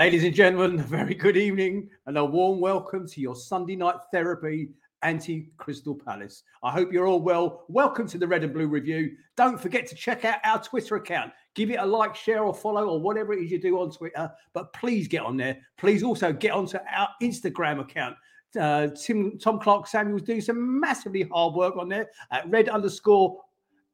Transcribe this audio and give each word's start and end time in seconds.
Ladies 0.00 0.24
and 0.24 0.34
gentlemen, 0.34 0.80
a 0.80 0.82
very 0.82 1.14
good 1.14 1.36
evening 1.36 1.90
and 2.06 2.16
a 2.16 2.24
warm 2.24 2.58
welcome 2.58 3.06
to 3.06 3.20
your 3.20 3.36
Sunday 3.36 3.76
night 3.76 3.96
therapy 4.10 4.70
anti 5.02 5.50
Crystal 5.58 5.94
Palace. 5.94 6.42
I 6.62 6.70
hope 6.70 6.90
you're 6.90 7.06
all 7.06 7.20
well. 7.20 7.66
Welcome 7.68 8.08
to 8.08 8.16
the 8.16 8.26
Red 8.26 8.42
and 8.42 8.54
Blue 8.54 8.66
Review. 8.66 9.10
Don't 9.36 9.60
forget 9.60 9.86
to 9.88 9.94
check 9.94 10.24
out 10.24 10.38
our 10.42 10.58
Twitter 10.58 10.96
account. 10.96 11.32
Give 11.54 11.70
it 11.70 11.80
a 11.80 11.84
like, 11.84 12.16
share, 12.16 12.44
or 12.44 12.54
follow, 12.54 12.88
or 12.88 12.98
whatever 12.98 13.34
it 13.34 13.44
is 13.44 13.50
you 13.50 13.60
do 13.60 13.78
on 13.78 13.90
Twitter. 13.90 14.32
But 14.54 14.72
please 14.72 15.06
get 15.06 15.20
on 15.20 15.36
there. 15.36 15.58
Please 15.76 16.02
also 16.02 16.32
get 16.32 16.52
onto 16.52 16.78
our 16.90 17.10
Instagram 17.22 17.80
account. 17.80 18.16
Uh, 18.58 18.88
Tim, 18.98 19.38
Tom 19.38 19.60
Clark 19.60 19.86
Samuels 19.86 20.22
doing 20.22 20.40
some 20.40 20.80
massively 20.80 21.28
hard 21.30 21.52
work 21.52 21.76
on 21.76 21.90
there 21.90 22.08
at 22.30 22.48
red 22.48 22.70
underscore 22.70 23.38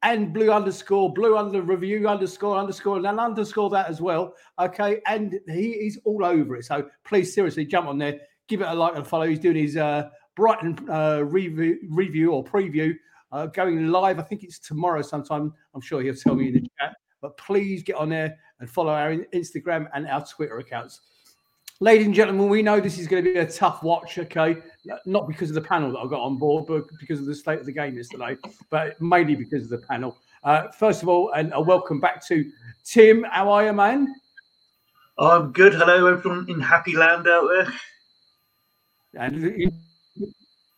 and 0.02 0.32
blue 0.32 0.52
underscore, 0.52 1.12
blue 1.12 1.36
under 1.36 1.62
review 1.62 2.08
underscore 2.08 2.58
underscore, 2.58 2.98
and 2.98 3.06
underscore 3.06 3.70
that 3.70 3.88
as 3.88 4.00
well. 4.00 4.34
Okay. 4.58 5.00
And 5.06 5.38
he 5.48 5.70
is 5.70 5.98
all 6.04 6.24
over 6.24 6.56
it. 6.56 6.64
So 6.64 6.88
please, 7.04 7.34
seriously, 7.34 7.64
jump 7.64 7.88
on 7.88 7.98
there, 7.98 8.20
give 8.48 8.60
it 8.60 8.68
a 8.68 8.74
like 8.74 8.94
and 8.94 9.06
follow. 9.06 9.26
He's 9.26 9.40
doing 9.40 9.56
his 9.56 9.76
uh, 9.76 10.10
Brighton 10.36 10.78
uh, 10.90 11.24
review, 11.24 11.78
review 11.88 12.32
or 12.32 12.44
preview 12.44 12.94
uh, 13.32 13.46
going 13.46 13.88
live. 13.88 14.18
I 14.18 14.22
think 14.22 14.44
it's 14.44 14.58
tomorrow 14.58 15.02
sometime. 15.02 15.52
I'm 15.74 15.80
sure 15.80 16.02
he'll 16.02 16.14
tell 16.14 16.34
me 16.34 16.48
in 16.48 16.54
the 16.54 16.68
chat. 16.78 16.94
But 17.22 17.36
please 17.38 17.82
get 17.82 17.96
on 17.96 18.10
there 18.10 18.36
and 18.60 18.70
follow 18.70 18.92
our 18.92 19.16
Instagram 19.34 19.88
and 19.94 20.06
our 20.06 20.24
Twitter 20.24 20.58
accounts. 20.58 21.00
Ladies 21.80 22.06
and 22.06 22.14
gentlemen, 22.14 22.48
we 22.48 22.62
know 22.62 22.80
this 22.80 22.98
is 22.98 23.06
going 23.06 23.22
to 23.22 23.32
be 23.34 23.38
a 23.38 23.46
tough 23.46 23.82
watch, 23.82 24.18
okay? 24.18 24.56
Not 25.04 25.28
because 25.28 25.50
of 25.50 25.54
the 25.54 25.60
panel 25.60 25.92
that 25.92 25.98
I 25.98 26.06
got 26.06 26.20
on 26.20 26.38
board, 26.38 26.64
but 26.66 26.84
because 26.98 27.20
of 27.20 27.26
the 27.26 27.34
state 27.34 27.60
of 27.60 27.66
the 27.66 27.72
game 27.72 27.98
yesterday, 27.98 28.38
but 28.70 28.98
mainly 28.98 29.34
because 29.34 29.64
of 29.64 29.68
the 29.68 29.86
panel. 29.86 30.16
Uh, 30.42 30.68
first 30.68 31.02
of 31.02 31.08
all, 31.10 31.32
and 31.32 31.52
a 31.54 31.60
welcome 31.60 32.00
back 32.00 32.26
to 32.28 32.50
Tim. 32.82 33.24
How 33.24 33.50
are 33.50 33.66
you, 33.66 33.74
man? 33.74 34.14
I'm 35.18 35.52
good. 35.52 35.74
Hello, 35.74 36.06
everyone 36.06 36.46
in 36.48 36.60
happy 36.60 36.96
land 36.96 37.28
out 37.28 37.46
there. 37.48 37.72
And 39.22 39.70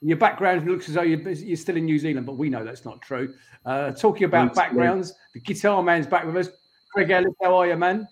your 0.00 0.16
background 0.16 0.68
looks 0.68 0.88
as 0.88 0.96
though 0.96 1.02
you're, 1.02 1.20
you're, 1.30 1.56
still 1.56 1.76
in 1.76 1.84
New 1.84 2.00
Zealand, 2.00 2.26
but 2.26 2.36
we 2.36 2.50
know 2.50 2.64
that's 2.64 2.84
not 2.84 3.00
true. 3.02 3.34
Uh, 3.64 3.92
talking 3.92 4.24
about 4.24 4.52
backgrounds, 4.52 5.12
the 5.32 5.38
guitar 5.40 5.80
man's 5.80 6.08
back 6.08 6.24
with 6.24 6.36
us. 6.36 6.48
Greg 6.92 7.10
Ellis, 7.10 7.34
how 7.40 7.54
are 7.54 7.68
you, 7.68 7.76
man? 7.76 8.08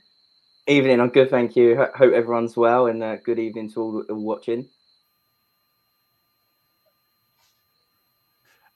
Evening, 0.68 1.00
I'm 1.00 1.10
good, 1.10 1.30
thank 1.30 1.54
you. 1.54 1.76
Hope 1.76 2.12
everyone's 2.12 2.56
well, 2.56 2.88
and 2.88 3.00
uh, 3.00 3.16
good 3.16 3.38
evening 3.38 3.70
to 3.70 3.80
all 3.80 4.04
watching. 4.08 4.68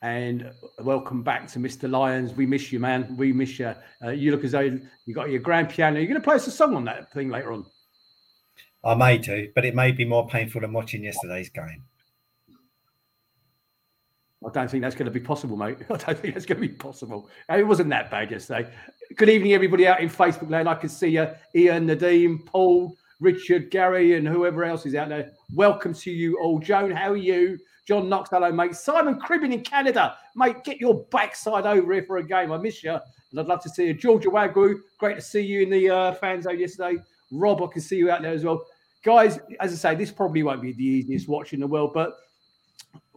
And 0.01 0.53
welcome 0.79 1.25
back 1.25 1.49
to 1.49 1.59
Mr. 1.59 1.91
Lyons. 1.91 2.33
We 2.33 2.47
miss 2.47 2.71
you, 2.71 2.79
man. 2.79 3.17
We 3.17 3.33
miss 3.33 3.59
you. 3.59 3.75
Uh, 4.05 4.11
you 4.11 4.31
look 4.31 4.45
as 4.45 4.53
though 4.53 4.61
you 4.61 5.15
got 5.15 5.31
your 5.31 5.41
grand 5.41 5.69
piano. 5.69 5.99
You're 5.99 6.07
going 6.07 6.21
to 6.21 6.25
play 6.25 6.37
us 6.37 6.47
a 6.47 6.53
song 6.53 6.77
on 6.77 6.85
that 6.85 7.13
thing 7.13 7.29
later 7.29 7.53
on. 7.53 7.67
I 8.85 8.95
may 8.95 9.19
do, 9.19 9.49
but 9.57 9.65
it 9.65 9.75
may 9.75 9.91
be 9.91 10.05
more 10.05 10.29
painful 10.29 10.61
than 10.61 10.73
watching 10.73 11.03
yesterday's 11.03 11.51
game. 11.51 11.83
I 14.47 14.51
don't 14.51 14.71
think 14.71 14.83
that's 14.83 14.95
going 14.95 15.07
to 15.07 15.11
be 15.11 15.21
possible, 15.21 15.57
mate. 15.57 15.79
I 15.91 15.97
don't 15.97 16.19
think 16.19 16.35
that's 16.35 16.47
going 16.47 16.61
to 16.61 16.67
be 16.67 16.75
possible. 16.75 17.29
It 17.51 17.67
wasn't 17.67 17.91
that 17.91 18.11
bad 18.11 18.31
yesterday. 18.31 18.71
Good 19.17 19.29
evening, 19.29 19.53
everybody 19.53 19.87
out 19.87 20.01
in 20.01 20.09
Facebook 20.09 20.51
land. 20.51 20.69
I 20.69 20.75
can 20.75 20.89
see 20.89 21.09
you, 21.09 21.28
Ian, 21.55 21.87
Nadeem, 21.89 22.47
Paul, 22.47 22.97
Richard, 23.21 23.71
Gary, 23.71 24.17
and 24.17 24.27
whoever 24.27 24.65
else 24.65 24.87
is 24.87 24.95
out 24.95 25.11
there. 25.11 25.33
Welcome 25.53 25.93
to 25.93 26.11
you 26.11 26.39
all. 26.41 26.59
Joan, 26.59 26.91
how 26.91 27.11
are 27.11 27.17
you? 27.17 27.59
John 27.87 28.09
Knox, 28.09 28.31
hello, 28.31 28.50
mate. 28.50 28.75
Simon 28.75 29.21
Cribbin 29.21 29.53
in 29.53 29.62
Canada. 29.62 30.17
Mate, 30.34 30.65
get 30.65 30.81
your 30.81 31.05
backside 31.11 31.67
over 31.67 31.93
here 31.93 32.05
for 32.05 32.17
a 32.19 32.23
game. 32.23 32.50
I 32.50 32.56
miss 32.56 32.83
you. 32.83 32.93
And 32.93 33.41
I'd 33.41 33.47
love 33.47 33.62
to 33.65 33.69
see 33.69 33.89
you. 33.89 33.95
Georgia 33.95 34.31
Wagru, 34.31 34.77
great 34.99 35.17
to 35.17 35.23
see 35.23 35.43
you 35.43 35.62
in 35.62 35.71
the 35.71 35.91
uh, 35.91 36.12
fan 36.15 36.41
zone 36.41 36.59
yesterday. 36.59 37.03
Rob, 37.31 37.62
I 37.62 37.67
can 37.67 37.83
see 37.83 37.97
you 37.97 38.11
out 38.11 38.23
there 38.23 38.33
as 38.33 38.45
well. 38.45 38.65
Guys, 39.03 39.39
as 39.61 39.73
I 39.73 39.77
say, 39.77 39.95
this 39.97 40.11
probably 40.11 40.43
won't 40.43 40.62
be 40.62 40.73
the 40.73 40.84
easiest 40.84 41.29
watch 41.29 41.53
in 41.53 41.61
the 41.61 41.67
world, 41.67 41.93
but 41.93 42.17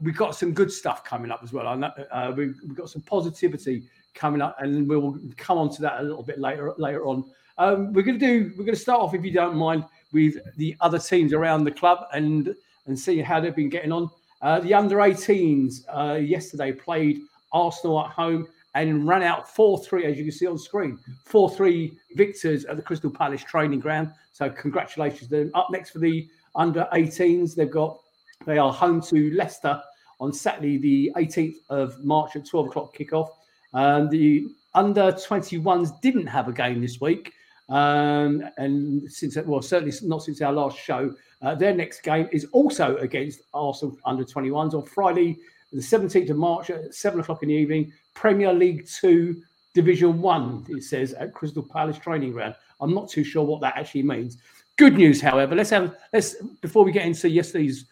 we've 0.01 0.17
got 0.17 0.35
some 0.35 0.53
good 0.53 0.71
stuff 0.71 1.03
coming 1.03 1.31
up 1.31 1.41
as 1.43 1.53
well. 1.53 1.67
I 1.67 1.75
know, 1.75 1.91
uh, 2.11 2.33
we've, 2.35 2.59
we've, 2.67 2.75
got 2.75 2.89
some 2.89 3.01
positivity 3.03 3.83
coming 4.13 4.41
up, 4.41 4.55
and 4.59 4.87
we'll 4.87 5.17
come 5.37 5.57
on 5.57 5.69
to 5.75 5.81
that 5.81 6.01
a 6.01 6.03
little 6.03 6.23
bit 6.23 6.39
later 6.39 6.73
later 6.77 7.07
on. 7.07 7.25
Um, 7.57 7.93
we're 7.93 8.03
going 8.03 8.19
to 8.19 8.25
do. 8.25 8.51
We're 8.57 8.65
going 8.65 8.75
to 8.75 8.81
start 8.81 9.01
off, 9.01 9.13
if 9.13 9.23
you 9.23 9.31
don't 9.31 9.55
mind, 9.55 9.85
with 10.11 10.37
the 10.57 10.75
other 10.81 10.99
teams 10.99 11.33
around 11.33 11.63
the 11.63 11.71
club 11.71 12.05
and 12.13 12.55
and 12.85 12.97
see 12.99 13.19
how 13.21 13.39
they've 13.39 13.55
been 13.55 13.69
getting 13.69 13.91
on. 13.91 14.09
Uh, 14.41 14.59
the 14.59 14.73
under 14.73 14.97
18s 14.97 15.85
uh, 15.87 16.15
yesterday 16.15 16.71
played 16.71 17.21
Arsenal 17.53 18.01
at 18.03 18.11
home 18.11 18.45
and 18.75 19.07
ran 19.07 19.23
out 19.23 19.47
4 19.49 19.83
3, 19.83 20.05
as 20.05 20.17
you 20.17 20.23
can 20.23 20.31
see 20.31 20.47
on 20.47 20.57
screen. 20.57 20.99
4 21.25 21.49
3 21.49 21.97
victors 22.15 22.65
at 22.65 22.75
the 22.75 22.81
Crystal 22.81 23.09
Palace 23.09 23.43
training 23.43 23.79
ground. 23.79 24.11
So, 24.31 24.49
congratulations 24.49 25.29
to 25.29 25.29
them. 25.29 25.51
Up 25.53 25.69
next 25.71 25.91
for 25.91 25.99
the 25.99 26.27
under 26.55 26.87
18s, 26.93 27.55
they've 27.55 27.69
got 27.69 27.99
they 28.45 28.57
are 28.57 28.71
home 28.71 29.01
to 29.01 29.31
Leicester 29.33 29.81
on 30.19 30.33
Saturday, 30.33 30.77
the 30.77 31.11
18th 31.15 31.55
of 31.69 32.03
March 32.03 32.35
at 32.35 32.45
12 32.45 32.67
o'clock 32.67 32.95
kickoff. 32.95 33.29
Um, 33.73 34.09
the 34.09 34.47
under 34.73 35.11
21s 35.11 35.99
didn't 36.01 36.27
have 36.27 36.47
a 36.47 36.53
game 36.53 36.81
this 36.81 37.01
week. 37.01 37.33
Um, 37.69 38.43
and 38.57 39.11
since, 39.11 39.37
well, 39.45 39.61
certainly 39.61 39.95
not 40.03 40.23
since 40.23 40.41
our 40.41 40.53
last 40.53 40.77
show, 40.77 41.13
uh, 41.41 41.55
their 41.55 41.73
next 41.73 42.01
game 42.01 42.29
is 42.31 42.45
also 42.51 42.97
against 42.97 43.41
Arsenal 43.53 43.97
under 44.05 44.23
21s 44.23 44.73
on 44.73 44.83
Friday, 44.83 45.37
the 45.71 45.81
17th 45.81 46.29
of 46.29 46.37
March 46.37 46.69
at 46.69 46.93
7 46.93 47.19
o'clock 47.19 47.43
in 47.43 47.49
the 47.49 47.55
evening. 47.55 47.91
Premier 48.13 48.53
League 48.53 48.87
Two, 48.87 49.41
Division 49.73 50.21
One, 50.21 50.65
it 50.69 50.83
says 50.83 51.13
at 51.13 51.33
Crystal 51.33 51.63
Palace 51.63 51.97
Training 51.97 52.31
Ground. 52.31 52.55
I'm 52.79 52.93
not 52.93 53.09
too 53.09 53.23
sure 53.23 53.43
what 53.43 53.61
that 53.61 53.75
actually 53.75 54.03
means. 54.03 54.37
Good 54.77 54.95
news, 54.95 55.21
however. 55.21 55.55
Let's 55.55 55.69
have 55.69 55.95
let's 56.11 56.35
before 56.61 56.83
we 56.83 56.91
get 56.91 57.05
into 57.05 57.29
yesterday's 57.29 57.85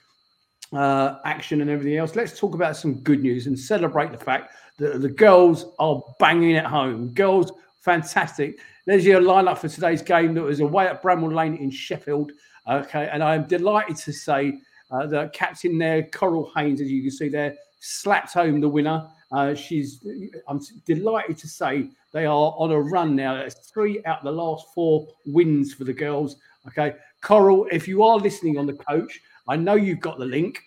uh, 0.73 1.19
action 1.25 1.61
and 1.61 1.69
everything 1.69 1.97
else. 1.97 2.15
Let's 2.15 2.37
talk 2.37 2.55
about 2.55 2.77
some 2.77 2.95
good 2.95 3.21
news 3.21 3.47
and 3.47 3.57
celebrate 3.57 4.11
the 4.11 4.17
fact 4.17 4.53
that 4.77 5.01
the 5.01 5.09
girls 5.09 5.65
are 5.79 6.01
banging 6.19 6.55
at 6.55 6.65
home. 6.65 7.09
Girls, 7.09 7.51
fantastic. 7.81 8.59
There's 8.85 9.05
your 9.05 9.21
lineup 9.21 9.57
for 9.57 9.67
today's 9.67 10.01
game 10.01 10.33
that 10.33 10.41
was 10.41 10.59
away 10.59 10.87
at 10.87 11.03
Bramall 11.03 11.33
Lane 11.33 11.55
in 11.55 11.69
Sheffield. 11.69 12.31
Okay, 12.67 13.09
and 13.11 13.23
I'm 13.23 13.45
delighted 13.45 13.97
to 13.97 14.13
say 14.13 14.59
uh, 14.91 15.07
that 15.07 15.33
captain 15.33 15.77
there, 15.77 16.03
Coral 16.03 16.51
Haines, 16.55 16.81
as 16.81 16.91
you 16.91 17.01
can 17.01 17.11
see 17.11 17.29
there, 17.29 17.55
slapped 17.79 18.33
home 18.33 18.61
the 18.61 18.69
winner. 18.69 19.07
Uh, 19.31 19.55
she's. 19.55 20.05
I'm 20.47 20.59
delighted 20.85 21.37
to 21.37 21.47
say 21.47 21.89
they 22.11 22.25
are 22.25 22.53
on 22.57 22.71
a 22.71 22.79
run 22.79 23.15
now. 23.15 23.35
That's 23.35 23.69
three 23.69 24.03
out 24.05 24.19
of 24.19 24.25
the 24.25 24.31
last 24.31 24.67
four 24.73 25.07
wins 25.25 25.73
for 25.73 25.85
the 25.85 25.93
girls. 25.93 26.35
Okay, 26.67 26.95
Coral, 27.21 27.67
if 27.71 27.87
you 27.87 28.03
are 28.03 28.17
listening 28.17 28.57
on 28.57 28.65
the 28.67 28.73
coach, 28.73 29.21
I 29.47 29.55
know 29.55 29.75
you've 29.75 29.99
got 29.99 30.19
the 30.19 30.25
link. 30.25 30.63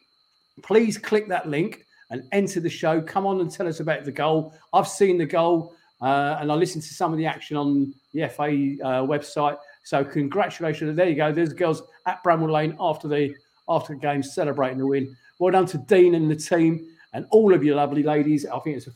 Please 0.63 0.99
click 0.99 1.29
that 1.29 1.49
link 1.49 1.87
and 2.11 2.25
enter 2.33 2.61
the 2.61 2.71
show. 2.71 3.01
Come 3.01 3.27
on 3.27 3.41
and 3.41 3.51
tell 3.51 3.67
us 3.67 3.81
about 3.81 4.05
the 4.05 4.13
goal. 4.13 4.55
I've 4.73 4.89
seen 4.89 5.19
the 5.19 5.27
goal 5.27 5.75
uh, 6.01 6.39
and 6.41 6.51
I 6.51 6.55
listened 6.55 6.85
to 6.85 6.95
some 6.95 7.13
of 7.13 7.19
the 7.19 7.27
action 7.27 7.57
on 7.57 7.95
the 8.13 8.29
FA 8.29 8.45
uh, 8.45 9.03
website. 9.03 9.57
So 9.85 10.05
congratulations. 10.05 10.97
There 10.97 11.09
you 11.09 11.17
go. 11.17 11.33
There's 11.33 11.51
the 11.51 11.55
girls 11.55 11.83
at 12.07 12.23
Bramall 12.23 12.51
Lane 12.51 12.77
after 12.81 13.09
the 13.09 13.35
after 13.69 13.95
the 13.95 14.01
game 14.01 14.23
celebrating 14.23 14.79
the 14.79 14.87
win. 14.87 15.17
Well 15.39 15.53
done 15.53 15.67
to 15.67 15.79
Dean 15.79 16.15
and 16.15 16.31
the 16.31 16.37
team 16.37 16.87
and 17.15 17.27
all 17.31 17.55
of 17.55 17.65
you 17.65 17.75
lovely 17.75 18.03
ladies. 18.03 18.45
I 18.45 18.59
think 18.59 18.77
it's 18.77 18.87
a 18.87 18.93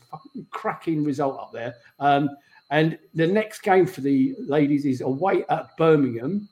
cracking 0.51 1.03
result 1.03 1.39
up 1.39 1.51
there. 1.51 1.75
Um, 1.99 2.29
and 2.69 2.99
the 3.15 3.25
next 3.25 3.61
game 3.61 3.87
for 3.87 4.01
the 4.01 4.35
ladies 4.39 4.85
is 4.85 5.01
away 5.01 5.43
at 5.49 5.75
Birmingham. 5.77 6.47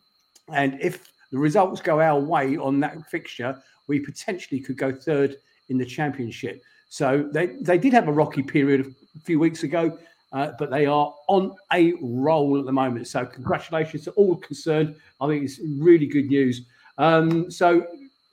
And 0.52 0.80
if 0.82 1.12
the 1.32 1.38
results 1.38 1.82
go 1.82 2.00
our 2.02 2.20
way 2.20 2.58
on 2.58 2.80
that 2.80 3.10
fixture, 3.10 3.62
we 3.88 4.00
potentially 4.00 4.60
could 4.60 4.78
go 4.78 4.92
third 4.92 5.38
in 5.70 5.78
the 5.78 5.86
championship. 5.86 6.64
So 6.90 7.30
they, 7.32 7.48
they 7.62 7.78
did 7.78 7.94
have 7.94 8.08
a 8.08 8.12
rocky 8.12 8.44
period 8.44 8.96
a 9.16 9.20
few 9.20 9.40
weeks 9.40 9.64
ago, 9.64 9.98
uh, 10.32 10.52
but 10.58 10.70
they 10.70 10.86
are 10.86 11.14
on 11.28 11.56
a 11.74 11.94
roll 12.02 12.60
at 12.60 12.66
the 12.66 12.72
moment. 12.72 13.08
So 13.08 13.26
congratulations 13.26 14.06
to 14.06 14.12
all 14.12 14.36
concerned. 14.38 14.96
I 15.20 15.28
think 15.28 15.44
it's 15.44 15.60
really 15.80 16.06
good 16.06 16.28
news. 16.28 16.66
Um, 16.98 17.52
so 17.52 17.86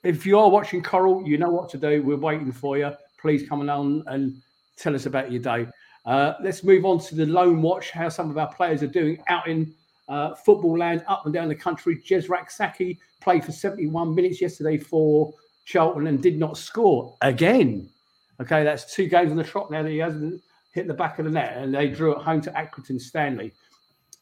if 0.03 0.25
you 0.25 0.39
are 0.39 0.49
watching 0.49 0.81
Coral, 0.81 1.27
you 1.27 1.37
know 1.37 1.49
what 1.49 1.69
to 1.69 1.77
do. 1.77 2.01
We're 2.03 2.17
waiting 2.17 2.51
for 2.51 2.77
you. 2.77 2.91
Please 3.19 3.47
come 3.47 3.61
along 3.61 4.03
and 4.07 4.41
tell 4.77 4.95
us 4.95 5.05
about 5.05 5.31
your 5.31 5.41
day. 5.41 5.67
Uh, 6.05 6.33
let's 6.41 6.63
move 6.63 6.85
on 6.85 6.99
to 6.99 7.15
the 7.15 7.25
loan 7.25 7.61
watch, 7.61 7.89
how 7.89 8.09
some 8.09 8.29
of 8.29 8.37
our 8.37 8.53
players 8.53 8.83
are 8.83 8.87
doing 8.87 9.17
out 9.27 9.47
in 9.47 9.73
uh, 10.07 10.35
football 10.35 10.77
land 10.77 11.03
up 11.07 11.25
and 11.25 11.33
down 11.33 11.47
the 11.47 11.55
country. 11.55 12.01
Jes 12.03 12.29
Rak-Sakyi 12.29 12.97
played 13.21 13.43
for 13.43 13.51
71 13.51 14.13
minutes 14.13 14.41
yesterday 14.41 14.77
for 14.77 15.33
Charlton 15.65 16.07
and 16.07 16.21
did 16.21 16.37
not 16.37 16.57
score 16.57 17.15
again. 17.21 17.89
Okay, 18.41 18.63
that's 18.63 18.93
two 18.93 19.07
games 19.07 19.31
on 19.31 19.37
the 19.37 19.43
trot 19.43 19.71
now 19.71 19.81
that 19.81 19.89
he 19.89 19.97
hasn't 19.97 20.41
hit 20.73 20.87
the 20.87 20.93
back 20.93 21.19
of 21.19 21.25
the 21.25 21.31
net, 21.31 21.55
and 21.57 21.73
they 21.73 21.87
drew 21.87 22.15
at 22.15 22.21
home 22.21 22.41
to 22.41 22.51
Accrington 22.51 22.99
Stanley. 22.99 23.53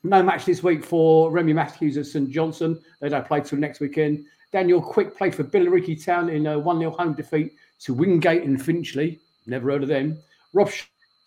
No 0.03 0.21
match 0.21 0.45
this 0.45 0.61
week 0.61 0.83
for 0.83 1.31
Remi 1.31 1.53
Matthews 1.53 1.97
at 1.97 2.05
St 2.05 2.29
Johnstone. 2.29 2.79
They 2.99 3.09
don't 3.09 3.25
play 3.25 3.41
till 3.41 3.57
next 3.57 3.79
weekend. 3.79 4.25
Daniel 4.51 4.81
Quick 4.81 5.17
played 5.17 5.33
for 5.33 5.43
Billericay 5.43 6.03
Town 6.03 6.29
in 6.29 6.45
a 6.45 6.59
1 6.59 6.79
0 6.79 6.91
home 6.91 7.13
defeat 7.13 7.53
to 7.79 7.93
Wingate 7.93 8.43
and 8.43 8.63
Finchley. 8.63 9.19
Never 9.47 9.71
heard 9.71 9.81
of 9.81 9.89
them. 9.89 10.19
Rob 10.53 10.69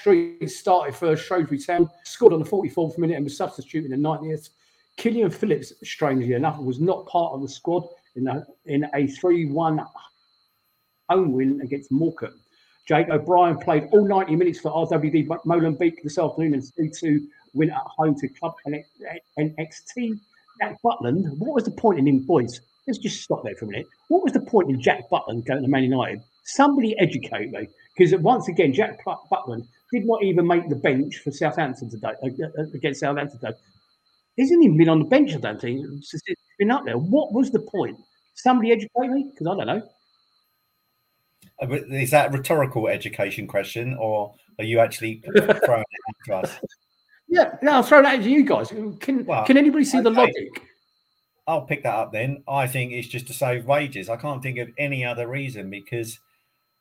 Started 0.00 0.94
for 0.94 1.16
Shrewsbury 1.16 1.58
Town, 1.58 1.90
scored 2.04 2.32
on 2.32 2.38
the 2.38 2.48
44th 2.48 2.96
minute 2.98 3.16
and 3.16 3.25
was 3.25 3.37
substituted 3.37 3.90
in 3.90 4.02
the 4.02 4.08
90th. 4.08 4.50
Killian 4.96 5.31
Phillips, 5.31 5.72
strangely 5.84 6.34
enough, 6.34 6.58
was 6.58 6.81
not 6.81 7.06
part 7.06 7.32
of 7.32 7.43
the 7.43 7.48
squad 7.48 7.87
in 8.14 8.28
a, 8.28 8.46
in 8.66 8.87
a 8.94 9.06
3 9.06 9.46
1 9.46 9.81
home 11.08 11.32
win 11.32 11.60
against 11.60 11.90
Morecambe. 11.90 12.40
Jake 12.87 13.08
O'Brien 13.08 13.58
played 13.58 13.88
all 13.93 14.06
90 14.06 14.37
minutes 14.37 14.60
for 14.60 14.70
RWD 14.70 15.26
Molenbeek 15.44 16.02
this 16.04 16.19
afternoon 16.19 16.54
and 16.54 16.64
3 16.76 16.90
2 16.90 17.28
win 17.54 17.70
at 17.70 17.82
home 17.82 18.14
to 18.20 18.28
Club 18.28 18.54
NXT. 19.38 20.20
Jack 20.60 20.78
Butland, 20.82 21.37
what 21.38 21.54
was 21.54 21.64
the 21.64 21.70
point 21.72 21.98
in 21.98 22.06
him, 22.06 22.20
boys? 22.20 22.60
Let's 22.87 22.98
just 22.98 23.20
stop 23.22 23.43
there 23.43 23.56
for 23.56 23.64
a 23.64 23.69
minute. 23.69 23.87
What 24.08 24.22
was 24.22 24.32
the 24.32 24.40
point 24.40 24.70
in 24.70 24.81
Jack 24.81 25.10
Butland 25.10 25.44
going 25.44 25.62
to 25.62 25.69
Man 25.69 25.82
United? 25.82 26.22
Somebody 26.44 26.96
educate 26.98 27.50
me. 27.50 27.69
Because 27.96 28.19
once 28.20 28.48
again, 28.48 28.72
Jack 28.72 29.04
Butland 29.04 29.66
did 29.92 30.06
not 30.06 30.22
even 30.22 30.46
make 30.46 30.68
the 30.68 30.76
bench 30.76 31.18
for 31.18 31.30
Southampton 31.30 31.90
today, 31.90 32.12
uh, 32.22 32.26
uh, 32.26 32.64
against 32.74 33.00
Southampton 33.00 33.38
today. 33.38 33.56
Isn't 34.36 34.62
even 34.62 34.76
been 34.76 34.88
on 34.88 34.98
the 34.98 35.04
bench, 35.06 35.34
I 35.34 35.38
don't 35.38 35.60
think. 35.60 35.86
He's 35.86 36.22
been 36.58 36.70
up 36.70 36.84
there. 36.84 36.98
What 36.98 37.32
was 37.32 37.50
the 37.50 37.60
point? 37.60 37.96
Somebody 38.34 38.72
educate 38.72 39.08
me? 39.08 39.30
Because 39.30 39.46
I 39.46 39.56
don't 39.56 39.66
know. 39.66 39.82
Uh, 41.62 41.94
is 41.94 42.10
that 42.10 42.28
a 42.28 42.36
rhetorical 42.36 42.88
education 42.88 43.46
question, 43.46 43.96
or 43.98 44.34
are 44.58 44.64
you 44.64 44.78
actually 44.78 45.22
throwing 45.64 45.84
it 45.90 46.16
to 46.26 46.34
us? 46.34 46.58
Yeah, 47.28 47.56
no, 47.62 47.72
I'll 47.72 47.82
throw 47.82 48.02
that 48.02 48.22
to 48.22 48.30
you 48.30 48.44
guys. 48.44 48.68
Can 49.00 49.24
well, 49.24 49.44
can 49.44 49.56
anybody 49.56 49.84
see 49.84 49.98
okay. 49.98 50.04
the 50.04 50.10
logic? 50.10 50.62
I'll 51.46 51.62
pick 51.62 51.82
that 51.84 51.94
up 51.94 52.12
then. 52.12 52.42
I 52.48 52.66
think 52.66 52.92
it's 52.92 53.08
just 53.08 53.26
to 53.28 53.32
save 53.32 53.64
wages. 53.66 54.08
I 54.08 54.16
can't 54.16 54.42
think 54.42 54.58
of 54.58 54.68
any 54.78 55.04
other 55.04 55.28
reason 55.28 55.70
because 55.70 56.18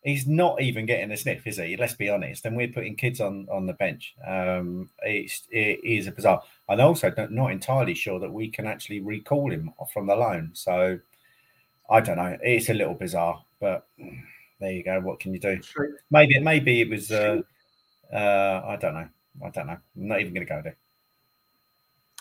he's 0.05 0.27
not 0.27 0.61
even 0.61 0.85
getting 0.85 1.11
a 1.11 1.17
sniff, 1.17 1.45
is 1.47 1.57
he? 1.57 1.75
Let's 1.75 1.95
be 1.95 2.09
honest. 2.09 2.45
And 2.45 2.55
we're 2.55 2.69
putting 2.69 2.95
kids 2.95 3.19
on 3.19 3.47
on 3.51 3.65
the 3.65 3.73
bench. 3.73 4.15
Um, 4.25 4.89
it's 5.03 5.47
it 5.49 5.83
is 5.83 6.07
a 6.07 6.11
bizarre. 6.11 6.41
And 6.69 6.79
also, 6.79 7.11
not 7.29 7.51
entirely 7.51 7.95
sure 7.95 8.19
that 8.19 8.31
we 8.31 8.49
can 8.49 8.67
actually 8.67 9.01
recall 9.01 9.51
him 9.51 9.73
from 9.91 10.07
the 10.07 10.15
loan. 10.15 10.51
So 10.53 10.99
I 11.89 11.99
don't 11.99 12.17
know. 12.17 12.37
It's 12.41 12.69
a 12.69 12.73
little 12.73 12.93
bizarre, 12.93 13.43
but 13.59 13.87
there 14.59 14.71
you 14.71 14.83
go. 14.83 15.01
What 15.01 15.19
can 15.19 15.33
you 15.33 15.39
do? 15.39 15.59
Maybe 16.11 16.35
it 16.35 16.43
maybe 16.43 16.81
it 16.81 16.89
was. 16.89 17.11
Uh, 17.11 17.41
uh, 18.13 18.61
I 18.65 18.77
don't 18.79 18.93
know. 18.93 19.09
I 19.43 19.49
don't 19.49 19.67
know. 19.67 19.73
I'm 19.73 20.07
not 20.07 20.21
even 20.21 20.33
going 20.33 20.45
to 20.45 20.53
go 20.53 20.61
there. 20.63 20.77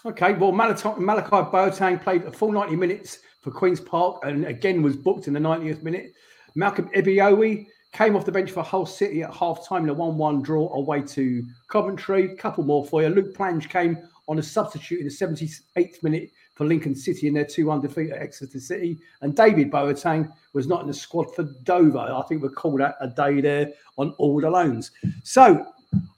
Okay, 0.06 0.34
well, 0.34 0.52
Malachi, 0.52 0.90
Malachi 0.98 1.28
Boateng 1.28 2.02
played 2.02 2.24
a 2.24 2.32
full 2.32 2.52
90 2.52 2.76
minutes 2.76 3.20
for 3.40 3.50
Queen's 3.50 3.80
Park 3.80 4.22
and 4.24 4.44
again 4.44 4.82
was 4.82 4.96
booked 4.96 5.28
in 5.28 5.32
the 5.32 5.40
90th 5.40 5.82
minute. 5.82 6.12
Malcolm 6.54 6.88
Ebiowei 6.94 7.66
came 7.92 8.16
off 8.16 8.24
the 8.24 8.32
bench 8.32 8.50
for 8.50 8.62
Hull 8.62 8.86
City 8.86 9.22
at 9.22 9.32
half 9.32 9.66
time 9.66 9.84
in 9.84 9.88
a 9.88 9.94
1 9.94 10.18
1 10.18 10.42
draw 10.42 10.72
away 10.74 11.00
to 11.02 11.44
Coventry. 11.68 12.34
Couple 12.36 12.64
more 12.64 12.84
for 12.84 13.02
you. 13.02 13.08
Luke 13.08 13.34
Plange 13.34 13.68
came 13.68 13.98
on 14.26 14.38
a 14.38 14.42
substitute 14.42 15.00
in 15.00 15.06
the 15.06 15.12
78th 15.12 16.02
minute 16.02 16.30
for 16.54 16.66
Lincoln 16.66 16.94
City 16.94 17.28
in 17.28 17.34
their 17.34 17.44
2 17.44 17.66
1 17.66 17.80
defeat 17.80 18.10
at 18.10 18.20
Exeter 18.20 18.60
City. 18.60 18.98
And 19.20 19.36
David 19.36 19.70
Boateng 19.70 20.32
was 20.52 20.66
not 20.66 20.82
in 20.82 20.88
the 20.88 20.94
squad 20.94 21.34
for 21.34 21.44
Dover. 21.62 21.98
I 21.98 22.22
think 22.28 22.42
we 22.42 22.48
called 22.48 22.80
out 22.80 22.94
a 23.00 23.08
day 23.08 23.40
there 23.40 23.72
on 23.96 24.10
all 24.18 24.40
the 24.40 24.50
loans. 24.50 24.90
So 25.22 25.66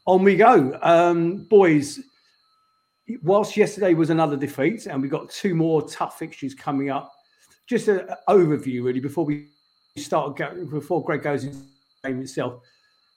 on 0.06 0.22
we 0.22 0.36
go. 0.36 0.78
Um, 0.82 1.44
boys, 1.44 2.00
whilst 3.22 3.56
yesterday 3.56 3.94
was 3.94 4.10
another 4.10 4.36
defeat, 4.36 4.86
and 4.86 5.02
we've 5.02 5.10
got 5.10 5.30
two 5.30 5.54
more 5.54 5.86
tough 5.88 6.18
fixtures 6.18 6.54
coming 6.54 6.90
up, 6.90 7.12
just 7.66 7.88
an 7.88 8.08
overview 8.28 8.84
really 8.84 9.00
before 9.00 9.24
we 9.24 9.48
start 9.96 10.36
before 10.70 11.04
Greg 11.04 11.22
goes 11.22 11.44
into 11.44 11.58
the 11.58 12.08
game 12.08 12.20
itself. 12.20 12.62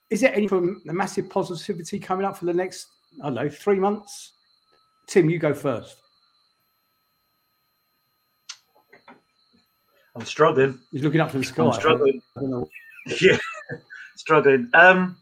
Is 0.09 0.21
there 0.21 0.33
any 0.33 0.47
from 0.47 0.81
the 0.85 0.93
massive 0.93 1.29
positivity 1.29 1.99
coming 1.99 2.25
up 2.25 2.37
for 2.37 2.45
the 2.45 2.53
next, 2.53 2.87
I 3.21 3.25
don't 3.25 3.35
know, 3.35 3.49
three 3.49 3.79
months? 3.79 4.33
Tim, 5.07 5.29
you 5.29 5.39
go 5.39 5.53
first. 5.53 5.97
I'm 10.15 10.25
struggling. 10.25 10.79
He's 10.91 11.03
looking 11.03 11.21
up 11.21 11.31
to 11.31 11.37
the 11.37 11.43
sky. 11.43 11.65
I'm 11.65 11.73
struggling. 11.73 12.21
yeah, 13.21 13.37
struggling. 14.15 14.69
Um, 14.73 15.17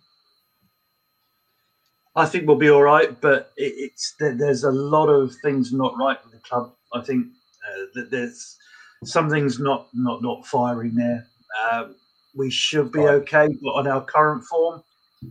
I 2.16 2.26
think 2.26 2.48
we'll 2.48 2.58
be 2.58 2.70
all 2.70 2.82
right, 2.82 3.20
but 3.22 3.52
it, 3.58 3.74
it's 3.78 4.16
there's 4.20 4.64
a 4.64 4.72
lot 4.72 5.08
of 5.08 5.36
things 5.44 5.72
not 5.72 5.96
right 5.98 6.18
with 6.24 6.34
the 6.34 6.40
club. 6.40 6.74
I 6.94 7.02
think 7.02 7.28
uh, 7.68 7.86
that 7.94 8.10
there's 8.10 8.58
something's 9.04 9.60
not 9.60 9.88
not 9.94 10.24
not 10.24 10.46
firing 10.48 10.96
there. 10.96 11.28
Um, 11.72 11.96
we 12.36 12.50
should 12.52 12.92
be 12.92 13.00
okay, 13.00 13.50
but 13.62 13.72
on 13.72 13.88
our 13.88 14.04
current 14.04 14.44
form, 14.44 14.84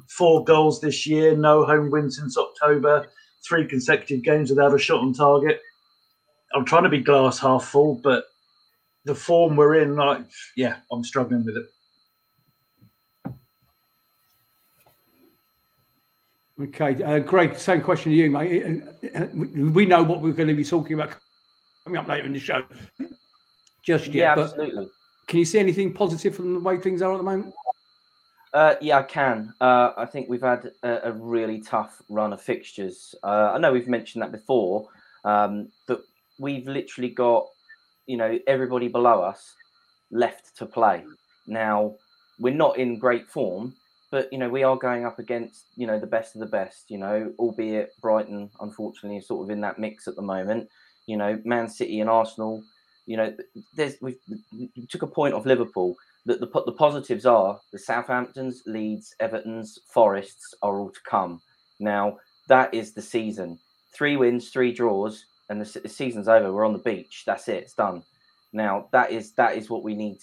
four 0.09 0.45
goals 0.45 0.81
this 0.81 1.07
year, 1.07 1.37
no 1.37 1.65
home 1.65 1.91
win 1.91 2.11
since 2.11 2.37
October, 2.37 3.09
three 3.47 3.67
consecutive 3.67 4.25
games 4.25 4.51
without 4.51 4.75
a 4.75 4.79
shot 4.79 5.01
on 5.01 5.13
target. 5.13 5.61
I'm 6.55 6.65
trying 6.65 6.85
to 6.85 6.89
be 6.89 7.01
glass 7.01 7.39
half 7.39 7.65
full, 7.65 8.01
but 8.03 8.25
the 9.05 9.15
form 9.15 9.57
we're 9.57 9.77
in, 9.83 9.95
like, 9.95 10.23
yeah, 10.57 10.77
I'm 10.91 11.05
struggling 11.05 11.45
with 11.45 11.57
it. 11.57 11.67
Okay, 16.59 17.03
uh, 17.03 17.19
Greg, 17.19 17.59
same 17.59 17.83
question 17.83 18.13
to 18.13 18.17
you, 18.17 18.31
mate. 18.31 18.83
Uh, 19.15 19.19
uh, 19.19 19.27
we 19.35 19.85
know 19.85 20.03
what 20.03 20.23
we're 20.23 20.33
going 20.33 20.49
to 20.49 20.55
be 20.55 20.65
talking 20.65 20.95
about 20.95 21.15
coming 21.85 21.99
up 21.99 22.09
later 22.09 22.25
in 22.25 22.33
the 22.33 22.41
show. 22.41 22.65
Just 23.85 24.07
yet, 24.07 24.37
yeah, 24.39 24.43
absolutely. 24.43 24.89
Can 25.27 25.39
you 25.39 25.45
see 25.45 25.59
anything 25.59 25.93
positive 25.93 26.35
from 26.35 26.55
the 26.55 26.61
way 26.61 26.79
things 26.79 27.03
are 27.03 27.13
at 27.13 27.17
the 27.19 27.23
moment? 27.23 27.55
Uh, 28.55 28.77
yeah, 28.81 28.99
I 28.99 29.03
can. 29.03 29.53
Uh, 29.61 29.93
I 29.97 30.07
think 30.07 30.29
we've 30.29 30.41
had 30.41 30.71
a, 30.83 31.09
a, 31.09 31.13
really 31.13 31.61
tough 31.61 32.01
run 32.09 32.33
of 32.33 32.41
fixtures. 32.41 33.15
Uh, 33.23 33.53
I 33.55 33.59
know 33.59 33.73
we've 33.73 33.89
mentioned 33.89 34.23
that 34.23 34.33
before, 34.33 34.89
um, 35.25 35.69
but 35.87 36.05
we've 36.39 36.67
literally 36.67 37.11
got, 37.11 37.49
you 38.07 38.17
know, 38.17 38.39
everybody 38.47 38.89
below 38.89 39.21
us 39.21 39.55
left 40.11 40.57
to 40.57 40.65
play. 40.65 41.05
Now, 41.47 41.97
we're 42.39 42.55
not 42.55 42.79
in 42.79 42.99
great 42.99 43.29
form, 43.29 43.75
but 44.11 44.33
you 44.33 44.39
know 44.39 44.49
we 44.49 44.63
are 44.63 44.77
going 44.77 45.05
up 45.05 45.19
against 45.19 45.67
you 45.77 45.87
know 45.87 45.99
the 45.99 46.07
best 46.07 46.35
of 46.35 46.41
the 46.41 46.47
best. 46.47 46.91
You 46.91 46.99
know, 46.99 47.33
albeit 47.39 47.93
Brighton 48.01 48.51
unfortunately 48.61 49.19
is 49.19 49.27
sort 49.27 49.45
of 49.45 49.51
in 49.51 49.61
that 49.63 49.79
mix 49.79 50.09
at 50.09 50.17
the 50.17 50.23
moment. 50.23 50.69
You 51.07 51.17
know, 51.17 51.41
Man 51.45 51.69
City 51.69 52.01
and 52.01 52.11
Arsenal. 52.11 52.63
You 53.07 53.17
know, 53.17 53.37
there's 53.75 53.97
we 54.01 54.17
took 54.89 55.03
a 55.03 55.07
point 55.07 55.35
off 55.35 55.47
Liverpool. 55.47 55.97
That 56.27 56.41
the 56.41 56.47
the 56.67 56.73
positives 56.73 57.25
are 57.25 57.61
the 57.73 57.79
Southamptons, 57.79 58.63
Leeds, 58.67 59.15
Everton's, 59.21 59.79
Forests 59.89 60.55
are 60.63 60.79
all 60.79 60.91
to 60.91 61.01
come. 61.09 61.41
Now 61.79 62.19
that 62.49 62.75
is 62.75 62.93
the 62.93 63.03
season. 63.03 63.59
Three 63.95 64.17
wins, 64.17 64.51
three 64.51 64.73
draws, 64.73 65.25
and 65.49 65.61
the, 65.61 65.81
the 65.81 65.89
season's 65.89 66.29
over. 66.29 66.53
We're 66.53 66.67
on 66.67 66.73
the 66.73 66.79
beach. 66.81 67.23
That's 67.27 67.49
it. 67.49 67.63
It's 67.63 67.75
done. 67.75 68.03
Now 68.53 68.89
that 68.93 69.13
is 69.13 69.33
that 69.35 69.57
is 69.57 69.71
what 69.71 69.85
we 69.85 69.95
need 69.95 70.19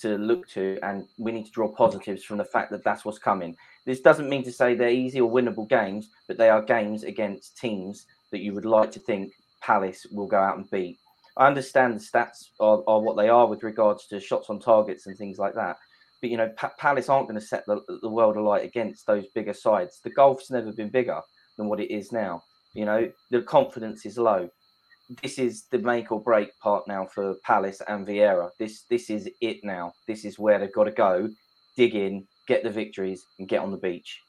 to 0.00 0.16
look 0.16 0.48
to, 0.48 0.78
and 0.82 1.06
we 1.18 1.32
need 1.32 1.46
to 1.46 1.52
draw 1.52 1.68
positives 1.68 2.24
from 2.24 2.38
the 2.38 2.44
fact 2.44 2.70
that 2.70 2.84
that's 2.84 3.04
what's 3.04 3.18
coming. 3.18 3.56
This 3.86 4.00
doesn't 4.00 4.28
mean 4.28 4.44
to 4.44 4.52
say 4.52 4.74
they're 4.74 4.88
easy 4.88 5.20
or 5.20 5.30
winnable 5.30 5.68
games, 5.68 6.10
but 6.28 6.38
they 6.38 6.48
are 6.48 6.62
games 6.62 7.02
against 7.02 7.58
teams 7.58 8.06
that 8.30 8.40
you 8.40 8.54
would 8.54 8.64
like 8.64 8.90
to 8.92 9.00
think 9.00 9.32
Palace 9.60 10.06
will 10.12 10.26
go 10.26 10.38
out 10.38 10.56
and 10.56 10.70
beat. 10.70 10.98
I 11.40 11.48
understand 11.48 11.94
the 11.94 12.04
stats 12.04 12.50
are, 12.60 12.84
are 12.86 13.00
what 13.00 13.16
they 13.16 13.28
are 13.28 13.48
with 13.48 13.64
regards 13.64 14.06
to 14.08 14.20
shots 14.20 14.48
on 14.50 14.60
targets 14.60 15.06
and 15.08 15.18
things 15.18 15.38
like 15.38 15.54
that. 15.54 15.76
But 16.20 16.30
you 16.30 16.36
know, 16.36 16.50
pa- 16.56 16.74
Palace 16.78 17.08
aren't 17.08 17.28
going 17.28 17.40
to 17.40 17.46
set 17.46 17.64
the, 17.66 17.80
the 18.02 18.08
world 18.08 18.36
alight 18.36 18.64
against 18.64 19.06
those 19.06 19.26
bigger 19.34 19.54
sides. 19.54 20.00
The 20.04 20.10
golf's 20.10 20.50
never 20.50 20.72
been 20.72 20.90
bigger 20.90 21.20
than 21.58 21.68
what 21.68 21.80
it 21.80 21.92
is 21.92 22.12
now. 22.12 22.42
You 22.74 22.84
know, 22.84 23.10
the 23.32 23.42
confidence 23.42 24.06
is 24.06 24.18
low 24.18 24.48
this 25.22 25.38
is 25.38 25.64
the 25.70 25.78
make 25.78 26.12
or 26.12 26.22
break 26.22 26.50
part 26.60 26.86
now 26.86 27.06
for 27.06 27.34
Palace 27.44 27.82
and 27.88 28.06
Vieira. 28.06 28.50
This 28.58 28.84
this 28.90 29.10
is 29.10 29.28
it 29.40 29.58
now. 29.64 29.92
This 30.06 30.24
is 30.24 30.38
where 30.38 30.58
they've 30.58 30.72
got 30.72 30.84
to 30.84 30.92
go, 30.92 31.28
dig 31.76 31.94
in, 31.94 32.26
get 32.46 32.62
the 32.62 32.70
victories, 32.70 33.24
and 33.38 33.48
get 33.48 33.60
on 33.60 33.70
the 33.70 33.76
beach. 33.76 34.20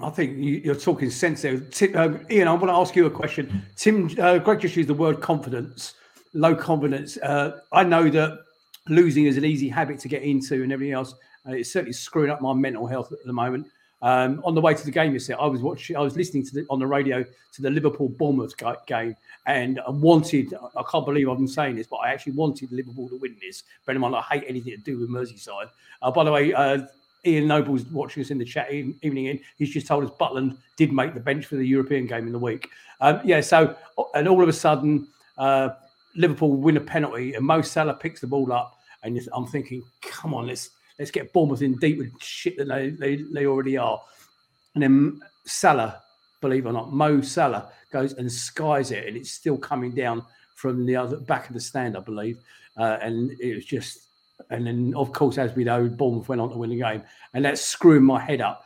I 0.00 0.10
think 0.10 0.38
you, 0.38 0.72
are 0.72 0.76
talking 0.76 1.10
sense 1.10 1.42
there, 1.42 1.60
Tim, 1.60 1.94
uh, 1.94 2.18
Ian. 2.30 2.48
I 2.48 2.52
want 2.52 2.68
to 2.68 2.72
ask 2.72 2.96
you 2.96 3.06
a 3.06 3.10
question. 3.10 3.62
Tim, 3.76 4.10
uh, 4.18 4.38
Greg 4.38 4.60
just 4.60 4.74
used 4.74 4.88
the 4.88 4.94
word 4.94 5.20
confidence, 5.20 5.94
low 6.32 6.54
confidence. 6.54 7.18
Uh, 7.18 7.60
I 7.72 7.84
know 7.84 8.08
that 8.08 8.38
losing 8.88 9.26
is 9.26 9.36
an 9.36 9.44
easy 9.44 9.68
habit 9.68 9.98
to 10.00 10.08
get 10.08 10.22
into, 10.22 10.62
and 10.62 10.72
everything 10.72 10.94
else. 10.94 11.14
Uh, 11.46 11.52
it's 11.52 11.72
certainly 11.72 11.92
screwing 11.92 12.30
up 12.30 12.40
my 12.40 12.54
mental 12.54 12.86
health 12.86 13.12
at 13.12 13.18
the 13.24 13.32
moment. 13.32 13.66
Um, 14.00 14.42
on 14.44 14.54
the 14.54 14.60
way 14.60 14.74
to 14.74 14.84
the 14.84 14.90
game 14.90 15.12
yesterday, 15.12 15.38
I 15.38 15.46
was 15.46 15.60
watching, 15.60 15.94
I 15.96 16.00
was 16.00 16.16
listening 16.16 16.44
to 16.46 16.54
the, 16.54 16.66
on 16.70 16.80
the 16.80 16.86
radio 16.86 17.22
to 17.22 17.62
the 17.62 17.70
Liverpool 17.70 18.08
Bournemouth 18.08 18.54
game, 18.86 19.14
and 19.46 19.80
I 19.86 19.90
wanted, 19.90 20.54
I 20.76 20.82
can't 20.90 21.04
believe 21.04 21.28
I'm 21.28 21.46
saying 21.46 21.76
this, 21.76 21.86
but 21.86 21.98
I 21.98 22.12
actually 22.12 22.32
wanted 22.32 22.72
Liverpool 22.72 23.08
to 23.10 23.16
win 23.16 23.36
this. 23.40 23.62
Bear 23.86 23.94
in 23.94 24.00
mind, 24.00 24.16
I 24.16 24.22
hate 24.22 24.44
anything 24.48 24.72
to 24.72 24.78
do 24.78 24.98
with 24.98 25.08
Merseyside. 25.08 25.68
Uh, 26.00 26.10
by 26.10 26.24
the 26.24 26.32
way, 26.32 26.52
uh, 26.52 26.86
Ian 27.24 27.46
Noble's 27.46 27.84
watching 27.86 28.22
us 28.22 28.30
in 28.30 28.38
the 28.38 28.44
chat 28.44 28.72
evening 28.72 29.26
in. 29.26 29.40
He's 29.56 29.70
just 29.70 29.86
told 29.86 30.04
us 30.04 30.10
Butland 30.18 30.56
did 30.76 30.92
make 30.92 31.14
the 31.14 31.20
bench 31.20 31.46
for 31.46 31.56
the 31.56 31.66
European 31.66 32.06
game 32.06 32.26
in 32.26 32.32
the 32.32 32.38
week. 32.38 32.68
Um, 33.00 33.20
yeah, 33.24 33.40
so, 33.40 33.76
and 34.14 34.26
all 34.26 34.42
of 34.42 34.48
a 34.48 34.52
sudden, 34.52 35.08
uh, 35.38 35.70
Liverpool 36.16 36.52
win 36.52 36.76
a 36.76 36.80
penalty, 36.80 37.34
and 37.34 37.44
Mo 37.46 37.62
Salah 37.62 37.94
picks 37.94 38.20
the 38.20 38.26
ball 38.26 38.52
up, 38.52 38.78
and 39.02 39.20
I'm 39.32 39.46
thinking, 39.46 39.82
come 40.02 40.34
on, 40.34 40.46
let's 40.46 40.70
let's 40.98 41.10
get 41.10 41.32
Bournemouth 41.32 41.62
in 41.62 41.76
deep 41.78 41.98
with 41.98 42.12
shit 42.20 42.56
that 42.58 42.68
they, 42.68 42.90
they, 42.90 43.16
they 43.16 43.46
already 43.46 43.76
are. 43.76 44.00
And 44.74 44.82
then 44.82 45.20
Salah 45.44 46.02
believe 46.40 46.66
it 46.66 46.68
or 46.68 46.72
not. 46.72 46.92
Mo 46.92 47.20
Salah 47.22 47.70
goes 47.90 48.12
and 48.14 48.30
skies 48.30 48.90
it, 48.90 49.06
and 49.06 49.16
it's 49.16 49.30
still 49.30 49.56
coming 49.56 49.92
down 49.92 50.24
from 50.54 50.86
the 50.86 50.94
other 50.94 51.16
back 51.16 51.48
of 51.48 51.54
the 51.54 51.60
stand, 51.60 51.96
I 51.96 52.00
believe. 52.00 52.38
Uh, 52.76 52.98
and 53.00 53.32
it 53.40 53.54
was 53.54 53.64
just, 53.64 54.08
and 54.50 54.66
then 54.66 54.94
of 54.96 55.12
course, 55.12 55.38
as 55.38 55.54
we 55.54 55.64
know, 55.64 55.88
Bournemouth 55.88 56.28
went 56.28 56.40
on 56.40 56.50
to 56.50 56.56
win 56.56 56.70
the 56.70 56.78
game, 56.78 57.02
and 57.34 57.44
that's 57.44 57.60
screwing 57.60 58.04
my 58.04 58.20
head 58.20 58.40
up. 58.40 58.64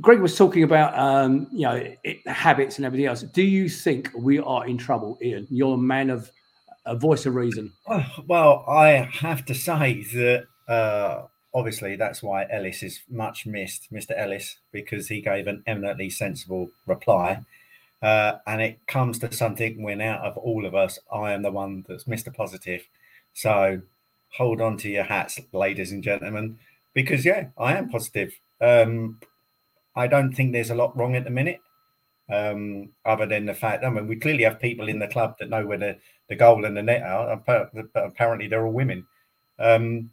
Greg 0.00 0.20
was 0.20 0.36
talking 0.36 0.62
about, 0.62 0.98
um, 0.98 1.46
you 1.52 1.62
know, 1.62 1.82
it, 2.02 2.26
habits 2.26 2.78
and 2.78 2.86
everything 2.86 3.06
else. 3.06 3.22
Do 3.22 3.42
you 3.42 3.68
think 3.68 4.10
we 4.16 4.38
are 4.38 4.66
in 4.66 4.78
trouble, 4.78 5.18
Ian? 5.22 5.46
You're 5.50 5.74
a 5.74 5.78
man 5.78 6.10
of 6.10 6.30
a 6.86 6.96
voice 6.96 7.26
of 7.26 7.34
reason. 7.34 7.72
Well, 8.26 8.64
I 8.68 9.08
have 9.12 9.44
to 9.46 9.54
say 9.54 10.02
that 10.14 10.46
uh, 10.66 11.26
obviously 11.54 11.96
that's 11.96 12.22
why 12.22 12.46
Ellis 12.50 12.82
is 12.82 13.00
much 13.08 13.46
missed, 13.46 13.92
Mr. 13.92 14.18
Ellis, 14.18 14.58
because 14.72 15.08
he 15.08 15.20
gave 15.20 15.46
an 15.46 15.62
eminently 15.66 16.10
sensible 16.10 16.70
reply. 16.86 17.44
Uh, 18.00 18.38
and 18.46 18.62
it 18.62 18.86
comes 18.86 19.18
to 19.18 19.32
something 19.32 19.82
when 19.82 20.00
out 20.00 20.20
of 20.20 20.36
all 20.36 20.64
of 20.64 20.74
us, 20.74 20.98
I 21.12 21.32
am 21.32 21.42
the 21.42 21.50
one 21.50 21.84
that's 21.88 22.04
Mr. 22.04 22.34
Positive. 22.34 22.82
So 23.32 23.80
hold 24.36 24.60
on 24.60 24.76
to 24.78 24.88
your 24.88 25.04
hats, 25.04 25.40
ladies 25.52 25.92
and 25.92 26.02
gentlemen, 26.02 26.58
because 26.94 27.24
yeah, 27.24 27.48
I 27.58 27.76
am 27.76 27.88
positive. 27.88 28.32
Um, 28.60 29.20
I 29.96 30.06
don't 30.06 30.32
think 30.32 30.52
there's 30.52 30.70
a 30.70 30.74
lot 30.74 30.96
wrong 30.96 31.16
at 31.16 31.24
the 31.24 31.30
minute, 31.30 31.60
um, 32.30 32.90
other 33.04 33.26
than 33.26 33.46
the 33.46 33.54
fact. 33.54 33.84
I 33.84 33.90
mean, 33.90 34.06
we 34.06 34.16
clearly 34.16 34.44
have 34.44 34.60
people 34.60 34.88
in 34.88 34.98
the 34.98 35.08
club 35.08 35.36
that 35.38 35.50
know 35.50 35.66
where 35.66 35.78
the, 35.78 35.98
the 36.28 36.36
goal 36.36 36.64
and 36.64 36.76
the 36.76 36.82
net 36.82 37.02
are, 37.02 37.42
but 37.44 37.70
apparently 37.94 38.48
they're 38.48 38.66
all 38.66 38.72
women. 38.72 39.06
Um, 39.58 40.10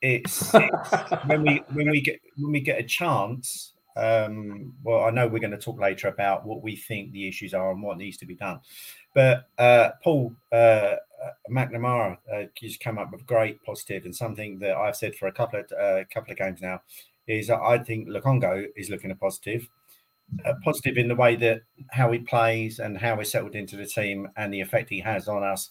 it's, 0.00 0.54
it's 0.54 1.12
when 1.26 1.42
we 1.42 1.62
when 1.72 1.90
we 1.90 2.00
get 2.00 2.20
when 2.36 2.52
we 2.52 2.60
get 2.60 2.78
a 2.78 2.84
chance. 2.84 3.74
Um, 3.96 4.74
well, 4.84 5.04
I 5.04 5.10
know 5.10 5.26
we're 5.26 5.40
going 5.40 5.50
to 5.50 5.58
talk 5.58 5.80
later 5.80 6.06
about 6.06 6.46
what 6.46 6.62
we 6.62 6.76
think 6.76 7.10
the 7.10 7.26
issues 7.26 7.52
are 7.52 7.72
and 7.72 7.82
what 7.82 7.98
needs 7.98 8.16
to 8.18 8.26
be 8.26 8.36
done. 8.36 8.60
But 9.14 9.48
uh, 9.58 9.90
Paul 10.02 10.34
uh, 10.52 10.96
McNamara 11.50 12.18
uh, 12.32 12.42
just 12.54 12.80
come 12.80 12.98
up 12.98 13.10
with 13.10 13.26
great 13.26 13.62
positive 13.64 14.04
and 14.04 14.14
something 14.14 14.58
that 14.60 14.76
I've 14.76 14.96
said 14.96 15.14
for 15.14 15.26
a 15.26 15.32
couple 15.32 15.60
of 15.60 15.72
uh, 15.72 16.04
couple 16.12 16.32
of 16.32 16.38
games 16.38 16.60
now 16.60 16.82
is 17.26 17.48
that 17.48 17.60
I 17.60 17.78
think 17.78 18.08
Lokonga 18.08 18.68
is 18.76 18.90
looking 18.90 19.10
a 19.10 19.14
positive. 19.14 19.68
Positive 20.62 20.98
in 20.98 21.08
the 21.08 21.14
way 21.14 21.36
that 21.36 21.62
how 21.90 22.12
he 22.12 22.18
plays 22.18 22.80
and 22.80 22.98
how 22.98 23.16
he's 23.16 23.30
settled 23.30 23.54
into 23.54 23.76
the 23.76 23.86
team 23.86 24.28
and 24.36 24.52
the 24.52 24.60
effect 24.60 24.90
he 24.90 25.00
has 25.00 25.26
on 25.26 25.42
us 25.42 25.70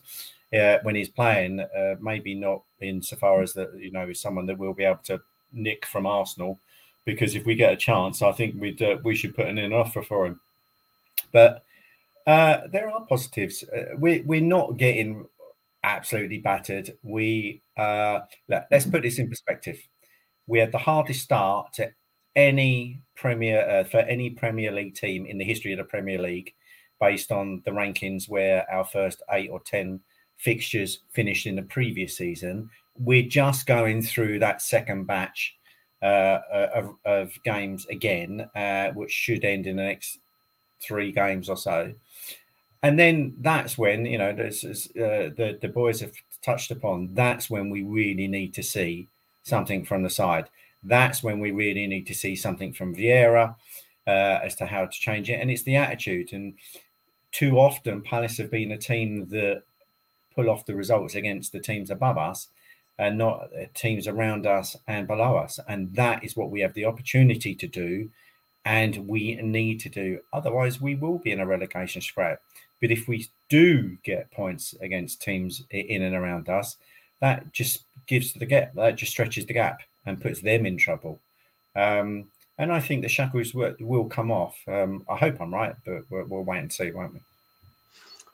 uh, 0.52 0.78
when 0.82 0.96
he's 0.96 1.10
playing. 1.10 1.60
Uh, 1.60 1.96
maybe 2.02 2.34
not 2.34 2.64
insofar 2.82 3.44
as 3.44 3.54
that 3.54 3.70
you 3.78 3.92
know 3.92 4.10
is 4.10 4.20
someone 4.20 4.48
that 4.48 4.58
we'll 4.58 4.74
be 4.74 4.84
able 4.84 4.98
to 5.04 5.22
nick 5.54 5.86
from 5.86 6.08
Arsenal, 6.08 6.60
because 7.06 7.36
if 7.36 7.46
we 7.46 7.54
get 7.54 7.74
a 7.74 7.78
chance, 7.78 8.24
I 8.24 8.32
think 8.32 8.60
we'd 8.60 8.82
uh, 8.82 8.98
we 9.04 9.16
should 9.16 9.36
put 9.36 9.48
in 9.48 9.60
an 9.60 9.74
offer 9.74 10.02
for 10.02 10.26
him. 10.26 10.40
But 11.32 11.64
uh, 12.28 12.68
there 12.72 12.90
are 12.90 13.06
positives. 13.06 13.64
Uh, 13.64 13.96
we 13.98 14.22
we're 14.22 14.42
not 14.42 14.78
getting 14.78 15.26
absolutely 15.84 16.40
battered. 16.40 16.92
We 17.02 17.62
uh, 17.78 18.20
let, 18.50 18.68
let's 18.70 18.86
put 18.86 19.04
this 19.04 19.18
in 19.18 19.30
perspective. 19.30 19.80
We 20.46 20.60
had 20.60 20.72
the 20.72 20.78
hardest 20.78 21.22
start 21.22 21.74
to 21.74 21.92
any 22.36 23.02
Premier 23.16 23.68
uh, 23.68 23.84
for 23.86 24.00
any 24.00 24.30
Premier 24.30 24.72
League 24.72 24.96
team 24.96 25.26
in 25.26 25.38
the 25.38 25.46
history 25.46 25.72
of 25.72 25.78
the 25.78 25.86
Premier 25.86 26.22
League, 26.22 26.54
based 27.00 27.32
on 27.32 27.62
the 27.66 27.72
rankings 27.72 28.30
where 28.30 28.70
our 28.70 28.84
first 28.84 29.24
eight 29.32 29.50
or 29.50 29.62
ten 29.62 30.02
fixtures 30.36 31.00
finished 31.14 31.48
in 31.48 31.56
the 31.56 31.64
previous 31.64 32.18
season. 32.18 32.70
We're 33.00 33.28
just 33.28 33.68
going 33.68 34.02
through 34.02 34.40
that 34.40 34.62
second 34.62 35.06
batch 35.06 35.56
uh, 36.02 36.40
of, 36.74 36.96
of, 37.06 37.32
games 37.44 37.86
again, 37.88 38.50
uh, 38.56 38.90
which 38.92 39.12
should 39.12 39.44
end 39.44 39.66
in 39.66 39.78
the 39.78 39.84
next 39.84 40.20
three 40.82 41.12
games 41.12 41.50
or 41.50 41.58
so. 41.58 41.94
And 42.84 42.98
then 42.98 43.36
that's 43.40 43.78
when 43.78 44.06
you 44.06 44.18
know 44.18 44.30
uh, 44.30 44.34
the 44.36 45.58
the 45.62 45.68
boys 45.68 46.00
have 46.02 46.14
touched 46.42 46.72
upon. 46.72 47.14
That's 47.14 47.50
when 47.50 47.70
we 47.70 47.84
really 47.84 48.28
need 48.28 48.54
to 48.56 48.64
see 48.64 49.08
something 49.44 49.86
from 49.86 50.04
the 50.04 50.10
side. 50.10 50.50
That's 50.84 51.24
when 51.24 51.40
we 51.40 51.52
really 51.52 51.88
need 51.88 52.06
to 52.08 52.14
see 52.14 52.36
something 52.36 52.74
from 52.74 52.96
Vieira 52.96 53.56
uh, 54.06 54.40
as 54.44 54.56
to 54.56 54.66
how 54.66 54.86
to 54.86 54.92
change 54.92 55.30
it. 55.30 55.42
And 55.42 55.50
it's 55.50 55.64
the 55.64 55.76
attitude. 55.76 56.34
And 56.34 56.54
too 57.32 57.58
often, 57.58 58.02
Palace 58.02 58.38
have 58.38 58.52
been 58.52 58.72
a 58.72 58.78
team 58.78 59.28
that 59.30 59.64
pull 60.36 60.50
off 60.50 60.66
the 60.66 60.76
results 60.76 61.16
against 61.16 61.52
the 61.52 61.60
teams 61.60 61.90
above 61.90 62.18
us 62.18 62.50
and 63.00 63.18
not 63.18 63.50
teams 63.74 64.08
around 64.08 64.46
us 64.46 64.76
and 64.88 65.08
below 65.08 65.36
us. 65.36 65.60
And 65.68 65.94
that 65.96 66.24
is 66.24 66.36
what 66.36 66.52
we 66.52 66.62
have 66.62 66.74
the 66.74 66.86
opportunity 66.86 67.54
to 67.56 67.68
do 67.68 68.10
and 68.66 69.08
we 69.08 69.36
need 69.36 69.80
to 69.80 69.90
do. 69.90 70.20
Otherwise, 70.34 70.82
we 70.82 70.96
will 70.96 71.20
be 71.20 71.32
in 71.32 71.40
a 71.40 71.46
relegation 71.46 72.02
scrap. 72.02 72.42
But 72.82 72.92
if 72.92 73.08
we 73.08 73.28
do 73.50 73.98
get 74.04 74.32
points 74.32 74.76
against 74.82 75.22
teams 75.22 75.64
in 75.72 76.04
and 76.04 76.16
around 76.16 76.50
us, 76.50 76.78
that 77.20 77.52
just 77.52 77.86
gives 78.06 78.34
the 78.34 78.46
gap, 78.46 78.74
that 78.76 78.96
just 78.96 79.12
stretches 79.12 79.46
the 79.46 79.54
gap 79.54 79.82
and 80.06 80.22
puts 80.22 80.42
them 80.42 80.66
in 80.66 80.78
trouble. 80.78 81.20
Um, 81.76 82.26
and 82.60 82.72
I 82.72 82.80
think 82.80 83.04
the 83.04 83.10
shackles 83.10 83.54
will, 83.54 84.06
come 84.06 84.32
off. 84.32 84.58
Um, 84.68 85.06
I 85.10 85.16
hope 85.16 85.40
I'm 85.40 85.54
right, 85.54 85.76
but 85.86 86.04
we'll, 86.10 86.26
we'll 86.26 86.44
wait 86.44 86.60
and 86.60 86.74
see, 86.74 86.92
won't 86.92 87.14
we? 87.14 87.20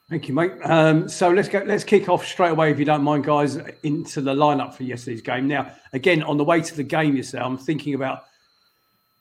Thank 0.09 0.27
you, 0.27 0.35
mate. 0.35 0.51
Um, 0.63 1.09
so 1.09 1.29
let's 1.29 1.47
go. 1.47 1.63
Let's 1.65 1.83
kick 1.83 2.07
off 2.09 2.25
straight 2.25 2.51
away, 2.51 2.71
if 2.71 2.77
you 2.77 2.85
don't 2.85 3.03
mind, 3.03 3.23
guys, 3.23 3.57
into 3.83 4.21
the 4.21 4.33
lineup 4.33 4.73
for 4.73 4.83
yesterday's 4.83 5.21
game. 5.21 5.47
Now, 5.47 5.71
again, 5.93 6.21
on 6.23 6.37
the 6.37 6.43
way 6.43 6.61
to 6.61 6.75
the 6.75 6.83
game, 6.83 7.15
you 7.15 7.23
say, 7.23 7.39
I'm 7.39 7.57
thinking 7.57 7.95
about 7.95 8.25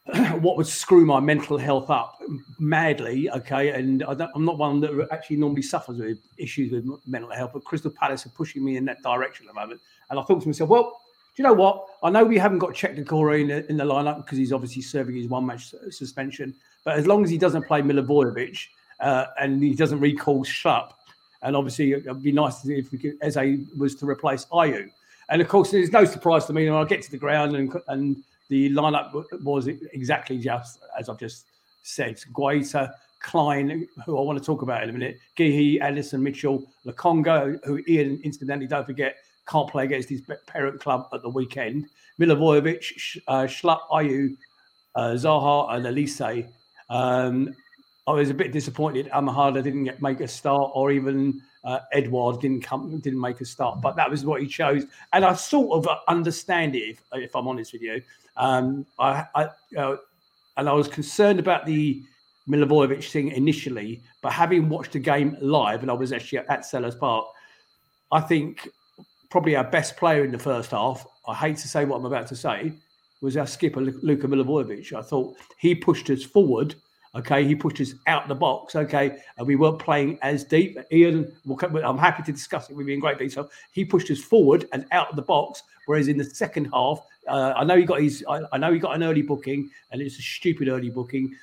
what 0.41 0.57
would 0.57 0.67
screw 0.67 1.07
my 1.07 1.21
mental 1.21 1.57
health 1.57 1.89
up 1.89 2.19
madly. 2.59 3.31
Okay, 3.31 3.71
and 3.71 4.03
I 4.03 4.13
am 4.35 4.45
not 4.45 4.59
one 4.59 4.81
that 4.81 5.09
actually 5.13 5.37
normally 5.37 5.63
suffers 5.63 5.99
with 5.99 6.19
issues 6.39 6.73
with 6.73 6.87
mental 7.07 7.31
health, 7.31 7.53
but 7.53 7.65
Crystal 7.65 7.91
Palace 7.91 8.27
are 8.27 8.31
pushing 8.31 8.65
me 8.65 8.77
in 8.77 8.85
that 8.87 9.03
direction 9.03 9.47
at 9.47 9.55
the 9.55 9.61
moment. 9.61 9.81
And 10.11 10.19
I 10.19 10.23
thought 10.25 10.43
to 10.43 10.49
myself, 10.49 10.71
well, 10.71 11.01
do 11.35 11.43
you 11.43 11.49
know 11.49 11.55
what? 11.55 11.87
I 12.03 12.11
know 12.11 12.25
we 12.25 12.37
haven't 12.37 12.59
got 12.59 12.71
Cheick 12.71 12.99
Doucouré 12.99 13.43
in 13.43 13.49
the, 13.49 13.71
in 13.71 13.77
the 13.77 13.85
lineup 13.85 14.17
because 14.17 14.37
he's 14.37 14.53
obviously 14.53 14.83
serving 14.83 15.15
his 15.15 15.29
one 15.29 15.47
match 15.47 15.73
suspension. 15.91 16.55
But 16.85 16.99
as 16.99 17.07
long 17.07 17.25
as 17.25 17.31
he 17.31 17.39
doesn't 17.39 17.67
play 17.67 17.81
Milivojevic, 17.81 18.67
uh, 19.01 19.27
and 19.39 19.63
he 19.63 19.75
doesn't 19.75 20.01
recall 20.01 20.45
Schlupp. 20.45 20.93
And 21.43 21.57
obviously, 21.57 21.93
it'd 21.93 22.23
be 22.23 22.33
nice 22.33 22.65
if 22.65 22.93
we 22.93 22.99
could, 22.99 23.19
Eze 23.21 23.59
was 23.77 23.97
to 23.97 24.09
replace 24.09 24.45
Ayew. 24.47 24.91
And 25.29 25.43
of 25.43 25.49
course, 25.49 25.71
there's 25.71 25.91
no 25.91 26.05
surprise 26.05 26.45
to 26.47 26.53
me 26.53 26.71
when 26.71 26.79
I 26.79 26.85
get 26.85 27.03
to 27.03 27.11
the 27.11 27.19
ground 27.19 27.57
and 27.57 27.75
and 27.89 28.23
the 28.53 28.69
lineup 28.69 29.11
was 29.43 29.67
exactly 29.67 30.37
just 30.37 30.79
as 30.99 31.09
I've 31.09 31.19
just 31.19 31.47
said. 31.83 32.21
Guaita, 32.35 32.93
Clyne, 33.23 33.89
who 34.05 34.19
I 34.19 34.21
want 34.21 34.39
to 34.39 34.45
talk 34.45 34.61
about 34.61 34.83
in 34.83 34.91
a 34.91 34.93
minute, 34.93 35.17
Guéhi, 35.39 35.81
Andersen, 35.81 36.23
Mitchell, 36.23 36.63
Lokonga, 36.85 37.65
who 37.65 37.83
Ian, 37.89 38.21
incidentally, 38.25 38.67
don't 38.67 38.85
forget, 38.85 39.17
can't 39.49 39.71
play 39.71 39.85
against 39.85 40.11
his 40.11 40.21
parent 40.47 40.81
club 40.81 41.09
at 41.15 41.23
the 41.23 41.31
weekend, 41.31 41.87
Milivojevic, 42.21 43.23
uh, 43.27 43.45
Schlupp, 43.45 43.89
Ayew, 43.91 44.37
uh, 44.97 45.13
Zaha, 45.13 45.73
and 45.75 45.87
Olise. 45.87 46.47
Um, 46.91 47.55
I 48.07 48.13
was 48.13 48.29
a 48.29 48.35
bit 48.35 48.53
disappointed. 48.53 49.09
Ahamada 49.15 49.63
didn't 49.63 49.85
get, 49.85 50.03
make 50.03 50.21
a 50.21 50.29
start, 50.29 50.73
or 50.75 50.91
even 50.91 51.41
uh, 51.65 51.81
Edouard 51.93 52.41
didn't 52.41 52.63
come, 52.63 52.99
didn't 53.01 53.21
make 53.21 53.41
a 53.41 53.45
start. 53.45 53.81
But 53.81 53.97
that 53.97 54.11
was 54.11 54.25
what 54.25 54.41
he 54.41 54.47
chose, 54.47 54.85
and 55.13 55.25
I 55.25 55.35
sort 55.35 55.87
of 55.87 55.99
understand 56.09 56.75
it. 56.75 56.91
If, 56.91 57.03
if 57.13 57.37
I'm 57.37 57.49
honest 57.49 57.73
with 57.73 57.83
you, 57.83 58.03
um, 58.37 58.87
I, 58.99 59.25
I 59.35 59.49
uh, 59.77 59.97
and 60.57 60.69
I 60.69 60.73
was 60.73 60.89
concerned 60.89 61.39
about 61.39 61.67
the 61.67 62.03
Milivojevic 62.49 63.05
thing 63.11 63.29
initially, 63.29 64.03
but 64.21 64.33
having 64.33 64.69
watched 64.69 64.93
the 64.93 64.99
game 64.99 65.37
live, 65.41 65.83
and 65.83 65.91
I 65.91 65.95
was 65.95 66.13
actually 66.13 66.39
at 66.39 66.63
Selhurst 66.63 66.99
Park, 66.99 67.27
I 68.11 68.21
think 68.21 68.69
probably 69.31 69.57
our 69.57 69.65
best 69.65 69.97
player 69.97 70.25
in 70.25 70.33
the 70.33 70.39
first 70.39 70.73
half. 70.73 71.07
I 71.27 71.35
hate 71.35 71.57
to 71.59 71.69
say 71.69 71.85
what 71.85 71.97
I'm 71.97 72.05
about 72.05 72.27
to 72.29 72.37
say, 72.37 72.73
was 73.23 73.37
our 73.37 73.47
skipper 73.47 73.81
Luka 73.81 74.27
Milivojevic. 74.27 74.93
I 74.93 75.03
thought 75.03 75.37
he 75.59 75.75
pushed 75.75 76.11
us 76.11 76.23
forward 76.23 76.75
Okay, 77.15 77.45
he 77.45 77.55
pushed 77.55 77.81
us 77.81 77.95
out 78.07 78.27
the 78.27 78.35
box. 78.35 78.75
Okay, 78.75 79.19
and 79.37 79.47
we 79.47 79.57
weren't 79.57 79.79
playing 79.79 80.19
as 80.23 80.45
deep. 80.45 80.79
Ian, 80.91 81.31
I'm 81.85 81.99
happy 81.99 82.23
to 82.23 82.33
discuss 82.33 82.71
it 82.71 82.77
with 82.77 82.87
you 82.87 82.95
in 82.95 83.01
great 83.01 83.19
detail. 83.19 83.51
He 83.73 83.85
pushed 83.85 84.11
us 84.11 84.21
forward 84.21 84.67
and 84.73 84.87
out 84.93 85.11
of 85.11 85.17
the 85.17 85.23
box, 85.23 85.63
whereas 85.87 86.09
in 86.09 86.17
the 86.17 86.25
second 86.25 86.71
half, 86.73 87.01
uh, 87.29 87.53
I 87.55 87.65
know 87.65 87.77
he 87.77 87.85
got 87.85 88.01
his. 88.01 88.25
I, 88.29 88.41
I, 88.53 88.59
know 88.59 88.73
he 88.73 88.79
got 88.79 88.97
an 88.97 89.03
early 89.03 89.21
booking, 89.21 89.71
and 89.91 90.01
it's 90.01 90.19
a 90.19 90.23
stupid 90.23 90.69
early 90.69 90.91
booking, 90.91 91.37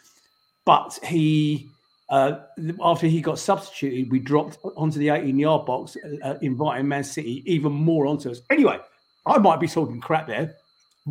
but 0.66 0.98
he. 1.04 1.70
Uh, 2.10 2.40
after 2.84 3.06
he 3.06 3.22
got 3.22 3.38
substituted, 3.38 4.10
we 4.10 4.18
dropped 4.18 4.58
onto 4.76 4.98
the 4.98 5.10
18 5.10 5.38
yard 5.38 5.68
box, 5.68 5.96
uh, 6.24 6.34
inviting 6.42 6.88
Man 6.88 7.04
City 7.04 7.44
even 7.46 7.72
more 7.72 8.08
onto 8.08 8.32
us. 8.32 8.42
Anyway, 8.50 8.80
I 9.28 9.38
might 9.38 9.60
be 9.60 9.68
talking 9.68 10.02
crap 10.02 10.26
there 10.26 10.56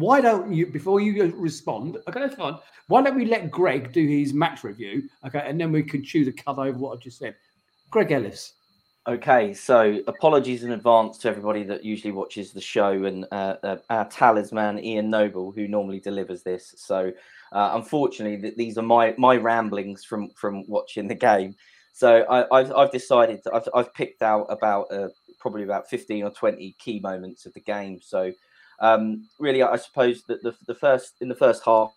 why 0.00 0.20
don't 0.20 0.52
you, 0.52 0.66
before 0.66 1.00
you 1.00 1.32
respond, 1.36 1.96
okay, 2.08 2.20
that's 2.20 2.36
fine. 2.36 2.56
Why 2.86 3.02
don't 3.02 3.16
we 3.16 3.26
let 3.26 3.50
Greg 3.50 3.92
do 3.92 4.06
his 4.06 4.32
match 4.32 4.64
review, 4.64 5.08
okay, 5.26 5.42
and 5.44 5.60
then 5.60 5.72
we 5.72 5.82
can 5.82 6.02
chew 6.02 6.24
the 6.24 6.32
cud 6.32 6.58
over 6.58 6.78
what 6.78 6.94
I've 6.94 7.02
just 7.02 7.18
said. 7.18 7.34
Greg 7.90 8.12
Ellis. 8.12 8.54
Okay, 9.06 9.54
so 9.54 10.00
apologies 10.06 10.64
in 10.64 10.72
advance 10.72 11.18
to 11.18 11.28
everybody 11.28 11.62
that 11.64 11.84
usually 11.84 12.12
watches 12.12 12.52
the 12.52 12.60
show 12.60 13.04
and 13.04 13.24
uh, 13.32 13.56
uh, 13.62 13.76
our 13.88 14.06
talisman 14.08 14.78
Ian 14.84 15.08
Noble, 15.08 15.50
who 15.50 15.66
normally 15.66 16.00
delivers 16.00 16.42
this. 16.42 16.74
So 16.76 17.12
Uh, 17.50 17.70
unfortunately, 17.80 18.36
that 18.36 18.58
these 18.58 18.76
are 18.76 18.84
my 18.84 19.14
my 19.16 19.34
ramblings 19.34 20.04
from 20.04 20.28
from 20.36 20.64
watching 20.68 21.08
the 21.08 21.14
game. 21.14 21.54
So 21.94 22.26
I, 22.28 22.58
have 22.58 22.72
I've 22.76 22.92
decided 22.92 23.40
I've 23.50 23.68
I've 23.74 23.92
picked 23.94 24.22
out 24.22 24.46
about 24.50 24.92
uh, 24.92 25.08
probably 25.38 25.64
about 25.64 25.88
fifteen 25.88 26.24
or 26.24 26.30
twenty 26.30 26.76
key 26.78 27.00
moments 27.00 27.46
of 27.46 27.54
the 27.54 27.62
game. 27.62 28.00
So 28.02 28.32
um, 28.80 29.28
really, 29.38 29.62
I 29.62 29.76
suppose 29.76 30.22
that 30.28 30.42
the, 30.42 30.54
the 30.66 30.74
first 30.74 31.14
in 31.20 31.28
the 31.28 31.34
first 31.34 31.62
half, 31.64 31.92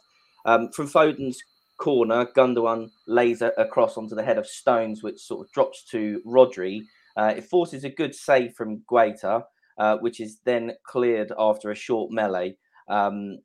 um, 0.46 0.70
from 0.72 0.88
Foden's 0.88 1.42
corner, 1.78 2.26
Gundogan 2.26 2.92
lays 3.08 3.42
a, 3.42 3.48
across 3.58 3.98
onto 3.98 4.16
the 4.16 4.24
head 4.24 4.38
of 4.38 4.48
Stones, 4.48 5.04
which 5.04 5.20
sort 5.20 5.46
of 5.46 5.52
drops 5.52 5.84
to 5.92 6.22
Rodri. 6.26 6.84
Uh, 7.18 7.34
it 7.38 7.44
forces 7.44 7.84
a 7.84 7.90
good 7.90 8.16
save 8.16 8.54
from 8.54 8.82
Guaita, 8.90 9.44
uh, 9.78 9.98
which 9.98 10.20
is 10.20 10.40
then 10.46 10.74
cleared 10.84 11.32
after 11.38 11.72
a 11.72 11.76
short 11.76 12.12
melee. 12.12 12.56
Um, 12.88 13.40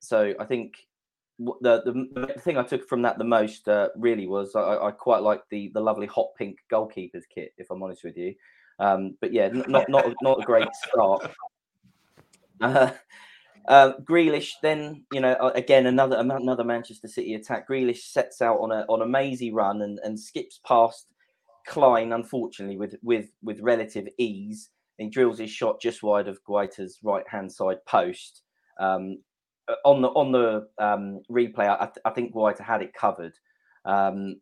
so 0.00 0.34
I 0.38 0.44
think 0.44 0.74
the, 1.38 1.82
the, 1.84 2.26
the 2.26 2.40
thing 2.40 2.58
I 2.58 2.62
took 2.62 2.88
from 2.88 3.02
that 3.02 3.18
the 3.18 3.24
most 3.24 3.68
uh, 3.68 3.88
really 3.96 4.26
was 4.26 4.54
I, 4.54 4.76
I 4.86 4.90
quite 4.90 5.22
like 5.22 5.42
the 5.50 5.70
the 5.74 5.80
lovely 5.80 6.06
hot 6.06 6.28
pink 6.36 6.58
goalkeeper's 6.70 7.26
kit, 7.32 7.52
if 7.58 7.70
I'm 7.70 7.82
honest 7.82 8.04
with 8.04 8.16
you. 8.16 8.34
Um, 8.78 9.16
but 9.20 9.32
yeah, 9.32 9.48
not 9.48 9.88
not 9.88 10.12
not 10.22 10.40
a 10.40 10.44
great 10.44 10.68
start. 10.74 11.30
Uh, 12.60 12.90
uh, 13.68 13.92
Grealish 14.02 14.52
then, 14.62 15.04
you 15.12 15.20
know, 15.20 15.52
again 15.54 15.86
another 15.86 16.16
another 16.18 16.64
Manchester 16.64 17.08
City 17.08 17.34
attack. 17.34 17.68
Grealish 17.68 18.10
sets 18.10 18.42
out 18.42 18.58
on 18.58 18.72
a 18.72 18.84
on 18.88 19.02
a 19.02 19.06
mazy 19.06 19.52
run 19.52 19.82
and, 19.82 19.98
and 20.04 20.18
skips 20.18 20.60
past 20.66 21.06
Clyne, 21.66 22.12
unfortunately, 22.12 22.76
with 22.76 22.96
with 23.02 23.30
with 23.42 23.60
relative 23.60 24.08
ease. 24.18 24.70
He 24.98 25.08
drills 25.08 25.38
his 25.38 25.50
shot 25.50 25.80
just 25.80 26.02
wide 26.02 26.28
of 26.28 26.42
Guaita's 26.44 26.98
right 27.02 27.26
hand 27.28 27.50
side 27.50 27.84
post. 27.86 28.42
Um, 28.78 29.18
uh, 29.68 29.74
on 29.84 30.02
the 30.02 30.08
on 30.08 30.32
the 30.32 30.68
um, 30.78 31.22
replay, 31.30 31.68
I, 31.68 31.88
I, 32.04 32.10
think 32.10 32.34
Guaita 32.34 32.62
had 32.62 32.82
it 32.82 32.94
covered. 32.94 33.32
Um, 33.84 34.40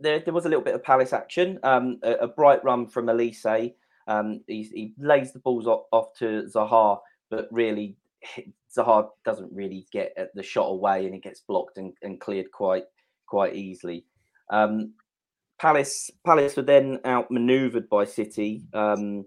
there, 0.00 0.20
there 0.20 0.34
was 0.34 0.46
a 0.46 0.48
little 0.48 0.64
bit 0.64 0.74
of 0.74 0.82
Palace 0.82 1.12
action. 1.12 1.58
Um, 1.62 1.98
a, 2.02 2.12
a, 2.12 2.28
bright 2.28 2.64
run 2.64 2.86
from 2.86 3.06
Olise. 3.06 3.74
Um, 4.10 4.40
he, 4.48 4.64
he, 4.64 4.92
lays 4.98 5.32
the 5.32 5.38
balls 5.38 5.68
off, 5.68 5.84
off 5.92 6.08
to 6.18 6.48
Zaha, 6.52 6.98
but 7.30 7.46
really 7.52 7.96
Zaha 8.76 9.08
doesn't 9.24 9.52
really 9.52 9.86
get 9.92 10.12
the 10.34 10.42
shot 10.42 10.66
away, 10.66 11.06
and 11.06 11.14
it 11.14 11.22
gets 11.22 11.40
blocked 11.40 11.78
and, 11.78 11.92
and 12.02 12.20
cleared 12.20 12.50
quite 12.50 12.84
quite 13.26 13.54
easily. 13.54 14.04
Um, 14.50 14.94
Palace 15.60 16.10
Palace 16.26 16.56
were 16.56 16.62
then 16.62 16.98
outmaneuvered 17.06 17.88
by 17.88 18.04
City. 18.04 18.62
Um, 18.74 19.26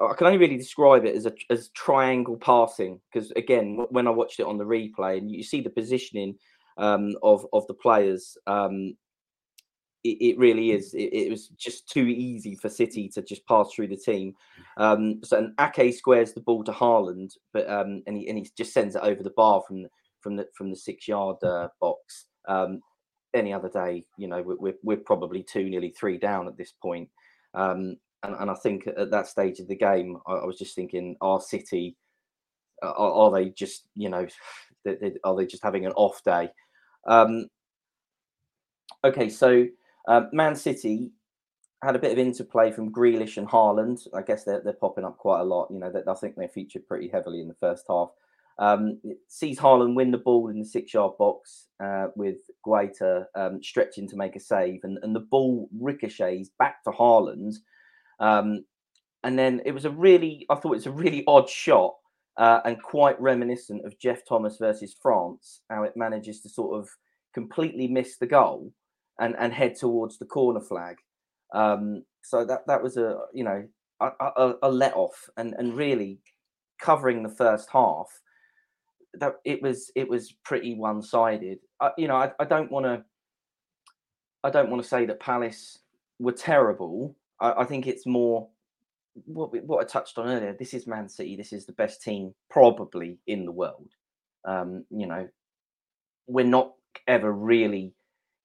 I 0.00 0.14
can 0.14 0.26
only 0.26 0.38
really 0.38 0.56
describe 0.56 1.04
it 1.04 1.14
as 1.14 1.26
a 1.26 1.32
as 1.50 1.68
triangle 1.70 2.38
passing 2.38 3.00
because 3.12 3.30
again, 3.32 3.84
when 3.90 4.06
I 4.06 4.10
watched 4.10 4.40
it 4.40 4.46
on 4.46 4.56
the 4.56 4.64
replay 4.64 5.18
and 5.18 5.30
you 5.30 5.42
see 5.42 5.60
the 5.60 5.70
positioning 5.70 6.36
um, 6.78 7.14
of 7.22 7.46
of 7.52 7.66
the 7.66 7.74
players, 7.74 8.36
um, 8.46 8.96
it, 10.04 10.16
it, 10.20 10.38
really 10.38 10.72
is. 10.72 10.94
It, 10.94 11.12
it, 11.12 11.30
was 11.30 11.48
just 11.48 11.88
too 11.88 12.06
easy 12.06 12.54
for 12.56 12.68
City 12.68 13.08
to 13.10 13.22
just 13.22 13.46
pass 13.46 13.72
through 13.72 13.88
the 13.88 13.96
team. 13.96 14.34
Um, 14.76 15.20
so 15.22 15.38
and 15.38 15.54
Ake 15.60 15.94
squares 15.94 16.32
the 16.32 16.40
ball 16.40 16.64
to 16.64 16.72
Haaland, 16.72 17.36
but 17.52 17.68
um, 17.70 18.02
and 18.06 18.16
he 18.16 18.28
and 18.28 18.38
he 18.38 18.50
just 18.56 18.72
sends 18.72 18.96
it 18.96 19.02
over 19.02 19.22
the 19.22 19.30
bar 19.30 19.62
from 19.66 19.86
from 20.20 20.36
the 20.36 20.48
from 20.54 20.70
the 20.70 20.76
six 20.76 21.06
yard 21.06 21.36
uh, 21.44 21.68
box. 21.80 22.26
Um, 22.48 22.80
any 23.34 23.52
other 23.52 23.68
day, 23.68 24.04
you 24.16 24.28
know, 24.28 24.42
we're, 24.42 24.74
we're 24.82 24.96
probably 24.96 25.42
two, 25.42 25.68
nearly 25.68 25.90
three 25.90 26.18
down 26.18 26.46
at 26.46 26.56
this 26.56 26.72
point. 26.82 27.08
Um, 27.54 27.96
and, 28.22 28.34
and 28.38 28.50
I 28.50 28.54
think 28.54 28.86
at 28.86 29.10
that 29.10 29.26
stage 29.26 29.58
of 29.58 29.68
the 29.68 29.76
game, 29.76 30.18
I, 30.26 30.32
I 30.32 30.44
was 30.44 30.58
just 30.58 30.74
thinking, 30.74 31.16
our 31.20 31.40
City, 31.40 31.96
are, 32.82 32.94
are, 32.94 33.30
they 33.30 33.50
just, 33.50 33.86
you 33.94 34.08
know, 34.08 34.26
they, 34.84 34.96
they, 34.96 35.12
are 35.24 35.36
they 35.36 35.46
just 35.46 35.62
having 35.62 35.86
an 35.86 35.92
off 35.92 36.22
day? 36.24 36.50
Um, 37.06 37.46
okay, 39.04 39.28
so 39.28 39.66
uh, 40.08 40.22
Man 40.32 40.54
City 40.54 41.12
had 41.82 41.96
a 41.96 41.98
bit 41.98 42.12
of 42.12 42.18
interplay 42.18 42.70
from 42.70 42.92
Grealish 42.92 43.36
and 43.36 43.48
Haaland. 43.48 44.06
I 44.14 44.22
guess 44.22 44.44
they're, 44.44 44.60
they're 44.60 44.72
popping 44.72 45.04
up 45.04 45.18
quite 45.18 45.40
a 45.40 45.44
lot. 45.44 45.68
You 45.70 45.80
know, 45.80 45.90
that 45.90 46.08
I 46.08 46.14
think 46.14 46.36
they 46.36 46.46
featured 46.46 46.86
pretty 46.86 47.08
heavily 47.08 47.40
in 47.40 47.48
the 47.48 47.54
first 47.54 47.86
half. 47.88 48.10
Um, 48.58 49.00
sees 49.28 49.58
Haaland 49.58 49.96
win 49.96 50.10
the 50.10 50.18
ball 50.18 50.48
in 50.48 50.58
the 50.58 50.64
six-yard 50.64 51.18
box 51.18 51.66
uh, 51.82 52.08
with 52.14 52.36
Guaita 52.66 53.24
um, 53.34 53.62
stretching 53.62 54.08
to 54.08 54.16
make 54.16 54.36
a 54.36 54.40
save, 54.40 54.80
and, 54.84 54.98
and 55.02 55.16
the 55.16 55.20
ball 55.20 55.68
ricochets 55.80 56.50
back 56.58 56.84
to 56.84 56.90
Haaland. 56.90 57.54
Um, 58.20 58.64
and 59.24 59.38
then 59.38 59.62
it 59.64 59.72
was 59.72 59.84
a 59.84 59.90
really, 59.90 60.46
I 60.50 60.54
thought 60.56 60.72
it 60.72 60.76
was 60.76 60.86
a 60.86 60.92
really 60.92 61.24
odd 61.26 61.48
shot 61.48 61.94
uh, 62.36 62.60
and 62.64 62.80
quite 62.82 63.20
reminiscent 63.20 63.84
of 63.84 63.98
Geoff 63.98 64.20
Thomas 64.28 64.58
versus 64.58 64.94
France, 65.00 65.62
how 65.70 65.82
it 65.84 65.96
manages 65.96 66.40
to 66.42 66.48
sort 66.48 66.78
of 66.78 66.88
completely 67.34 67.88
miss 67.88 68.18
the 68.18 68.26
goal 68.26 68.72
and, 69.18 69.36
and 69.38 69.52
head 69.52 69.76
towards 69.76 70.18
the 70.18 70.24
corner 70.24 70.60
flag. 70.60 70.96
Um, 71.54 72.04
so 72.22 72.44
that 72.44 72.66
that 72.66 72.82
was 72.82 72.96
a 72.96 73.18
you 73.32 73.44
know 73.44 73.66
a, 74.00 74.10
a, 74.20 74.54
a 74.62 74.70
let 74.70 74.94
off 74.94 75.28
and 75.36 75.54
and 75.58 75.74
really 75.74 76.18
covering 76.80 77.22
the 77.22 77.28
first 77.28 77.68
half 77.70 78.08
that 79.14 79.34
it 79.44 79.62
was 79.62 79.90
it 79.94 80.08
was 80.08 80.32
pretty 80.44 80.74
one 80.74 81.02
sided. 81.02 81.58
you 81.98 82.08
know, 82.08 82.16
I, 82.16 82.32
I 82.38 82.44
don't 82.44 82.70
want 82.70 82.86
to 82.86 83.04
I 84.44 84.50
don't 84.50 84.70
want 84.70 84.82
to 84.82 84.88
say 84.88 85.06
that 85.06 85.20
Palace 85.20 85.78
were 86.18 86.32
terrible. 86.32 87.16
I, 87.40 87.52
I, 87.58 87.64
think 87.64 87.86
it's 87.86 88.06
more 88.06 88.48
what 89.26 89.50
what 89.64 89.84
I 89.84 89.86
touched 89.86 90.18
on 90.18 90.28
earlier. 90.28 90.56
This 90.58 90.74
is 90.74 90.86
Man 90.86 91.08
City. 91.08 91.36
This 91.36 91.52
is 91.52 91.66
the 91.66 91.72
best 91.72 92.02
team 92.02 92.34
probably 92.50 93.18
in 93.26 93.44
the 93.44 93.52
world. 93.52 93.90
Um, 94.44 94.84
you 94.90 95.06
know, 95.06 95.28
we're 96.26 96.46
not 96.46 96.72
ever 97.06 97.32
really 97.32 97.92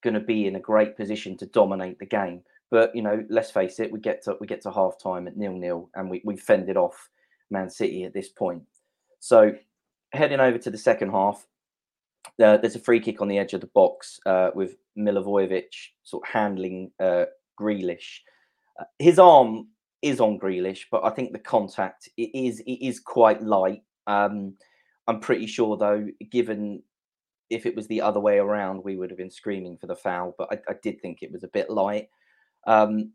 going 0.04 0.14
to 0.14 0.20
be 0.20 0.48
in 0.48 0.56
a 0.56 0.60
great 0.60 0.96
position 0.96 1.38
to 1.38 1.46
dominate 1.48 2.00
the 2.00 2.06
game. 2.06 2.42
But 2.70 2.96
you 2.96 3.02
know, 3.02 3.26
let's 3.30 3.52
face 3.52 3.80
it, 3.80 3.92
we 3.92 4.00
get 4.00 4.24
to 4.24 4.36
we 4.40 4.48
get 4.48 4.62
to 4.62 4.72
half 4.72 5.02
time 5.02 5.28
at 5.28 5.38
nil 5.38 5.54
nil, 5.54 5.90
and 5.96 6.10
we 6.10 6.22
we 6.26 6.36
fended 6.36 6.78
off 6.78 7.10
Man 7.50 7.70
City 7.70 8.04
at 8.04 8.14
this 8.14 8.30
point. 8.30 8.64
So 9.20 9.54
heading 10.14 10.40
over 10.40 10.58
to 10.58 10.70
the 10.70 10.78
second 10.78 11.12
half, 11.12 11.46
uh, 12.44 12.58
there's 12.58 12.76
a 12.76 12.80
free 12.80 13.00
kick 13.00 13.22
on 13.22 13.28
the 13.28 13.38
edge 13.38 13.54
of 13.54 13.62
the 13.62 13.68
box 13.68 14.20
uh, 14.26 14.52
with 14.54 14.76
Milivojevic 14.98 15.74
sort 16.04 16.28
of 16.28 16.34
handling 16.34 16.92
uh, 17.00 17.26
Grealish. 17.60 18.20
Uh, 18.80 18.86
his 19.00 19.18
arm 19.18 19.68
is 20.02 20.20
on 20.20 20.40
Grealish, 20.40 20.86
but 20.92 21.04
I 21.04 21.10
think 21.10 21.32
the 21.32 21.40
contact 21.40 22.10
it 22.18 22.30
is 22.34 22.60
it 22.62 22.86
is 22.86 23.00
quite 23.00 23.42
light. 23.42 23.84
Um, 24.08 24.56
I'm 25.08 25.20
pretty 25.20 25.48
sure 25.48 25.78
though, 25.78 26.06
given 26.32 26.84
if 27.50 27.66
it 27.66 27.76
was 27.76 27.88
the 27.88 28.02
other 28.02 28.20
way 28.20 28.38
around, 28.38 28.84
we 28.84 28.96
would 28.98 29.10
have 29.10 29.18
been 29.18 29.32
screaming 29.32 29.78
for 29.78 29.88
the 29.88 29.96
foul. 29.96 30.36
But 30.38 30.50
I, 30.52 30.72
I 30.72 30.76
did 30.82 31.02
think 31.02 31.20
it 31.22 31.32
was 31.32 31.44
a 31.44 31.50
bit 31.50 31.70
light. 31.70 32.10
Um, 32.66 33.12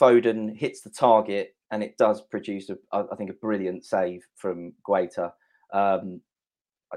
Foden 0.00 0.56
hits 0.56 0.82
the 0.82 0.90
target, 0.90 1.54
and 1.70 1.82
it 1.82 1.96
does 1.98 2.22
produce 2.22 2.70
a, 2.70 2.76
I 2.92 3.16
think 3.16 3.30
a 3.30 3.34
brilliant 3.34 3.84
save 3.84 4.22
from 4.36 4.72
Guaita. 4.88 5.32
Um, 5.72 6.20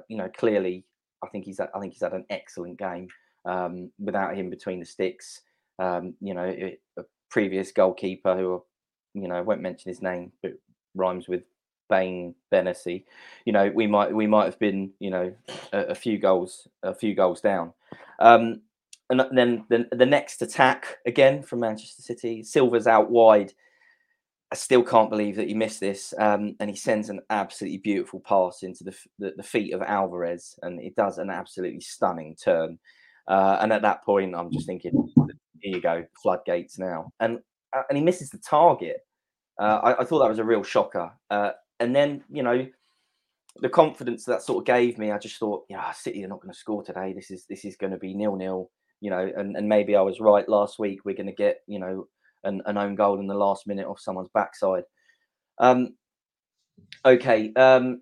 you 0.08 0.18
know, 0.18 0.30
clearly, 0.38 0.86
I 1.24 1.28
think 1.28 1.46
he's 1.46 1.60
I 1.60 1.80
think 1.80 1.94
he's 1.94 2.04
had 2.04 2.14
an 2.14 2.26
excellent 2.30 2.80
game 2.80 3.08
um, 3.46 3.92
without 4.00 4.36
him 4.36 4.50
between 4.50 4.80
the 4.80 4.86
sticks. 4.86 5.42
Um, 5.80 6.16
you 6.22 6.34
know, 6.34 6.46
a 6.98 7.04
previous 7.30 7.72
goalkeeper 7.72 8.36
who, 8.36 8.64
you 9.14 9.28
know, 9.28 9.36
I 9.36 9.42
won't 9.42 9.62
mention 9.62 9.90
his 9.90 10.02
name, 10.02 10.32
but 10.44 10.52
rhymes 10.96 11.28
with 11.28 11.44
Bain 11.92 12.34
Benassi. 12.52 13.04
You 13.46 13.54
know, 13.54 13.72
we 13.74 13.86
might 13.86 14.12
we 14.14 14.26
might 14.26 14.46
have 14.46 14.58
been, 14.58 14.92
you 15.00 15.12
know, 15.12 15.34
a, 15.72 15.80
a 15.80 15.96
few 15.96 16.18
goals 16.18 16.68
a 16.82 16.96
few 16.96 17.14
goals 17.14 17.42
down. 17.42 17.74
Um, 18.20 18.62
and 19.12 19.22
then 19.34 19.66
the, 19.70 19.88
the 19.92 20.06
next 20.06 20.42
attack 20.42 20.98
again 21.06 21.44
from 21.44 21.60
Manchester 21.60 22.02
City, 22.02 22.44
Silva's 22.44 22.88
out 22.88 23.12
wide 23.12 23.54
I 24.52 24.56
still 24.56 24.84
can't 24.84 25.10
believe 25.10 25.38
that 25.38 25.48
he 25.48 25.54
missed 25.54 25.80
this. 25.80 26.14
Um, 26.18 26.56
and 26.60 26.70
he 26.70 26.76
sends 26.76 27.10
an 27.10 27.22
absolutely 27.30 27.78
beautiful 27.78 28.20
pass 28.20 28.64
into 28.64 28.84
the, 28.84 28.96
the, 29.18 29.34
the, 29.38 29.44
feet 29.44 29.74
of 29.74 29.82
Alvarez, 29.82 30.60
and 30.62 30.82
it 30.82 30.96
does 30.96 31.20
an 31.20 31.30
absolutely 31.30 31.80
stunning 31.80 32.36
turn. 32.36 32.78
Uh, 33.28 33.60
and 33.62 33.72
at 33.72 33.82
that 33.84 34.04
point, 34.04 34.36
I'm 34.36 34.52
just 34.52 34.66
thinking, 34.66 35.10
here 35.62 35.76
you 35.76 35.82
go, 35.82 36.04
floodgates 36.22 36.78
now. 36.78 37.14
And 37.22 37.40
uh, 37.74 37.84
and 37.88 37.98
he 37.98 38.04
misses 38.04 38.30
the 38.30 38.40
target. 38.40 38.98
Uh, 39.58 39.80
I, 39.84 40.02
I, 40.02 40.04
thought 40.04 40.20
that 40.20 40.30
was 40.30 40.40
a 40.40 40.44
real 40.44 40.64
shocker. 40.64 41.12
Uh, 41.30 41.52
and 41.82 41.96
then, 41.96 42.24
you 42.30 42.44
know, 42.44 42.66
the 43.60 43.70
confidence 43.70 44.24
that 44.26 44.42
sort 44.42 44.60
of 44.60 44.66
gave 44.66 44.98
me, 44.98 45.12
I 45.12 45.18
just 45.18 45.38
thought, 45.38 45.66
yeah, 45.70 45.92
City 45.92 46.24
are 46.24 46.28
not 46.28 46.42
going 46.42 46.54
to 46.54 46.58
score 46.58 46.84
today. 46.84 47.14
This 47.14 47.32
is 47.32 47.46
this 47.50 47.66
is 47.66 47.76
going 47.76 47.92
to 47.92 47.98
be 47.98 48.14
nil 48.14 48.36
nil. 48.36 48.70
You 49.02 49.10
know, 49.10 49.32
and, 49.36 49.58
and 49.58 49.68
maybe 49.68 49.96
I 49.96 50.02
was 50.02 50.20
right 50.20 50.48
last 50.48 50.78
week. 50.78 51.00
We're 51.04 51.16
going 51.16 51.26
to 51.26 51.34
get, 51.34 51.62
you 51.68 51.80
know, 51.80 52.08
an, 52.44 52.62
an 52.68 52.78
own 52.78 52.94
goal 52.94 53.20
in 53.20 53.26
the 53.26 53.34
last 53.34 53.66
minute 53.66 53.88
off 53.88 54.00
someone's 54.00 54.30
backside. 54.34 54.84
Um, 55.58 55.96
okay, 57.04 57.52
um, 57.56 58.02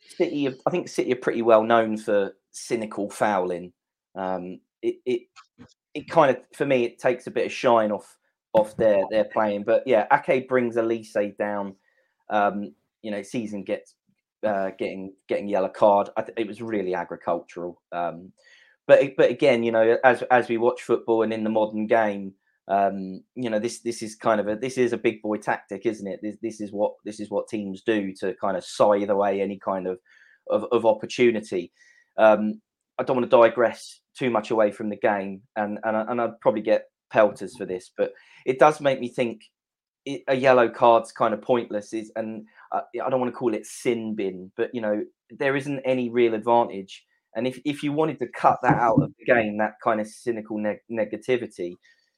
City. 0.00 0.48
I 0.48 0.70
think 0.70 0.88
City 0.88 1.12
are 1.12 1.16
pretty 1.16 1.42
well 1.42 1.62
known 1.62 1.96
for 1.96 2.32
cynical 2.50 3.08
fouling. 3.08 3.72
Um, 4.16 4.60
it, 4.82 4.96
it 5.06 5.22
it 5.94 6.10
kind 6.10 6.36
of 6.36 6.42
for 6.52 6.66
me 6.66 6.84
it 6.84 6.98
takes 6.98 7.26
a 7.26 7.30
bit 7.30 7.46
of 7.46 7.52
shine 7.52 7.92
off 7.92 8.16
off 8.54 8.76
their 8.76 9.04
their 9.10 9.24
playing. 9.24 9.64
But 9.64 9.84
yeah, 9.86 10.06
Ake 10.12 10.48
brings 10.48 10.76
Olise 10.76 11.36
down. 11.36 11.76
Um, 12.30 12.74
you 13.02 13.10
know, 13.10 13.22
season 13.22 13.64
gets 13.64 13.94
uh, 14.46 14.70
getting 14.78 15.14
getting 15.28 15.48
yellow 15.48 15.68
card. 15.68 16.10
Th- 16.16 16.28
it 16.36 16.46
was 16.46 16.62
really 16.62 16.94
agricultural. 16.94 17.80
Um, 17.92 18.32
but 18.86 19.16
but 19.16 19.30
again, 19.30 19.62
you 19.62 19.72
know, 19.72 19.98
as 20.04 20.22
as 20.30 20.48
we 20.48 20.58
watch 20.58 20.82
football 20.82 21.22
and 21.22 21.32
in 21.32 21.44
the 21.44 21.50
modern 21.50 21.86
game, 21.86 22.34
um, 22.68 23.22
you 23.34 23.50
know, 23.50 23.58
this 23.58 23.80
this 23.80 24.02
is 24.02 24.14
kind 24.14 24.40
of 24.40 24.48
a 24.48 24.56
this 24.56 24.78
is 24.78 24.92
a 24.92 24.98
big 24.98 25.22
boy 25.22 25.38
tactic, 25.38 25.86
isn't 25.86 26.06
it? 26.06 26.20
This 26.22 26.36
this 26.42 26.60
is 26.60 26.72
what 26.72 26.94
this 27.04 27.20
is 27.20 27.30
what 27.30 27.48
teams 27.48 27.82
do 27.82 28.12
to 28.20 28.34
kind 28.40 28.56
of 28.56 28.64
scythe 28.64 29.08
away 29.08 29.40
any 29.40 29.58
kind 29.58 29.86
of 29.86 29.98
of, 30.50 30.64
of 30.72 30.86
opportunity. 30.86 31.72
Um, 32.16 32.60
I 32.98 33.04
don't 33.04 33.16
want 33.16 33.30
to 33.30 33.36
digress 33.36 34.00
too 34.16 34.30
much 34.30 34.50
away 34.50 34.70
from 34.70 34.88
the 34.88 34.96
game, 34.96 35.42
and 35.56 35.78
and 35.84 35.96
and 35.96 36.20
I'd 36.20 36.40
probably 36.40 36.62
get 36.62 36.84
pelters 37.10 37.56
for 37.56 37.64
this, 37.64 37.90
but 37.96 38.12
it 38.44 38.58
does 38.58 38.80
make 38.80 39.00
me 39.00 39.08
think 39.08 39.40
it, 40.04 40.22
a 40.28 40.34
yellow 40.34 40.68
card's 40.68 41.12
kind 41.12 41.34
of 41.34 41.42
pointless. 41.42 41.92
Is 41.92 42.12
and 42.16 42.46
uh, 42.72 42.80
I 43.04 43.10
don't 43.10 43.20
want 43.20 43.32
to 43.32 43.38
call 43.38 43.54
it 43.54 43.66
sin 43.66 44.14
bin, 44.14 44.50
but 44.56 44.74
you 44.74 44.80
know 44.80 45.02
there 45.30 45.56
isn't 45.56 45.80
any 45.80 46.10
real 46.10 46.34
advantage. 46.34 47.04
And 47.36 47.46
if, 47.46 47.60
if 47.64 47.82
you 47.82 47.92
wanted 47.92 48.18
to 48.20 48.28
cut 48.28 48.58
that 48.62 48.78
out 48.78 49.00
of 49.02 49.12
the 49.18 49.24
game, 49.24 49.58
that 49.58 49.74
kind 49.84 50.00
of 50.00 50.08
cynical 50.08 50.58
neg- 50.58 50.80
negativity, 50.90 51.74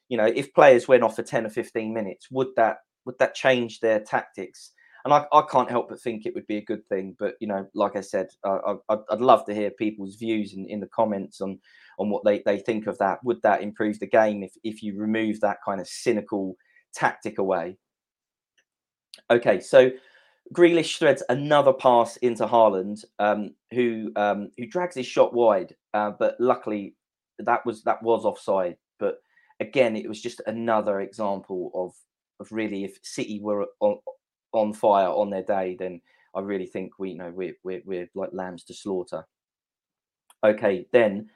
you 0.08 0.16
know, 0.16 0.24
if 0.24 0.54
players 0.54 0.88
went 0.88 1.02
off 1.02 1.16
for 1.16 1.22
ten 1.22 1.44
or 1.44 1.50
fifteen 1.50 1.92
minutes, 1.92 2.28
would 2.30 2.48
that 2.56 2.78
would 3.04 3.18
that 3.18 3.34
change 3.34 3.80
their 3.80 4.00
tactics? 4.00 4.72
And 5.04 5.14
I, 5.14 5.24
I 5.32 5.42
can't 5.50 5.70
help 5.70 5.88
but 5.88 6.00
think 6.00 6.26
it 6.26 6.34
would 6.34 6.46
be 6.46 6.58
a 6.58 6.64
good 6.64 6.86
thing. 6.88 7.16
But 7.18 7.34
you 7.40 7.48
know, 7.48 7.66
like 7.74 7.96
I 7.96 8.02
said, 8.02 8.28
uh, 8.44 8.76
I, 8.88 8.96
would 9.10 9.20
love 9.20 9.44
to 9.46 9.54
hear 9.54 9.70
people's 9.70 10.16
views 10.16 10.52
in, 10.54 10.66
in 10.68 10.80
the 10.80 10.88
comments 10.88 11.40
on 11.40 11.58
on 11.98 12.10
what 12.10 12.24
they, 12.24 12.42
they 12.44 12.58
think 12.58 12.86
of 12.86 12.98
that. 12.98 13.22
Would 13.24 13.42
that 13.42 13.62
improve 13.62 13.98
the 13.98 14.06
game 14.06 14.42
if 14.42 14.52
if 14.62 14.82
you 14.82 14.96
remove 14.96 15.40
that 15.40 15.58
kind 15.64 15.80
of 15.80 15.88
cynical 15.88 16.56
tactic 16.94 17.38
away? 17.38 17.76
Okay, 19.30 19.60
so 19.60 19.90
Grealish 20.52 20.98
threads 20.98 21.22
another 21.28 21.72
pass 21.72 22.16
into 22.18 22.46
Haaland, 22.46 23.04
um, 23.18 23.54
who 23.72 24.10
um, 24.16 24.50
who 24.56 24.66
drags 24.66 24.96
his 24.96 25.06
shot 25.06 25.32
wide, 25.32 25.74
uh, 25.94 26.10
but 26.18 26.36
luckily 26.40 26.94
that 27.38 27.64
was 27.64 27.82
that 27.84 28.02
was 28.02 28.24
offside. 28.24 28.76
But 28.98 29.18
again, 29.60 29.96
it 29.96 30.08
was 30.08 30.20
just 30.20 30.40
another 30.46 31.00
example 31.00 31.70
of 31.74 31.92
of 32.40 32.50
really 32.50 32.84
if 32.84 32.98
City 33.02 33.40
were 33.40 33.66
on 33.80 33.98
on 34.52 34.72
fire 34.72 35.08
on 35.08 35.30
their 35.30 35.44
day, 35.44 35.76
then 35.78 36.00
I 36.34 36.40
really 36.40 36.66
think 36.66 36.98
we 36.98 37.10
you 37.10 37.18
know 37.18 37.32
we're 37.34 37.54
we're, 37.62 37.82
we're 37.84 38.10
like 38.14 38.30
lambs 38.32 38.64
to 38.64 38.74
slaughter. 38.74 39.24
Okay, 40.42 40.86
then 40.92 41.28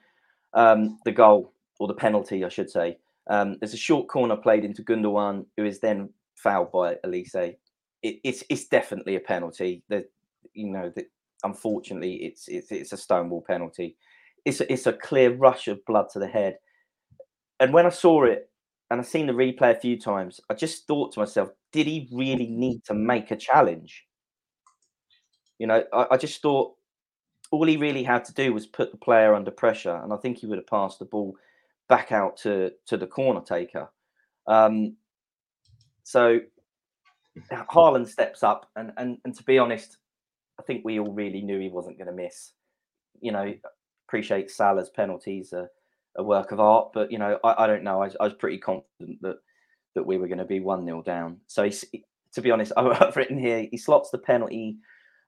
um, 0.53 0.97
the 1.05 1.11
goal 1.11 1.53
or 1.79 1.87
the 1.87 1.93
penalty, 1.93 2.43
I 2.43 2.49
should 2.49 2.69
say. 2.69 2.97
Um, 3.27 3.57
there's 3.59 3.73
a 3.73 3.77
short 3.77 4.07
corner 4.07 4.35
played 4.35 4.65
into 4.65 4.83
Gundogan, 4.83 5.45
who 5.57 5.65
is 5.65 5.79
then 5.79 6.09
fouled 6.35 6.71
by 6.71 6.97
Elise. 7.03 7.35
it, 7.35 7.59
it's 8.03 8.43
it's 8.49 8.67
definitely 8.67 9.15
a 9.15 9.19
penalty. 9.19 9.83
That 9.89 10.05
you 10.53 10.69
know 10.69 10.91
that 10.95 11.05
unfortunately 11.43 12.15
it's 12.15 12.47
it's 12.47 12.71
it's 12.71 12.93
a 12.93 12.97
stonewall 12.97 13.43
penalty. 13.47 13.97
It's 14.45 14.61
a, 14.61 14.71
it's 14.71 14.85
a 14.85 14.93
clear 14.93 15.33
rush 15.33 15.67
of 15.67 15.83
blood 15.85 16.09
to 16.13 16.19
the 16.19 16.27
head. 16.27 16.57
And 17.59 17.73
when 17.73 17.85
I 17.85 17.89
saw 17.89 18.25
it, 18.25 18.49
and 18.91 18.99
I've 18.99 19.07
seen 19.07 19.25
the 19.25 19.33
replay 19.33 19.75
a 19.75 19.79
few 19.79 19.99
times, 19.99 20.39
I 20.49 20.53
just 20.53 20.85
thought 20.85 21.13
to 21.13 21.19
myself, 21.19 21.49
did 21.71 21.87
he 21.87 22.07
really 22.11 22.47
need 22.47 22.83
to 22.85 22.93
make 22.93 23.31
a 23.31 23.35
challenge? 23.35 24.05
You 25.57 25.67
know, 25.67 25.83
I, 25.91 26.07
I 26.11 26.17
just 26.17 26.41
thought 26.41 26.75
all 27.51 27.65
he 27.65 27.77
really 27.77 28.03
had 28.03 28.25
to 28.25 28.33
do 28.33 28.53
was 28.53 28.67
put 28.67 28.91
the 28.91 28.97
player 28.97 29.33
under 29.33 29.51
pressure, 29.51 29.99
and 30.03 30.13
I 30.13 30.17
think 30.17 30.37
he 30.37 30.45
would 30.45 30.57
have 30.57 30.67
passed 30.67 30.99
the 30.99 31.05
ball 31.05 31.35
back 31.89 32.11
out 32.11 32.37
to 32.37 32.71
to 32.87 32.97
the 32.97 33.07
corner 33.07 33.41
taker. 33.41 33.89
Um, 34.47 34.95
so 36.03 36.39
Haaland 37.51 38.07
steps 38.07 38.43
up, 38.43 38.69
and 38.75 38.91
and 38.97 39.17
and 39.25 39.35
to 39.35 39.43
be 39.43 39.57
honest, 39.57 39.97
I 40.59 40.63
think 40.63 40.83
we 40.85 40.99
all 40.99 41.11
really 41.11 41.41
knew 41.41 41.59
he 41.59 41.69
wasn't 41.69 41.97
going 41.97 42.07
to 42.07 42.13
miss. 42.13 42.53
You 43.21 43.31
know, 43.31 43.53
appreciate 44.07 44.51
Salah's 44.51 44.89
penalties 44.89 45.53
a, 45.53 45.67
a 46.17 46.23
work 46.23 46.51
of 46.51 46.59
art, 46.59 46.91
but 46.93 47.11
you 47.11 47.17
know, 47.17 47.39
I, 47.43 47.63
I 47.63 47.67
don't 47.67 47.83
know. 47.83 48.03
I, 48.03 48.09
I, 48.19 48.25
was 48.25 48.33
pretty 48.33 48.57
confident 48.57 49.21
that 49.21 49.37
that 49.95 50.05
we 50.05 50.17
were 50.17 50.27
going 50.27 50.39
to 50.39 50.45
be 50.45 50.59
one 50.59 50.85
0 50.85 51.01
down. 51.01 51.37
So 51.47 51.69
to 51.69 52.41
be 52.41 52.51
honest, 52.51 52.73
I've 52.77 53.15
written 53.15 53.37
here 53.37 53.67
he 53.69 53.77
slots 53.77 54.11
the 54.11 54.17
penalty 54.17 54.77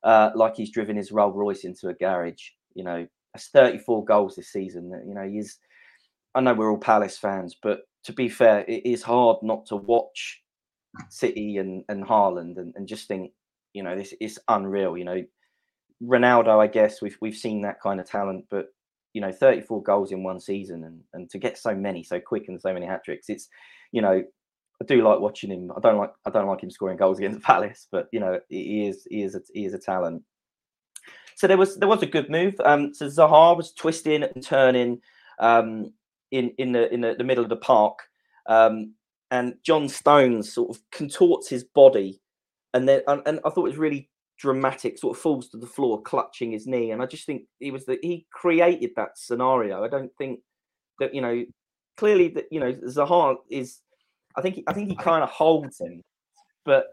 uh, 0.04 0.32
like 0.36 0.56
he's 0.56 0.72
driven 0.72 0.96
his 0.96 1.12
Rolls 1.12 1.36
Royce 1.36 1.64
into 1.64 1.90
a 1.90 1.94
garage. 1.94 2.50
You 2.76 2.84
know, 2.84 3.08
that's 3.34 3.48
34 3.48 4.06
goals 4.06 4.36
this 4.36 4.52
season. 4.52 4.92
You 5.08 5.16
know, 5.16 5.28
he's. 5.28 5.60
I 6.36 6.42
know 6.42 6.54
we're 6.54 6.72
all 6.72 6.78
Palace 6.78 7.18
fans, 7.18 7.56
but 7.62 7.82
to 8.04 8.14
be 8.14 8.30
fair, 8.30 8.64
it 8.68 8.86
is 8.86 9.04
hard 9.04 9.38
not 9.42 9.66
to 9.68 9.76
watch 9.76 10.42
City 11.10 11.58
and 11.58 11.84
and 11.90 12.06
Haaland 12.06 12.58
and, 12.58 12.74
and 12.76 12.88
just 12.88 13.08
think, 13.08 13.32
you 13.74 13.84
know, 13.84 13.96
this 13.96 14.14
is 14.20 14.40
unreal. 14.48 14.98
You 14.98 15.06
know, 15.06 15.24
Ronaldo, 16.04 16.60
I 16.60 16.68
guess 16.68 17.02
we've 17.02 17.18
we've 17.22 17.36
seen 17.36 17.62
that 17.62 17.82
kind 17.82 18.00
of 18.00 18.10
talent, 18.10 18.46
but 18.50 18.68
you 19.14 19.22
know, 19.22 19.32
34 19.32 19.82
goals 19.84 20.12
in 20.12 20.24
one 20.24 20.40
season 20.40 20.84
and 20.84 21.02
and 21.14 21.30
to 21.32 21.38
get 21.38 21.58
so 21.58 21.76
many 21.76 22.04
so 22.04 22.20
quick 22.20 22.46
and 22.48 22.62
so 22.62 22.74
many 22.74 22.86
hat 22.86 23.04
tricks, 23.04 23.30
it's 23.30 23.50
you 23.92 24.02
know, 24.02 24.24
I 24.82 24.86
do 24.86 25.02
like 25.02 25.20
watching 25.20 25.52
him. 25.52 25.72
I 25.76 25.80
don't 25.80 25.98
like 25.98 26.14
I 26.26 26.30
don't 26.30 26.48
like 26.48 26.62
him 26.62 26.72
scoring 26.72 26.98
goals 26.98 27.18
against 27.18 27.42
Palace, 27.44 27.88
but 27.92 28.08
you 28.12 28.20
know, 28.20 28.40
he 28.50 28.88
is 28.88 29.08
he 29.10 29.24
is 29.24 29.36
a, 29.36 29.42
he 29.54 29.66
is 29.66 29.74
a 29.74 29.80
talent. 29.80 30.24
So 31.36 31.48
there 31.48 31.58
was 31.58 31.78
there 31.78 31.88
was 31.88 32.04
a 32.04 32.08
good 32.08 32.30
move. 32.30 32.56
Um, 32.64 32.94
so 32.94 33.08
Zaha 33.08 33.56
was 33.56 33.74
twisting 33.74 34.24
and 34.24 34.44
turning 34.44 35.02
um, 35.40 35.94
in 36.32 36.52
in 36.58 36.72
the 36.72 36.92
in 36.94 37.02
the, 37.02 37.16
the 37.16 37.24
middle 37.24 37.44
of 37.44 37.50
the 37.50 37.58
park. 37.58 38.00
Um, 38.48 38.94
and 39.30 39.56
John 39.64 39.90
Stones 39.90 40.54
sort 40.54 40.70
of 40.70 40.82
contorts 40.92 41.50
his 41.50 41.64
body, 41.64 42.22
and 42.74 42.88
then 42.88 43.02
and, 43.08 43.22
and 43.26 43.40
I 43.46 43.50
thought 43.50 43.66
it 43.66 43.72
was 43.72 43.78
really 43.78 44.10
dramatic. 44.38 44.98
Sort 44.98 45.18
of 45.18 45.22
falls 45.22 45.50
to 45.50 45.58
the 45.58 45.68
floor, 45.68 46.02
clutching 46.02 46.52
his 46.52 46.68
knee, 46.68 46.92
and 46.92 47.02
I 47.02 47.06
just 47.06 47.26
think 47.26 47.44
he 47.60 47.72
was 47.72 47.86
that 47.86 48.00
he 48.02 48.26
created 48.32 48.92
that 48.96 49.18
scenario. 49.18 49.84
I 49.84 49.90
don't 49.90 50.12
think 50.18 50.40
that 51.00 51.14
you 51.14 51.22
know 51.22 51.46
clearly 51.98 52.30
that 52.30 52.46
you 52.52 52.60
know 52.60 52.74
Zaha 52.74 53.38
is. 53.50 53.80
I 54.36 54.42
think 54.42 54.60
I 54.68 54.74
think 54.74 54.90
he 54.90 54.96
kind 54.96 55.24
of 55.24 55.30
holds 55.30 55.80
him, 55.80 56.04
but 56.64 56.88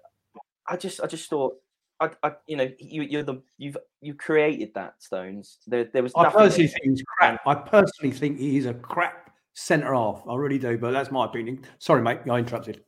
I 0.66 0.77
just 0.77 1.01
I 1.01 1.07
just 1.07 1.29
thought 1.29 1.57
I, 2.01 2.11
I, 2.23 2.33
you 2.47 2.57
know, 2.57 2.68
you, 2.79 3.03
you're 3.03 3.23
the 3.23 3.42
you've 3.57 3.77
you 4.01 4.14
created 4.14 4.73
that 4.75 5.03
Stones. 5.03 5.59
There, 5.66 5.85
there 5.92 6.03
was. 6.03 6.12
I 6.16 6.29
personally 6.29 6.68
think 6.68 6.85
he's 6.85 7.03
crap. 7.03 7.40
I 7.47 7.55
personally 7.55 8.16
think 8.16 8.38
he's 8.38 8.66
a 8.66 8.75
crap 8.75 9.24
centre 9.55 9.95
half. 9.95 10.23
I 10.29 10.35
really 10.35 10.59
do, 10.59 10.77
but 10.77 10.90
that's 10.90 11.11
my 11.11 11.25
opinion. 11.25 11.64
Sorry, 11.79 12.03
mate, 12.03 12.19
I 12.31 12.38
interrupted. 12.38 12.83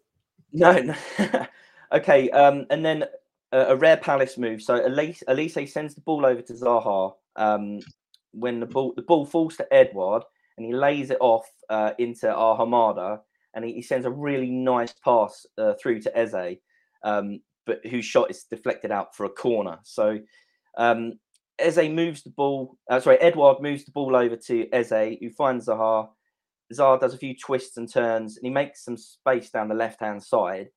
No, 0.53 0.73
no. 0.73 0.95
okay, 1.93 2.29
um, 2.31 2.67
and 2.71 2.85
then 2.85 3.05
a, 3.53 3.59
a, 3.59 3.77
rare 3.77 3.97
Palace 3.97 4.37
move. 4.37 4.63
So 4.63 4.87
Elise, 4.87 5.23
Olise 5.29 5.69
sends 5.69 5.95
the 5.95 6.01
ball 6.03 6.27
over 6.27 6.43
to 6.43 6.53
Zaha 6.53 7.15
um, 7.37 7.81
when 8.33 8.61
the 8.61 8.67
ball 8.67 8.93
the 8.97 9.03
ball 9.03 9.25
falls 9.25 9.57
to 9.57 9.75
Edouard, 9.75 10.23
and 10.57 10.67
he 10.67 10.75
lays 10.75 11.11
it 11.11 11.19
off 11.21 11.49
uh, 11.71 11.93
into 11.99 12.27
Ahamada, 12.27 13.21
and 13.55 13.65
he, 13.65 13.75
he, 13.75 13.83
sends 13.83 14.07
a 14.07 14.11
really 14.11 14.51
nice 14.51 14.93
pass 14.93 15.47
uh, 15.59 15.75
through 15.81 16.01
to 16.03 16.19
Eze, 16.19 16.59
um, 17.03 17.41
but 17.65 17.85
whose 17.87 18.05
shot 18.05 18.31
is 18.31 18.45
deflected 18.45 18.91
out 18.91 19.15
for 19.17 19.25
a 19.25 19.31
corner. 19.31 19.79
So. 19.83 20.19
Um, 20.79 21.15
Eze 21.59 21.89
moves 21.89 22.23
the 22.23 22.29
ball. 22.29 22.77
Uh, 22.91 23.01
sorry, 23.01 23.17
Edouard 23.17 23.63
moves 23.63 23.87
the 23.87 23.91
ball 23.91 24.15
over 24.15 24.37
to 24.37 24.69
Eze, 24.75 25.17
who 25.19 25.31
finds 25.31 25.69
Zaha, 25.69 26.11
Zaha 26.73 27.01
does 27.01 27.15
a 27.15 27.19
few 27.19 27.35
twists 27.37 27.77
and 27.77 27.91
turns, 27.91 28.37
and 28.37 28.47
he 28.47 28.51
makes 28.51 28.85
some 28.85 28.97
space 28.97 29.51
down 29.51 29.69
the 29.69 29.75
left 29.75 30.01
hand 30.01 30.23
side. 30.23 30.69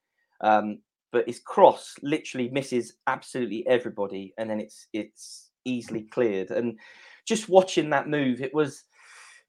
Um, 0.41 0.79
but 1.11 1.27
his 1.27 1.39
cross 1.39 1.95
literally 2.03 2.49
misses 2.49 2.93
absolutely 3.07 3.65
everybody, 3.67 4.33
and 4.37 4.49
then 4.49 4.59
it's 4.59 4.87
it's 4.93 5.49
easily 5.65 6.03
cleared. 6.03 6.51
And 6.51 6.79
just 7.25 7.49
watching 7.49 7.89
that 7.89 8.07
move, 8.07 8.41
it 8.41 8.53
was 8.53 8.83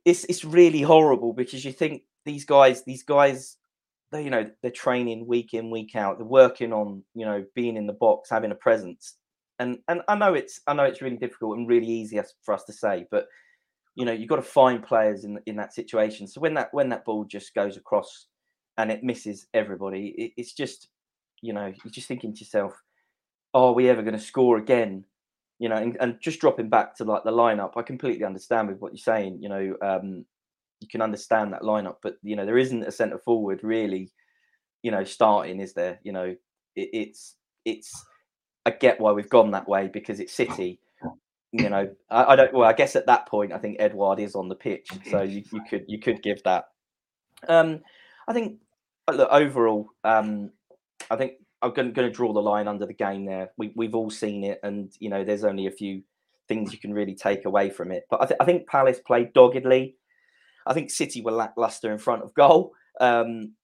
it's 0.05 0.25
it's 0.25 0.45
really 0.45 0.83
horrible 0.83 1.33
because 1.33 1.65
you 1.65 1.73
think 1.73 2.03
these 2.25 2.45
guys, 2.45 2.85
these 2.85 3.03
guys, 3.03 3.57
they 4.11 4.25
you 4.25 4.31
know 4.31 4.51
they're 4.63 4.71
training 4.71 5.27
week 5.27 5.53
in 5.55 5.71
week 5.71 5.95
out, 5.95 6.19
they're 6.19 6.27
working 6.27 6.73
on 6.73 7.03
you 7.15 7.27
know 7.27 7.45
being 7.55 7.77
in 7.77 7.87
the 7.87 7.93
box, 7.93 8.31
having 8.31 8.53
a 8.53 8.57
presence. 8.57 9.17
And 9.59 9.79
and 9.89 10.01
I 10.09 10.15
know 10.15 10.33
it's 10.33 10.61
I 10.67 10.73
know 10.73 10.85
it's 10.85 11.03
really 11.03 11.19
difficult 11.19 11.59
and 11.59 11.69
really 11.69 11.87
easy 11.87 12.19
for 12.43 12.55
us 12.55 12.65
to 12.65 12.73
say, 12.73 13.07
but 13.11 13.27
you 13.95 14.05
know, 14.05 14.13
you've 14.13 14.29
got 14.29 14.37
to 14.37 14.43
find 14.43 14.83
players 14.83 15.25
in 15.25 15.39
in 15.47 15.57
that 15.57 15.75
situation. 15.75 16.27
So 16.27 16.41
when 16.41 16.55
that 16.55 16.69
when 16.73 16.89
that 16.91 17.05
ball 17.05 17.25
just 17.25 17.55
goes 17.55 17.77
across 17.77 18.27
and 18.79 18.91
it 18.91 19.03
misses 19.03 19.47
everybody, 19.53 20.15
it, 20.17 20.33
it's 20.37 20.53
just, 20.53 20.89
you 21.43 21.53
know, 21.53 21.67
you're 21.67 21.93
just 21.93 22.09
thinking 22.09 22.33
to 22.35 22.41
yourself, 22.41 22.81
are 23.53 23.73
we 23.73 23.89
ever 23.89 24.03
going 24.03 24.17
to 24.17 24.21
score 24.21 24.59
again? 24.59 25.05
You 25.59 25.69
know, 25.69 25.77
and, 25.77 25.97
and, 26.01 26.19
just 26.23 26.41
dropping 26.41 26.71
back 26.71 26.97
to 26.97 27.05
like 27.05 27.25
the 27.25 27.33
lineup, 27.33 27.77
I 27.77 27.83
completely 27.83 28.25
understand 28.25 28.69
with 28.69 28.79
what 28.79 28.93
you're 28.93 28.99
saying. 28.99 29.43
You 29.43 29.51
know, 29.51 29.77
um, 29.83 30.25
you 30.81 30.89
can 30.89 31.03
understand 31.03 31.53
that 31.53 31.63
lineup, 31.63 31.97
but 32.03 32.17
you 32.23 32.37
know, 32.37 32.47
there 32.47 32.57
isn't 32.57 32.85
a 32.85 32.93
centre 32.93 33.19
forward 33.19 33.61
really, 33.63 34.11
you 34.83 34.91
know, 34.91 35.05
starting, 35.05 35.61
is 35.61 35.75
there? 35.75 35.99
You 36.03 36.13
know, 36.13 36.37
it, 36.77 36.89
it's 36.93 37.37
it's 37.67 37.93
I 38.65 38.71
get 38.71 39.01
why 39.01 39.13
we've 39.13 39.29
gone 39.29 39.51
that 39.51 39.69
way 39.69 39.89
because 39.89 40.21
it's 40.21 40.33
City 40.33 40.81
you 41.53 41.69
know, 41.69 41.91
I, 42.11 42.25
I, 42.25 42.37
don't. 42.37 42.53
Well, 42.53 42.69
I 42.69 42.73
guess 42.73 42.97
at 42.97 43.07
that 43.07 43.27
point, 43.27 43.53
I 43.53 43.59
think 43.59 43.77
Edouard 43.81 44.21
is 44.21 44.35
on 44.35 44.49
the 44.49 44.55
pitch, 44.55 44.89
so 45.11 45.23
you, 45.23 45.43
you 45.53 45.61
could 45.69 45.85
you 45.89 45.99
could 45.99 46.23
give 46.23 46.43
that. 46.45 46.67
Um, 47.49 47.81
I 48.29 48.33
think 48.33 48.61
look 49.11 49.29
overall, 49.31 49.89
um, 50.05 50.51
I 51.11 51.17
think 51.17 51.35
I'm 51.63 51.73
going, 51.73 51.93
to 51.93 52.11
draw 52.11 52.33
the 52.33 52.41
line 52.41 52.69
under 52.69 52.87
the 52.87 52.95
game 52.95 53.25
there. 53.25 53.51
We, 53.57 53.73
we've 53.75 53.95
all 53.95 54.11
seen 54.11 54.45
it, 54.45 54.61
and 54.63 54.93
you 55.01 55.11
know, 55.11 55.25
there's 55.25 55.45
only 55.45 55.67
a 55.67 55.73
few 55.73 56.03
things 56.49 56.73
you 56.73 56.79
can 56.79 56.95
really 56.95 57.15
take 57.15 57.45
away 57.45 57.71
from 57.71 57.91
it. 57.91 58.05
But 58.11 58.23
I, 58.23 58.27
th- 58.27 58.39
I 58.41 58.45
think 58.45 58.69
Palace 58.69 59.01
played 59.05 59.33
doggedly. 59.33 59.97
I 60.67 60.75
think 60.75 60.91
City 60.91 61.23
were 61.23 61.33
lackluster 61.33 61.91
in 61.91 61.99
front 61.99 62.23
of 62.23 62.35
goal. 62.35 62.73
Um, 63.01 63.55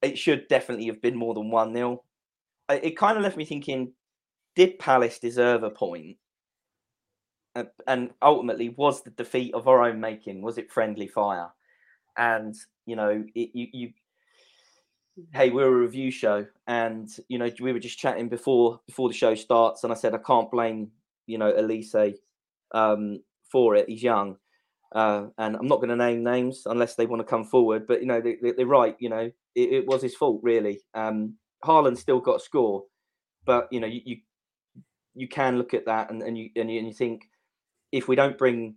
it 0.00 0.18
should 0.18 0.48
definitely 0.48 0.86
have 0.86 1.02
been 1.02 1.16
more 1.16 1.34
than 1.34 1.50
1 1.50 1.74
0. 1.74 2.02
It 2.70 2.96
kind 2.96 3.16
of 3.16 3.22
left 3.22 3.36
me 3.36 3.44
thinking 3.44 3.92
did 4.54 4.78
Palace 4.78 5.18
deserve 5.18 5.62
a 5.62 5.70
point? 5.70 6.16
And 7.86 8.10
ultimately, 8.22 8.70
was 8.70 9.02
the 9.02 9.10
defeat 9.10 9.54
of 9.54 9.68
our 9.68 9.82
own 9.82 10.00
making? 10.00 10.42
Was 10.42 10.58
it 10.58 10.70
friendly 10.70 11.06
fire? 11.06 11.48
And, 12.16 12.54
you 12.86 12.96
know, 12.96 13.24
it, 13.34 13.50
you, 13.54 13.66
you 13.72 13.92
hey 15.32 15.50
we're 15.50 15.66
a 15.66 15.80
review 15.80 16.10
show 16.10 16.46
and 16.66 17.08
you 17.28 17.38
know 17.38 17.50
we 17.60 17.72
were 17.72 17.78
just 17.78 17.98
chatting 17.98 18.28
before 18.28 18.80
before 18.86 19.08
the 19.08 19.14
show 19.14 19.34
starts 19.34 19.84
and 19.84 19.92
i 19.92 19.96
said 19.96 20.14
i 20.14 20.18
can't 20.18 20.50
blame 20.50 20.90
you 21.26 21.36
know 21.36 21.52
Elise 21.54 21.94
um, 22.72 23.20
for 23.50 23.76
it 23.76 23.88
he's 23.88 24.02
young 24.02 24.36
uh, 24.92 25.26
and 25.36 25.56
i'm 25.56 25.66
not 25.66 25.76
going 25.76 25.90
to 25.90 25.96
name 25.96 26.24
names 26.24 26.62
unless 26.66 26.94
they 26.94 27.06
want 27.06 27.20
to 27.20 27.28
come 27.28 27.44
forward 27.44 27.86
but 27.86 28.00
you 28.00 28.06
know 28.06 28.22
they, 28.22 28.62
are 28.62 28.66
right 28.66 28.96
you 29.00 29.10
know 29.10 29.30
it, 29.54 29.72
it, 29.72 29.86
was 29.86 30.00
his 30.00 30.14
fault 30.14 30.40
really 30.42 30.80
um 30.94 31.34
Haaland 31.62 31.98
still 31.98 32.20
got 32.20 32.36
a 32.36 32.40
score 32.40 32.84
but 33.44 33.68
you 33.70 33.80
know 33.80 33.86
you, 33.86 34.00
you 34.04 34.16
you 35.14 35.28
can 35.28 35.58
look 35.58 35.74
at 35.74 35.84
that 35.84 36.10
and, 36.10 36.22
and 36.22 36.38
you 36.38 36.48
and 36.56 36.70
you, 36.70 36.78
and 36.78 36.88
you 36.88 36.94
think 36.94 37.28
if 37.92 38.08
we 38.08 38.16
don't 38.16 38.36
bring 38.36 38.74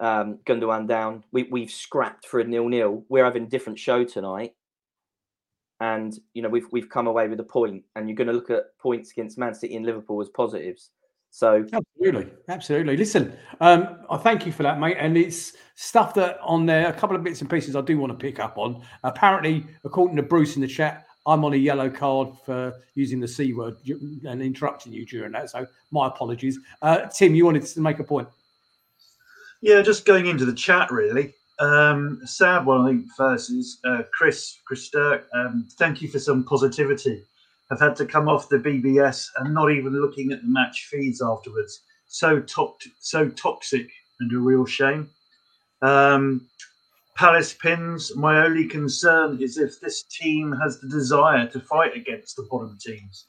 um, 0.00 0.38
Gundogan 0.46 0.86
down, 0.86 1.24
we, 1.32 1.44
we've 1.44 1.70
scrapped 1.70 2.26
for 2.26 2.40
a 2.40 2.44
nil 2.44 2.68
nil. 2.68 3.04
We're 3.08 3.24
having 3.24 3.44
a 3.44 3.48
different 3.48 3.78
show 3.78 4.04
tonight 4.04 4.54
and 5.82 6.20
you 6.32 6.42
know 6.42 6.48
we've 6.48 6.66
we've 6.70 6.88
come 6.88 7.08
away 7.08 7.26
with 7.28 7.40
a 7.40 7.44
point. 7.44 7.72
point, 7.72 7.84
and 7.96 8.08
you're 8.08 8.16
going 8.16 8.28
to 8.28 8.32
look 8.32 8.50
at 8.50 8.78
points 8.78 9.10
against 9.10 9.36
Man 9.36 9.52
City 9.52 9.74
and 9.76 9.84
Liverpool 9.84 10.20
as 10.20 10.28
positives. 10.28 10.90
So 11.30 11.66
absolutely, 11.72 12.30
absolutely. 12.48 12.96
Listen, 12.96 13.32
um, 13.60 13.98
I 14.08 14.16
thank 14.18 14.46
you 14.46 14.52
for 14.52 14.62
that, 14.62 14.78
mate. 14.78 14.96
And 15.00 15.16
it's 15.16 15.54
stuff 15.74 16.14
that 16.14 16.38
on 16.40 16.66
there, 16.66 16.88
a 16.88 16.92
couple 16.92 17.16
of 17.16 17.24
bits 17.24 17.40
and 17.40 17.50
pieces 17.50 17.74
I 17.74 17.80
do 17.80 17.98
want 17.98 18.12
to 18.12 18.18
pick 18.18 18.38
up 18.38 18.58
on. 18.58 18.82
Apparently, 19.02 19.66
according 19.82 20.16
to 20.16 20.22
Bruce 20.22 20.56
in 20.56 20.62
the 20.62 20.68
chat, 20.68 21.06
I'm 21.26 21.44
on 21.44 21.54
a 21.54 21.56
yellow 21.56 21.88
card 21.88 22.28
for 22.44 22.74
using 22.94 23.18
the 23.18 23.28
c 23.28 23.52
word 23.54 23.76
and 24.24 24.42
interrupting 24.42 24.92
you 24.92 25.04
during 25.04 25.32
that. 25.32 25.50
So 25.50 25.66
my 25.90 26.06
apologies. 26.06 26.58
Uh, 26.82 27.06
Tim, 27.06 27.34
you 27.34 27.44
wanted 27.44 27.64
to 27.64 27.80
make 27.80 27.98
a 27.98 28.04
point. 28.04 28.28
Yeah, 29.62 29.80
just 29.80 30.04
going 30.04 30.26
into 30.26 30.44
the 30.44 30.52
chat 30.52 30.90
really. 30.90 31.34
Um, 31.60 32.20
sad 32.24 32.66
one, 32.66 32.80
I 32.80 32.88
think, 32.88 33.06
first 33.16 33.50
is 33.50 33.78
uh, 33.84 34.02
Chris, 34.12 34.58
Chris 34.66 34.90
Sturck. 34.90 35.22
Um, 35.32 35.68
thank 35.78 36.02
you 36.02 36.08
for 36.08 36.18
some 36.18 36.42
positivity. 36.44 37.22
I've 37.70 37.78
had 37.78 37.94
to 37.96 38.06
come 38.06 38.28
off 38.28 38.48
the 38.48 38.58
BBS 38.58 39.28
and 39.38 39.54
not 39.54 39.70
even 39.70 39.92
looking 40.00 40.32
at 40.32 40.42
the 40.42 40.48
match 40.48 40.88
feeds 40.90 41.22
afterwards. 41.22 41.80
So 42.08 42.40
to- 42.40 42.74
so 43.00 43.28
toxic 43.28 43.88
and 44.18 44.32
a 44.32 44.38
real 44.38 44.66
shame. 44.66 45.08
Um, 45.80 46.48
Palace 47.16 47.54
pins. 47.54 48.16
My 48.16 48.44
only 48.44 48.66
concern 48.66 49.40
is 49.40 49.58
if 49.58 49.80
this 49.80 50.02
team 50.04 50.52
has 50.60 50.80
the 50.80 50.88
desire 50.88 51.46
to 51.48 51.60
fight 51.60 51.96
against 51.96 52.36
the 52.36 52.48
bottom 52.50 52.76
teams. 52.84 53.24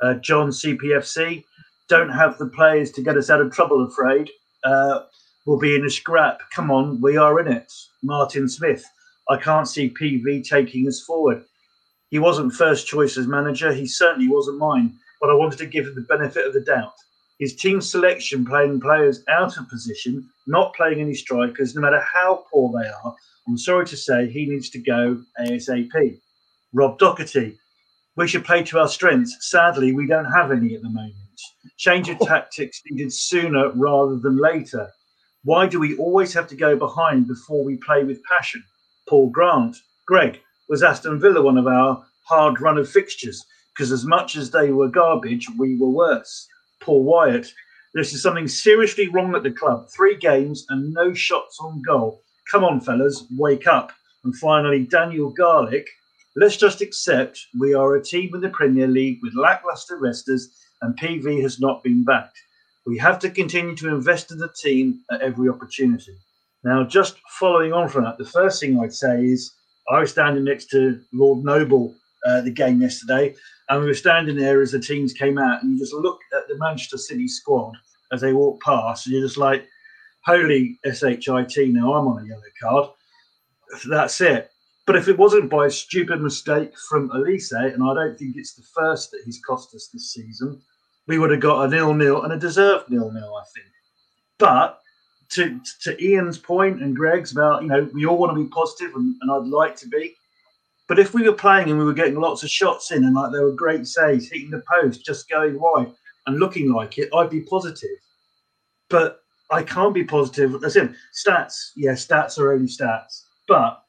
Uh, 0.00 0.14
John 0.14 0.48
CPFC 0.50 1.44
don't 1.88 2.08
have 2.08 2.38
the 2.38 2.46
players 2.46 2.92
to 2.92 3.02
get 3.02 3.16
us 3.18 3.28
out 3.28 3.40
of 3.42 3.52
trouble. 3.52 3.84
Afraid. 3.84 4.30
Uh, 4.64 5.00
will 5.46 5.58
be 5.58 5.74
in 5.76 5.86
a 5.86 5.90
scrap. 5.90 6.40
Come 6.54 6.70
on, 6.70 7.00
we 7.00 7.16
are 7.16 7.40
in 7.40 7.48
it. 7.48 7.72
Martin 8.02 8.48
Smith. 8.48 8.84
I 9.28 9.36
can't 9.36 9.68
see 9.68 9.90
PV 9.90 10.46
taking 10.48 10.86
us 10.86 11.02
forward. 11.02 11.44
He 12.10 12.18
wasn't 12.18 12.52
first 12.52 12.86
choice 12.86 13.16
as 13.16 13.26
manager. 13.26 13.72
He 13.72 13.86
certainly 13.86 14.28
wasn't 14.28 14.58
mine, 14.58 14.94
but 15.20 15.30
I 15.30 15.34
wanted 15.34 15.58
to 15.58 15.66
give 15.66 15.86
him 15.86 15.94
the 15.94 16.02
benefit 16.02 16.46
of 16.46 16.52
the 16.52 16.60
doubt. 16.60 16.94
His 17.38 17.56
team 17.56 17.80
selection, 17.80 18.46
playing 18.46 18.80
players 18.80 19.22
out 19.28 19.56
of 19.56 19.68
position, 19.68 20.28
not 20.46 20.74
playing 20.74 21.00
any 21.00 21.14
strikers, 21.14 21.74
no 21.74 21.80
matter 21.80 22.00
how 22.00 22.44
poor 22.50 22.72
they 22.72 22.88
are, 22.88 23.14
I'm 23.48 23.58
sorry 23.58 23.86
to 23.86 23.96
say 23.96 24.28
he 24.28 24.46
needs 24.46 24.70
to 24.70 24.78
go 24.78 25.22
ASAP. 25.40 26.20
Rob 26.72 26.98
Docherty. 26.98 27.56
We 28.16 28.26
should 28.26 28.44
play 28.44 28.62
to 28.64 28.80
our 28.80 28.88
strengths. 28.88 29.50
Sadly, 29.50 29.92
we 29.92 30.06
don't 30.06 30.32
have 30.32 30.50
any 30.50 30.74
at 30.74 30.82
the 30.82 30.88
moment. 30.88 31.14
Change 31.76 32.08
of 32.08 32.18
tactics 32.22 32.82
needed 32.90 33.12
sooner 33.12 33.70
rather 33.72 34.16
than 34.16 34.38
later. 34.38 34.90
Why 35.46 35.68
do 35.68 35.78
we 35.78 35.96
always 35.96 36.34
have 36.34 36.48
to 36.48 36.56
go 36.56 36.74
behind 36.74 37.28
before 37.28 37.62
we 37.62 37.76
play 37.76 38.02
with 38.02 38.24
passion? 38.24 38.64
Paul 39.08 39.30
Grant. 39.30 39.76
Greg, 40.04 40.40
was 40.68 40.82
Aston 40.82 41.20
Villa 41.20 41.40
one 41.40 41.56
of 41.56 41.68
our 41.68 42.04
hard 42.24 42.60
run 42.60 42.78
of 42.78 42.90
fixtures? 42.90 43.46
Because 43.72 43.92
as 43.92 44.04
much 44.04 44.34
as 44.34 44.50
they 44.50 44.72
were 44.72 44.88
garbage, 44.88 45.48
we 45.56 45.76
were 45.76 45.88
worse. 45.88 46.48
Paul 46.80 47.04
Wyatt. 47.04 47.46
This 47.94 48.12
is 48.12 48.24
something 48.24 48.48
seriously 48.48 49.06
wrong 49.06 49.36
at 49.36 49.44
the 49.44 49.52
club. 49.52 49.88
Three 49.88 50.16
games 50.16 50.66
and 50.68 50.92
no 50.92 51.14
shots 51.14 51.58
on 51.60 51.80
goal. 51.80 52.24
Come 52.50 52.64
on, 52.64 52.80
fellas, 52.80 53.22
wake 53.38 53.68
up. 53.68 53.92
And 54.24 54.34
finally, 54.34 54.84
Daniel 54.84 55.30
Garlick. 55.30 55.86
Let's 56.34 56.56
just 56.56 56.80
accept 56.80 57.38
we 57.56 57.72
are 57.72 57.94
a 57.94 58.02
team 58.02 58.34
in 58.34 58.40
the 58.40 58.48
Premier 58.48 58.88
League 58.88 59.20
with 59.22 59.36
lackluster 59.36 59.96
resters 59.96 60.48
and 60.82 60.98
PV 60.98 61.40
has 61.42 61.60
not 61.60 61.84
been 61.84 62.02
backed. 62.02 62.36
We 62.86 62.96
have 62.98 63.18
to 63.20 63.30
continue 63.30 63.74
to 63.76 63.88
invest 63.88 64.30
in 64.30 64.38
the 64.38 64.48
team 64.48 65.00
at 65.10 65.20
every 65.20 65.48
opportunity. 65.48 66.16
Now, 66.62 66.84
just 66.84 67.16
following 67.38 67.72
on 67.72 67.88
from 67.88 68.04
that, 68.04 68.16
the 68.16 68.24
first 68.24 68.60
thing 68.60 68.78
I'd 68.78 68.94
say 68.94 69.24
is 69.24 69.52
I 69.90 70.00
was 70.00 70.12
standing 70.12 70.44
next 70.44 70.70
to 70.70 71.00
Lord 71.12 71.44
Noble 71.44 71.94
uh, 72.24 72.42
the 72.42 72.50
game 72.50 72.80
yesterday, 72.80 73.34
and 73.68 73.80
we 73.80 73.86
were 73.86 73.94
standing 73.94 74.36
there 74.36 74.62
as 74.62 74.70
the 74.70 74.80
teams 74.80 75.12
came 75.12 75.36
out, 75.36 75.62
and 75.62 75.72
you 75.72 75.78
just 75.78 75.94
look 75.94 76.20
at 76.36 76.46
the 76.48 76.58
Manchester 76.58 76.98
City 76.98 77.26
squad 77.28 77.74
as 78.12 78.20
they 78.20 78.32
walk 78.32 78.62
past, 78.62 79.06
and 79.06 79.14
you're 79.14 79.26
just 79.26 79.36
like, 79.36 79.66
holy 80.24 80.78
shit! 80.84 81.72
Now 81.72 81.94
I'm 81.94 82.08
on 82.08 82.24
a 82.24 82.26
yellow 82.26 82.42
card. 82.60 82.90
That's 83.88 84.20
it. 84.20 84.50
But 84.86 84.96
if 84.96 85.08
it 85.08 85.18
wasn't 85.18 85.50
by 85.50 85.66
a 85.66 85.70
stupid 85.70 86.20
mistake 86.20 86.72
from 86.88 87.10
Elise, 87.10 87.50
and 87.50 87.82
I 87.82 87.94
don't 87.94 88.16
think 88.16 88.36
it's 88.36 88.54
the 88.54 88.62
first 88.62 89.10
that 89.10 89.22
he's 89.24 89.40
cost 89.44 89.74
us 89.74 89.88
this 89.92 90.12
season, 90.12 90.62
we 91.06 91.18
would 91.18 91.30
have 91.30 91.40
got 91.40 91.64
a 91.64 91.68
nil 91.68 91.94
nil 91.94 92.22
and 92.22 92.32
a 92.32 92.38
deserved 92.38 92.90
nil 92.90 93.10
nil, 93.10 93.34
I 93.34 93.44
think. 93.54 93.66
But 94.38 94.80
to 95.30 95.60
to 95.82 96.04
Ian's 96.04 96.38
point 96.38 96.82
and 96.82 96.94
Greg's 96.94 97.32
about 97.32 97.62
you 97.62 97.68
know 97.68 97.88
we 97.92 98.06
all 98.06 98.18
want 98.18 98.36
to 98.36 98.42
be 98.42 98.48
positive 98.50 98.94
and, 98.94 99.16
and 99.20 99.30
I'd 99.30 99.48
like 99.48 99.76
to 99.76 99.88
be, 99.88 100.14
but 100.88 100.98
if 100.98 101.14
we 101.14 101.22
were 101.22 101.34
playing 101.34 101.70
and 101.70 101.78
we 101.78 101.84
were 101.84 101.94
getting 101.94 102.20
lots 102.20 102.42
of 102.42 102.50
shots 102.50 102.92
in 102.92 103.04
and 103.04 103.14
like 103.14 103.32
there 103.32 103.44
were 103.44 103.52
great 103.52 103.86
saves, 103.86 104.30
hitting 104.30 104.50
the 104.50 104.62
post, 104.72 105.04
just 105.04 105.28
going 105.28 105.58
wide 105.58 105.92
and 106.26 106.38
looking 106.38 106.72
like 106.72 106.98
it, 106.98 107.08
I'd 107.14 107.30
be 107.30 107.40
positive. 107.40 107.98
But 108.88 109.20
I 109.50 109.62
can't 109.62 109.94
be 109.94 110.04
positive. 110.04 110.60
That's 110.60 110.76
in 110.76 110.94
stats. 111.14 111.70
Yeah, 111.76 111.92
stats 111.92 112.38
are 112.38 112.52
only 112.52 112.68
stats. 112.68 113.22
But 113.48 113.82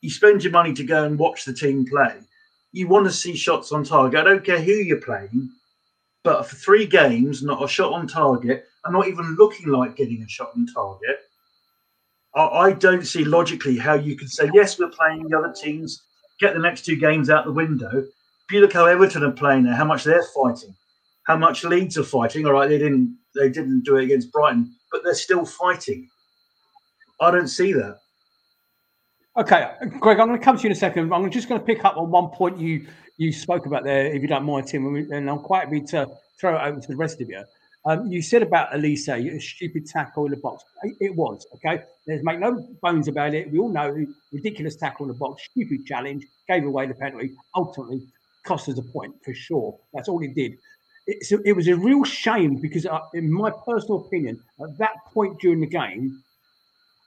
you 0.00 0.10
spend 0.10 0.42
your 0.42 0.52
money 0.52 0.72
to 0.72 0.84
go 0.84 1.04
and 1.04 1.18
watch 1.18 1.44
the 1.44 1.52
team 1.52 1.84
play. 1.84 2.16
You 2.72 2.88
want 2.88 3.06
to 3.06 3.12
see 3.12 3.36
shots 3.36 3.72
on 3.72 3.84
target. 3.84 4.20
I 4.20 4.24
don't 4.24 4.44
care 4.44 4.60
who 4.60 4.72
you're 4.72 5.00
playing 5.00 5.50
but 6.22 6.46
for 6.46 6.56
three 6.56 6.86
games, 6.86 7.42
not 7.42 7.62
a 7.62 7.68
shot 7.68 7.92
on 7.92 8.06
target, 8.06 8.64
and 8.84 8.94
not 8.94 9.08
even 9.08 9.36
looking 9.36 9.68
like 9.68 9.96
getting 9.96 10.22
a 10.22 10.28
shot 10.28 10.50
on 10.56 10.66
target, 10.66 11.18
I, 12.34 12.72
don't 12.72 13.06
see 13.06 13.24
logically 13.24 13.76
how 13.76 13.94
you 13.94 14.16
could 14.16 14.30
say, 14.30 14.50
yes, 14.54 14.78
we're 14.78 14.90
playing 14.90 15.28
the 15.28 15.36
other 15.36 15.52
teams, 15.52 16.02
get 16.38 16.54
the 16.54 16.60
next 16.60 16.84
two 16.84 16.96
games 16.96 17.28
out 17.28 17.44
the 17.44 17.52
window. 17.52 17.90
If 17.92 18.52
you 18.52 18.60
look 18.60 18.72
how 18.72 18.86
Everton 18.86 19.24
are 19.24 19.32
playing 19.32 19.64
now, 19.64 19.74
how 19.74 19.84
much 19.84 20.04
they're 20.04 20.24
fighting, 20.34 20.74
how 21.26 21.36
much 21.36 21.64
Leeds 21.64 21.98
are 21.98 22.04
fighting. 22.04 22.46
All 22.46 22.52
right, 22.52 22.68
they 22.68 22.78
didn't 22.78 23.16
they 23.34 23.48
didn't 23.48 23.84
do 23.84 23.96
it 23.96 24.04
against 24.04 24.32
Brighton, 24.32 24.74
but 24.90 25.02
they're 25.04 25.14
still 25.14 25.44
fighting. 25.44 26.08
I 27.20 27.30
don't 27.30 27.48
see 27.48 27.72
that. 27.72 27.98
Okay, 29.36 29.64
Greg, 30.00 30.18
I'm 30.18 30.26
going 30.26 30.38
to 30.38 30.44
come 30.44 30.56
to 30.56 30.62
you 30.62 30.66
in 30.66 30.72
a 30.72 30.74
second. 30.76 31.12
I'm 31.12 31.30
just 31.30 31.48
going 31.48 31.60
to 31.60 31.64
pick 31.64 31.84
up 31.84 31.96
on 31.96 32.10
one 32.10 32.30
point 32.30 32.58
you 32.58 32.86
you 33.16 33.32
spoke 33.32 33.66
about 33.66 33.84
there, 33.84 34.06
if 34.06 34.22
you 34.22 34.28
don't 34.28 34.44
mind, 34.44 34.66
Tim, 34.66 34.96
and 34.96 35.30
I'm 35.30 35.38
quite 35.40 35.64
happy 35.64 35.82
to 35.82 36.08
throw 36.40 36.56
it 36.56 36.66
over 36.66 36.80
to 36.80 36.88
the 36.88 36.96
rest 36.96 37.20
of 37.20 37.28
you. 37.28 37.44
Um, 37.84 38.10
you 38.10 38.22
said 38.22 38.42
about 38.42 38.72
Olise, 38.72 39.08
a 39.08 39.38
stupid 39.38 39.86
tackle 39.86 40.24
in 40.24 40.32
the 40.32 40.38
box. 40.38 40.64
It 41.00 41.14
was, 41.14 41.46
okay? 41.54 41.82
There's 42.06 42.24
make 42.24 42.40
no 42.40 42.66
bones 42.82 43.08
about 43.08 43.34
it. 43.34 43.52
We 43.52 43.58
all 43.58 43.68
know 43.68 44.04
ridiculous 44.32 44.76
tackle 44.76 45.04
in 45.04 45.08
the 45.08 45.18
box, 45.18 45.44
stupid 45.50 45.86
challenge, 45.86 46.26
gave 46.48 46.64
away 46.64 46.86
the 46.86 46.94
penalty, 46.94 47.32
ultimately 47.54 48.02
cost 48.44 48.68
us 48.68 48.78
a 48.78 48.82
point 48.82 49.14
for 49.24 49.34
sure. 49.34 49.78
That's 49.92 50.08
all 50.08 50.22
it 50.22 50.34
did. 50.34 50.56
It, 51.06 51.40
it 51.44 51.52
was 51.52 51.68
a 51.68 51.76
real 51.76 52.04
shame 52.04 52.56
because, 52.56 52.86
uh, 52.86 53.00
in 53.14 53.30
my 53.30 53.50
personal 53.66 54.06
opinion, 54.06 54.42
at 54.60 54.76
that 54.78 54.94
point 55.12 55.38
during 55.40 55.60
the 55.60 55.66
game, 55.66 56.22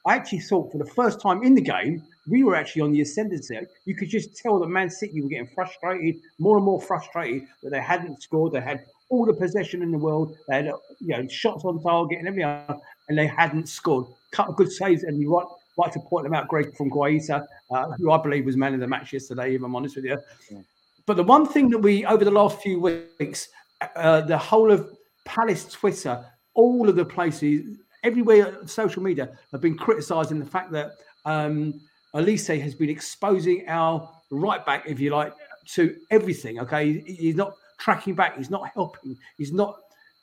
I 0.06 0.16
actually 0.16 0.40
thought 0.40 0.72
for 0.72 0.78
the 0.78 0.86
first 0.86 1.22
time 1.22 1.44
in 1.44 1.56
the 1.56 1.62
game, 1.62 2.04
we 2.28 2.44
were 2.44 2.56
actually 2.56 2.82
on 2.82 2.92
the 2.92 3.02
ascendancy. 3.02 3.60
You 3.86 3.96
could 3.96 4.10
just 4.10 4.36
tell 4.36 4.60
that 4.60 4.68
Man 4.68 4.90
City 4.90 5.22
were 5.22 5.30
getting 5.30 5.48
frustrated, 5.48 6.22
more 6.40 6.58
and 6.58 6.66
more 6.66 6.82
frustrated 6.82 7.48
that 7.64 7.72
they 7.72 7.82
hadn't 7.82 8.22
scored. 8.22 8.54
They 8.54 8.62
had 8.62 8.86
all 9.10 9.26
the 9.26 9.34
possession 9.34 9.82
in 9.82 9.92
the 9.92 9.98
world. 9.98 10.36
They 10.48 10.56
had 10.56 10.66
you 11.00 11.08
know 11.08 11.28
shots 11.28 11.64
on 11.66 11.82
target 11.82 12.20
and 12.20 12.28
everything, 12.28 12.50
else, 12.50 12.82
and 13.10 13.18
they 13.18 13.28
hadn't 13.28 13.68
scored. 13.68 14.08
Couple 14.32 14.54
of 14.54 14.58
good 14.58 14.72
saves, 14.72 15.04
and 15.04 15.22
you 15.22 15.36
right 15.36 15.46
like 15.78 15.92
to 15.94 16.00
point 16.00 16.24
them 16.24 16.34
out, 16.34 16.48
Greg 16.48 16.76
from 16.76 16.90
Guaita, 16.90 17.46
uh, 17.72 17.92
who 17.98 18.12
I 18.12 18.22
believe 18.22 18.46
was 18.46 18.58
man 18.58 18.74
of 18.74 18.80
the 18.80 18.88
match 18.88 19.14
yesterday. 19.14 19.56
If 19.56 19.64
I'm 19.64 19.76
honest 19.76 19.96
with 19.96 20.06
you. 20.06 20.18
Yeah. 20.52 20.60
But 21.06 21.18
the 21.18 21.24
one 21.24 21.46
thing 21.46 21.70
that 21.72 21.80
we 21.80 22.06
over 22.06 22.24
the 22.24 22.32
last 22.32 22.62
few 22.62 22.80
weeks, 22.80 23.50
uh, 23.96 24.22
the 24.22 24.38
whole 24.38 24.72
of 24.72 24.90
Palace 25.26 25.66
Twitter, 25.66 26.24
all 26.54 26.88
of 26.88 26.96
the 26.96 27.06
places, 27.06 27.78
everywhere, 28.04 28.66
social 28.68 29.02
media 29.02 29.38
have 29.52 29.62
been 29.62 29.78
criticising 29.78 30.40
the 30.40 30.46
fact 30.46 30.72
that 30.72 30.92
um, 31.26 31.80
Olise 32.14 32.62
has 32.62 32.76
been 32.76 32.90
exposing 32.90 33.66
our 33.68 34.10
right 34.30 34.66
back, 34.66 34.84
if 34.88 35.00
you 35.00 35.12
like, 35.12 35.34
to 35.70 35.96
everything. 36.12 36.60
Okay, 36.60 37.02
he's 37.06 37.36
not 37.36 37.56
tracking 37.80 38.14
back, 38.14 38.38
he's 38.38 38.50
not 38.50 38.70
helping, 38.74 39.18
he's 39.38 39.54
not 39.54 39.78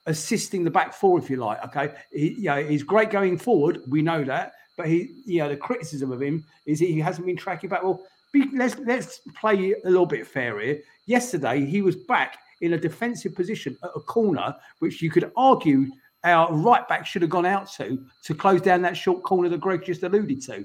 assisting 0.06 0.64
the 0.64 0.70
back 0.70 0.92
four, 0.94 1.18
if 1.18 1.28
you 1.30 1.36
like. 1.36 1.64
Okay, 1.66 1.94
he, 2.12 2.34
you 2.34 2.44
know, 2.44 2.62
he's 2.62 2.82
great 2.82 3.10
going 3.10 3.36
forward. 3.38 3.80
We 3.88 4.02
know 4.02 4.24
that, 4.24 4.52
but 4.76 4.86
he, 4.86 5.22
you 5.24 5.38
know, 5.38 5.48
the 5.48 5.56
criticism 5.56 6.12
of 6.12 6.22
him 6.22 6.44
is 6.66 6.78
he 6.78 6.98
hasn't 7.00 7.26
been 7.26 7.36
tracking 7.36 7.70
back. 7.70 7.82
Well, 7.82 8.02
be, 8.32 8.48
let's 8.54 8.76
let's 8.78 9.20
play 9.40 9.74
a 9.84 9.88
little 9.88 10.06
bit 10.06 10.26
fair 10.26 10.60
here. 10.60 10.80
Yesterday, 11.06 11.64
he 11.64 11.82
was 11.82 11.96
back 11.96 12.38
in 12.60 12.74
a 12.74 12.78
defensive 12.78 13.34
position 13.34 13.76
at 13.82 13.90
a 13.96 14.00
corner, 14.00 14.54
which 14.78 15.02
you 15.02 15.10
could 15.10 15.32
argue 15.36 15.86
our 16.24 16.52
right 16.52 16.86
back 16.88 17.06
should 17.06 17.22
have 17.22 17.30
gone 17.30 17.46
out 17.46 17.70
to 17.72 18.04
to 18.24 18.34
close 18.34 18.60
down 18.60 18.82
that 18.82 18.96
short 18.96 19.22
corner 19.22 19.48
that 19.48 19.60
Greg 19.60 19.84
just 19.84 20.02
alluded 20.02 20.42
to. 20.42 20.64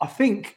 I 0.00 0.06
think 0.06 0.56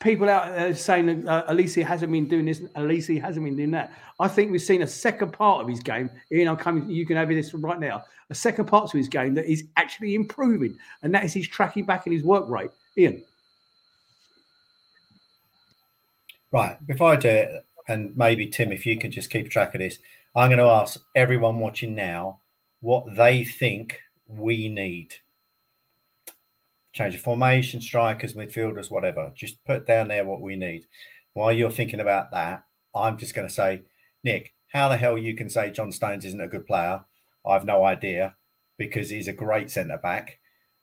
people 0.00 0.28
out 0.28 0.54
there 0.54 0.74
saying 0.74 1.24
that 1.24 1.48
uh, 1.48 1.84
hasn't 1.84 2.12
been 2.12 2.28
doing 2.28 2.44
this, 2.46 2.60
Olise 2.76 3.20
hasn't 3.20 3.44
been 3.44 3.56
doing 3.56 3.70
that. 3.72 3.92
I 4.20 4.28
think 4.28 4.52
we've 4.52 4.62
seen 4.62 4.82
a 4.82 4.86
second 4.86 5.32
part 5.32 5.62
of 5.62 5.68
his 5.68 5.80
game. 5.80 6.10
Ian, 6.32 6.48
I'm 6.48 6.56
coming. 6.56 6.88
You 6.88 7.06
can 7.06 7.16
have 7.16 7.28
this 7.28 7.52
right 7.54 7.80
now. 7.80 8.04
A 8.30 8.34
second 8.34 8.66
part 8.66 8.90
to 8.90 8.98
his 8.98 9.08
game 9.08 9.34
that 9.34 9.50
is 9.50 9.64
actually 9.76 10.14
improving, 10.14 10.78
and 11.02 11.14
that 11.14 11.24
is 11.24 11.32
his 11.32 11.48
tracking 11.48 11.84
back 11.84 12.06
and 12.06 12.14
his 12.14 12.22
work 12.22 12.48
rate. 12.48 12.70
Ian. 12.96 13.22
Right. 16.52 16.84
Before 16.86 17.12
I 17.12 17.16
do 17.16 17.28
it, 17.28 17.66
and 17.88 18.16
maybe 18.16 18.46
Tim, 18.46 18.72
if 18.72 18.86
you 18.86 18.98
can 18.98 19.10
just 19.10 19.30
keep 19.30 19.50
track 19.50 19.74
of 19.74 19.80
this, 19.80 19.98
I'm 20.34 20.48
going 20.48 20.58
to 20.58 20.64
ask 20.64 21.00
everyone 21.14 21.58
watching 21.58 21.94
now 21.94 22.40
what 22.80 23.16
they 23.16 23.44
think 23.44 24.00
we 24.28 24.68
need 24.68 25.14
change 26.96 27.14
of 27.14 27.20
formation, 27.20 27.80
strikers, 27.80 28.32
midfielders, 28.32 28.90
whatever. 28.90 29.30
Just 29.34 29.62
put 29.66 29.86
down 29.86 30.08
there 30.08 30.24
what 30.24 30.40
we 30.40 30.56
need. 30.56 30.86
While 31.34 31.52
you're 31.52 31.70
thinking 31.70 32.00
about 32.00 32.30
that, 32.30 32.64
I'm 32.94 33.18
just 33.18 33.34
going 33.34 33.46
to 33.46 33.52
say, 33.52 33.82
Nick, 34.24 34.54
how 34.68 34.88
the 34.88 34.96
hell 34.96 35.18
you 35.18 35.36
can 35.36 35.50
say 35.50 35.70
John 35.70 35.92
Stones 35.92 36.24
isn't 36.24 36.40
a 36.40 36.48
good 36.48 36.66
player? 36.66 37.04
I've 37.46 37.66
no 37.66 37.84
idea 37.84 38.34
because 38.78 39.10
he's 39.10 39.28
a 39.28 39.34
great 39.34 39.70
centre 39.70 39.98
back. 39.98 40.38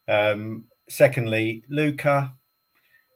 Um, 0.08 0.66
secondly, 0.88 1.64
Luca, 1.68 2.34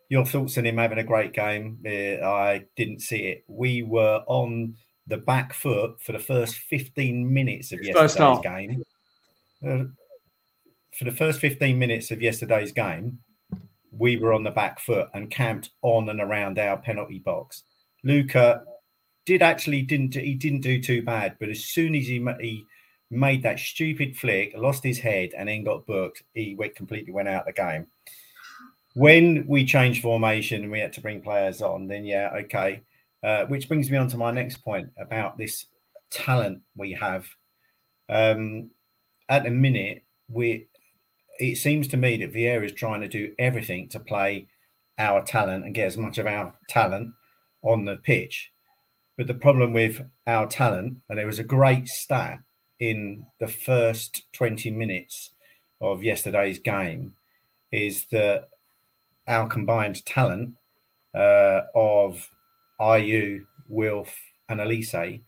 your 0.09 0.25
thoughts 0.25 0.57
on 0.57 0.65
him 0.65 0.77
having 0.77 0.97
a 0.97 1.03
great 1.03 1.33
game? 1.33 1.77
Uh, 1.85 2.25
I 2.25 2.65
didn't 2.75 3.01
see 3.01 3.27
it. 3.27 3.43
We 3.47 3.83
were 3.83 4.23
on 4.25 4.75
the 5.07 5.17
back 5.17 5.53
foot 5.53 6.01
for 6.01 6.11
the 6.11 6.19
first 6.19 6.55
15 6.55 7.33
minutes 7.33 7.71
of 7.71 7.81
yesterday's 7.81 8.41
game. 8.41 8.83
Uh, 9.65 9.85
for 10.97 11.05
the 11.05 11.11
first 11.11 11.39
15 11.39 11.77
minutes 11.77 12.11
of 12.11 12.21
yesterday's 12.21 12.71
game, 12.71 13.19
we 13.91 14.17
were 14.17 14.33
on 14.33 14.43
the 14.43 14.51
back 14.51 14.79
foot 14.79 15.09
and 15.13 15.31
camped 15.31 15.71
on 15.81 16.09
and 16.09 16.19
around 16.19 16.59
our 16.59 16.77
penalty 16.77 17.19
box. 17.19 17.63
Luca 18.03 18.63
did 19.25 19.41
actually 19.41 19.81
didn't 19.81 20.13
he 20.13 20.33
didn't 20.33 20.61
do 20.61 20.81
too 20.81 21.01
bad, 21.01 21.35
but 21.39 21.49
as 21.49 21.65
soon 21.65 21.95
as 21.95 22.05
he 22.05 22.25
he 22.39 22.65
made 23.09 23.43
that 23.43 23.59
stupid 23.59 24.17
flick, 24.17 24.53
lost 24.55 24.83
his 24.83 24.99
head, 24.99 25.31
and 25.37 25.47
then 25.47 25.63
got 25.63 25.85
booked, 25.85 26.23
he 26.33 26.55
went 26.55 26.75
completely 26.75 27.13
went 27.13 27.27
out 27.27 27.47
of 27.47 27.55
the 27.55 27.61
game. 27.61 27.87
When 28.95 29.45
we 29.47 29.65
changed 29.65 30.01
formation 30.01 30.63
and 30.63 30.71
we 30.71 30.79
had 30.79 30.93
to 30.93 31.01
bring 31.01 31.21
players 31.21 31.61
on, 31.61 31.87
then 31.87 32.05
yeah, 32.05 32.31
okay. 32.43 32.81
Uh, 33.23 33.45
which 33.45 33.67
brings 33.67 33.89
me 33.89 33.97
on 33.97 34.07
to 34.07 34.17
my 34.17 34.31
next 34.31 34.57
point 34.57 34.89
about 34.99 35.37
this 35.37 35.65
talent 36.11 36.61
we 36.75 36.93
have. 36.93 37.27
Um, 38.09 38.69
at 39.27 39.43
the 39.43 39.49
minute, 39.49 40.03
we 40.29 40.67
it 41.39 41.57
seems 41.57 41.87
to 41.89 41.97
me 41.97 42.17
that 42.17 42.33
Vieira 42.33 42.65
is 42.65 42.73
trying 42.73 43.01
to 43.01 43.07
do 43.07 43.33
everything 43.37 43.89
to 43.89 43.99
play 43.99 44.47
our 44.97 45.23
talent 45.23 45.65
and 45.65 45.75
get 45.75 45.87
as 45.87 45.97
much 45.97 46.17
of 46.17 46.25
our 46.25 46.53
talent 46.69 47.13
on 47.61 47.85
the 47.85 47.97
pitch. 47.97 48.51
But 49.17 49.27
the 49.27 49.35
problem 49.35 49.73
with 49.73 50.01
our 50.25 50.47
talent, 50.47 50.97
and 51.09 51.17
there 51.17 51.27
was 51.27 51.39
a 51.39 51.43
great 51.43 51.87
stat 51.87 52.39
in 52.79 53.25
the 53.39 53.47
first 53.47 54.31
20 54.33 54.71
minutes 54.71 55.31
of 55.81 56.03
yesterday's 56.03 56.59
game, 56.59 57.13
is 57.71 58.05
that 58.11 58.49
our 59.27 59.47
combined 59.47 60.05
talent 60.05 60.55
uh, 61.15 61.61
of 61.75 62.29
Ayew, 62.79 63.45
Wilf, 63.67 64.15
and 64.49 64.59
Olise 64.59 65.21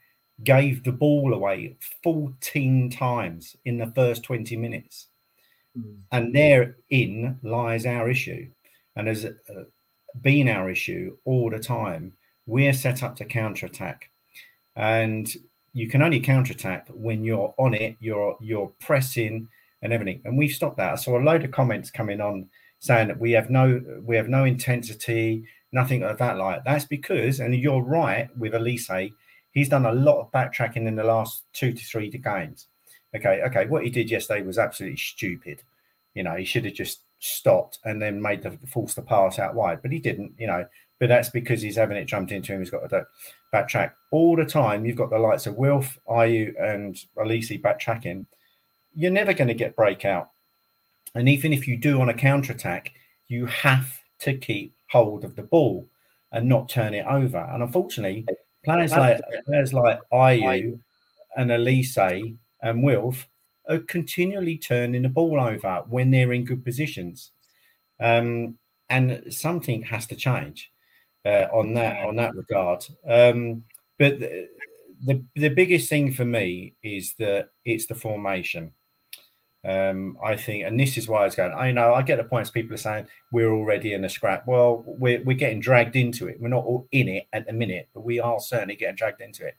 gave 0.43 0.83
the 0.83 0.91
ball 0.91 1.33
away 1.33 1.75
14 2.03 2.89
times 2.89 3.55
in 3.65 3.77
the 3.77 3.91
first 3.95 4.23
20 4.23 4.55
minutes. 4.55 5.07
Mm. 5.77 5.97
And 6.11 6.35
therein 6.35 7.39
lies 7.43 7.85
our 7.85 8.09
issue. 8.09 8.49
And 8.95 9.07
has 9.07 9.25
uh, 9.25 9.63
been 10.21 10.49
our 10.49 10.69
issue 10.69 11.17
all 11.25 11.49
the 11.49 11.59
time. 11.59 12.13
We're 12.45 12.73
set 12.73 13.03
up 13.03 13.15
to 13.17 13.25
counterattack. 13.25 14.09
And 14.75 15.31
you 15.73 15.87
can 15.87 16.01
only 16.01 16.19
counterattack 16.19 16.87
when 16.89 17.23
you're 17.23 17.53
on 17.57 17.73
it, 17.73 17.95
you're 17.99 18.37
you're 18.41 18.71
pressing 18.79 19.47
and 19.81 19.93
everything. 19.93 20.21
And 20.25 20.37
we've 20.37 20.51
stopped 20.51 20.77
that. 20.77 20.93
I 20.93 20.95
saw 20.95 21.19
a 21.19 21.23
load 21.23 21.43
of 21.43 21.51
comments 21.51 21.91
coming 21.91 22.21
on 22.21 22.49
saying 22.79 23.07
that 23.09 23.19
we 23.19 23.31
have 23.31 23.49
no 23.49 23.81
we 24.03 24.15
have 24.15 24.29
no 24.29 24.45
intensity, 24.45 25.45
nothing 25.71 26.03
of 26.03 26.17
that 26.17 26.37
like. 26.37 26.63
That's 26.63 26.85
because, 26.85 27.39
and 27.39 27.55
you're 27.55 27.81
right 27.81 28.29
with 28.37 28.53
Olise, 28.53 29.13
he's 29.51 29.69
done 29.69 29.85
a 29.85 29.93
lot 29.93 30.19
of 30.19 30.31
backtracking 30.31 30.87
in 30.87 30.95
the 30.95 31.03
last 31.03 31.43
two 31.53 31.73
to 31.73 31.83
three 31.83 32.09
games. 32.09 32.67
Okay, 33.15 33.41
okay. 33.43 33.65
What 33.65 33.83
he 33.83 33.89
did 33.89 34.11
yesterday 34.11 34.45
was 34.45 34.59
absolutely 34.59 34.97
stupid. 34.97 35.63
You 36.13 36.23
know, 36.23 36.35
he 36.35 36.45
should 36.45 36.65
have 36.65 36.75
just 36.75 37.01
stopped 37.19 37.79
and 37.83 38.01
then 38.01 38.21
made 38.21 38.43
the 38.43 38.51
force 38.67 38.93
the 38.93 39.01
pass 39.01 39.39
out 39.39 39.55
wide, 39.55 39.81
but 39.81 39.91
he 39.91 39.99
didn't. 39.99 40.33
You 40.37 40.47
know, 40.47 40.65
but 40.99 41.09
that's 41.09 41.29
because 41.29 41.61
he's 41.61 41.77
having 41.77 41.97
it 41.97 42.05
jumped 42.05 42.31
into 42.31 42.53
him. 42.53 42.59
He's 42.59 42.69
got 42.69 42.87
to 42.89 43.07
backtrack 43.53 43.93
all 44.11 44.35
the 44.35 44.45
time. 44.45 44.85
You've 44.85 44.97
got 44.97 45.09
the 45.09 45.17
likes 45.17 45.47
of 45.47 45.55
Wilf, 45.55 45.97
Ayew, 46.07 46.53
and 46.61 46.95
Olise 47.17 47.61
backtracking. 47.61 48.25
You're 48.93 49.11
never 49.11 49.33
going 49.33 49.47
to 49.47 49.53
get 49.53 49.75
breakout. 49.75 50.29
And 51.15 51.27
even 51.29 51.53
if 51.53 51.67
you 51.67 51.77
do 51.77 52.01
on 52.01 52.09
a 52.09 52.13
counter 52.13 52.53
attack, 52.53 52.91
you 53.27 53.45
have 53.47 53.99
to 54.19 54.37
keep 54.37 54.75
hold 54.89 55.23
of 55.23 55.35
the 55.35 55.43
ball 55.43 55.87
and 56.31 56.47
not 56.47 56.69
turn 56.69 56.93
it 56.93 57.05
over. 57.07 57.37
And 57.37 57.63
unfortunately, 57.63 58.25
players 58.65 58.91
like 58.91 59.21
players 59.45 59.73
like 59.73 59.99
Ayew 60.11 60.79
and 61.37 61.51
Olise 61.51 62.37
and 62.61 62.83
Wilf 62.83 63.27
are 63.67 63.79
continually 63.79 64.57
turning 64.57 65.03
the 65.03 65.09
ball 65.09 65.39
over 65.39 65.83
when 65.87 66.11
they're 66.11 66.33
in 66.33 66.45
good 66.45 66.65
positions. 66.65 67.31
Um, 67.99 68.57
and 68.89 69.23
something 69.29 69.83
has 69.83 70.07
to 70.07 70.15
change 70.15 70.71
uh, 71.25 71.45
on 71.53 71.73
that 71.75 72.05
on 72.05 72.15
that 72.15 72.35
regard. 72.35 72.85
Um, 73.07 73.63
but 73.97 74.19
the, 74.19 74.47
the, 75.05 75.23
the 75.35 75.49
biggest 75.49 75.89
thing 75.89 76.13
for 76.13 76.25
me 76.25 76.73
is 76.83 77.13
that 77.19 77.49
it's 77.65 77.85
the 77.85 77.95
formation. 77.95 78.71
Um, 79.65 80.17
I 80.23 80.37
think, 80.37 80.63
and 80.65 80.79
this 80.79 80.97
is 80.97 81.07
why 81.07 81.21
I 81.21 81.25
was 81.25 81.35
going. 81.35 81.51
I 81.51 81.71
know 81.71 81.93
I 81.93 82.01
get 82.01 82.17
the 82.17 82.23
points. 82.23 82.49
People 82.49 82.75
are 82.75 82.77
saying 82.77 83.07
we're 83.31 83.51
already 83.51 83.93
in 83.93 84.05
a 84.05 84.09
scrap. 84.09 84.47
Well, 84.47 84.83
we're 84.85 85.21
we're 85.23 85.35
getting 85.35 85.59
dragged 85.59 85.97
into 85.97 86.27
it. 86.27 86.39
We're 86.39 86.47
not 86.47 86.63
all 86.63 86.87
in 86.91 87.09
it 87.09 87.27
at 87.33 87.45
the 87.45 87.53
minute, 87.53 87.89
but 87.93 88.05
we 88.05 88.21
are 88.21 88.39
certainly 88.39 88.77
getting 88.77 88.95
dragged 88.95 89.21
into 89.21 89.45
it. 89.45 89.57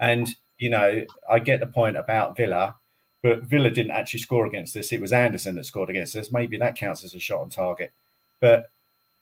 And 0.00 0.28
you 0.58 0.70
know, 0.70 1.04
I 1.30 1.38
get 1.38 1.60
the 1.60 1.66
point 1.66 1.96
about 1.96 2.36
Villa, 2.36 2.74
but 3.22 3.42
Villa 3.42 3.70
didn't 3.70 3.92
actually 3.92 4.20
score 4.20 4.46
against 4.46 4.76
us. 4.76 4.92
It 4.92 5.00
was 5.00 5.12
Andersen 5.12 5.54
that 5.56 5.66
scored 5.66 5.90
against 5.90 6.16
us. 6.16 6.32
Maybe 6.32 6.56
that 6.58 6.76
counts 6.76 7.04
as 7.04 7.14
a 7.14 7.18
shot 7.18 7.40
on 7.40 7.50
target. 7.50 7.92
But, 8.40 8.70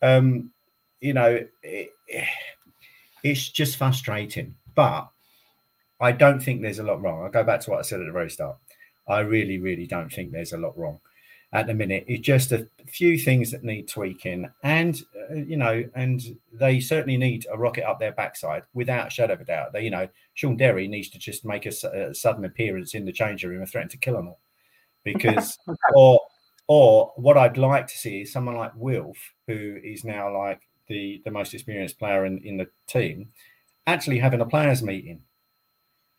um, 0.02 0.50
you 1.00 1.12
know, 1.12 1.44
it, 1.62 1.90
it's 3.22 3.48
just 3.48 3.76
frustrating. 3.76 4.54
But 4.74 5.08
I 6.00 6.12
don't 6.12 6.40
think 6.40 6.62
there's 6.62 6.78
a 6.78 6.84
lot 6.84 7.02
wrong. 7.02 7.24
I'll 7.24 7.30
go 7.30 7.44
back 7.44 7.60
to 7.60 7.70
what 7.70 7.78
I 7.78 7.82
said 7.82 8.00
at 8.00 8.06
the 8.06 8.12
very 8.12 8.30
start. 8.30 8.56
I 9.06 9.20
really, 9.20 9.58
really 9.58 9.86
don't 9.86 10.12
think 10.12 10.32
there's 10.32 10.52
a 10.52 10.58
lot 10.58 10.76
wrong 10.78 11.00
at 11.54 11.68
the 11.68 11.74
minute. 11.74 12.04
It's 12.08 12.20
just 12.20 12.52
a 12.52 12.66
few 12.86 13.16
things 13.16 13.52
that 13.52 13.62
need 13.62 13.88
tweaking, 13.88 14.50
and 14.62 15.00
uh, 15.30 15.34
you 15.34 15.56
know, 15.56 15.84
and 15.94 16.20
they 16.52 16.80
certainly 16.80 17.16
need 17.16 17.46
a 17.50 17.56
rocket 17.56 17.88
up 17.88 18.00
their 18.00 18.12
backside 18.12 18.64
without 18.74 19.06
a 19.06 19.10
shadow 19.10 19.34
of 19.34 19.40
a 19.40 19.44
doubt. 19.44 19.72
They, 19.72 19.82
you 19.84 19.90
know, 19.90 20.08
Shaun 20.34 20.56
Derry 20.56 20.88
needs 20.88 21.08
to 21.10 21.18
just 21.18 21.44
make 21.44 21.64
a, 21.64 21.72
a 22.10 22.14
sudden 22.14 22.44
appearance 22.44 22.94
in 22.94 23.04
the 23.04 23.12
change 23.12 23.44
room 23.44 23.60
and 23.62 23.70
threaten 23.70 23.88
to 23.90 23.96
kill 23.96 24.16
them 24.16 24.28
all, 24.28 24.40
because 25.04 25.56
or 25.94 26.20
or 26.66 27.12
what 27.16 27.38
I'd 27.38 27.56
like 27.56 27.86
to 27.86 27.98
see 27.98 28.22
is 28.22 28.32
someone 28.32 28.56
like 28.56 28.72
Wilf, 28.74 29.16
who 29.46 29.78
is 29.82 30.04
now 30.04 30.36
like 30.36 30.60
the 30.88 31.22
the 31.24 31.30
most 31.30 31.54
experienced 31.54 31.98
player 32.00 32.26
in 32.26 32.38
in 32.38 32.56
the 32.56 32.66
team, 32.88 33.28
actually 33.86 34.18
having 34.18 34.40
a 34.40 34.46
players 34.46 34.82
meeting. 34.82 35.22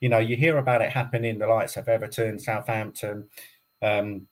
You 0.05 0.09
know, 0.09 0.19
you 0.19 0.35
hear 0.35 0.59
about 0.59 0.83
it 0.83 0.91
happening. 0.91 1.39
The 1.39 1.47
likes 1.47 1.77
of 1.77 1.89
Everton, 1.89 2.37
Southampton. 2.37 3.27
Um, 3.81 4.27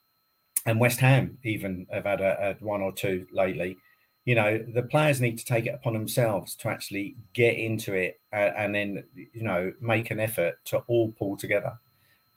and 0.67 0.79
West 0.79 0.99
Ham 0.99 1.39
even 1.43 1.87
have 1.91 2.05
had 2.05 2.21
a, 2.21 2.51
a 2.61 2.63
one 2.63 2.83
or 2.83 2.91
two 2.91 3.25
lately. 3.31 3.77
you 4.25 4.35
know 4.35 4.63
the 4.73 4.83
players 4.83 5.19
need 5.19 5.37
to 5.39 5.45
take 5.45 5.65
it 5.65 5.73
upon 5.73 5.93
themselves 5.93 6.55
to 6.57 6.69
actually 6.69 7.15
get 7.33 7.55
into 7.55 7.93
it 7.93 8.21
and, 8.31 8.53
and 8.55 8.75
then 8.75 9.03
you 9.33 9.43
know 9.43 9.73
make 9.81 10.11
an 10.11 10.19
effort 10.19 10.55
to 10.65 10.77
all 10.87 11.11
pull 11.13 11.35
together 11.35 11.73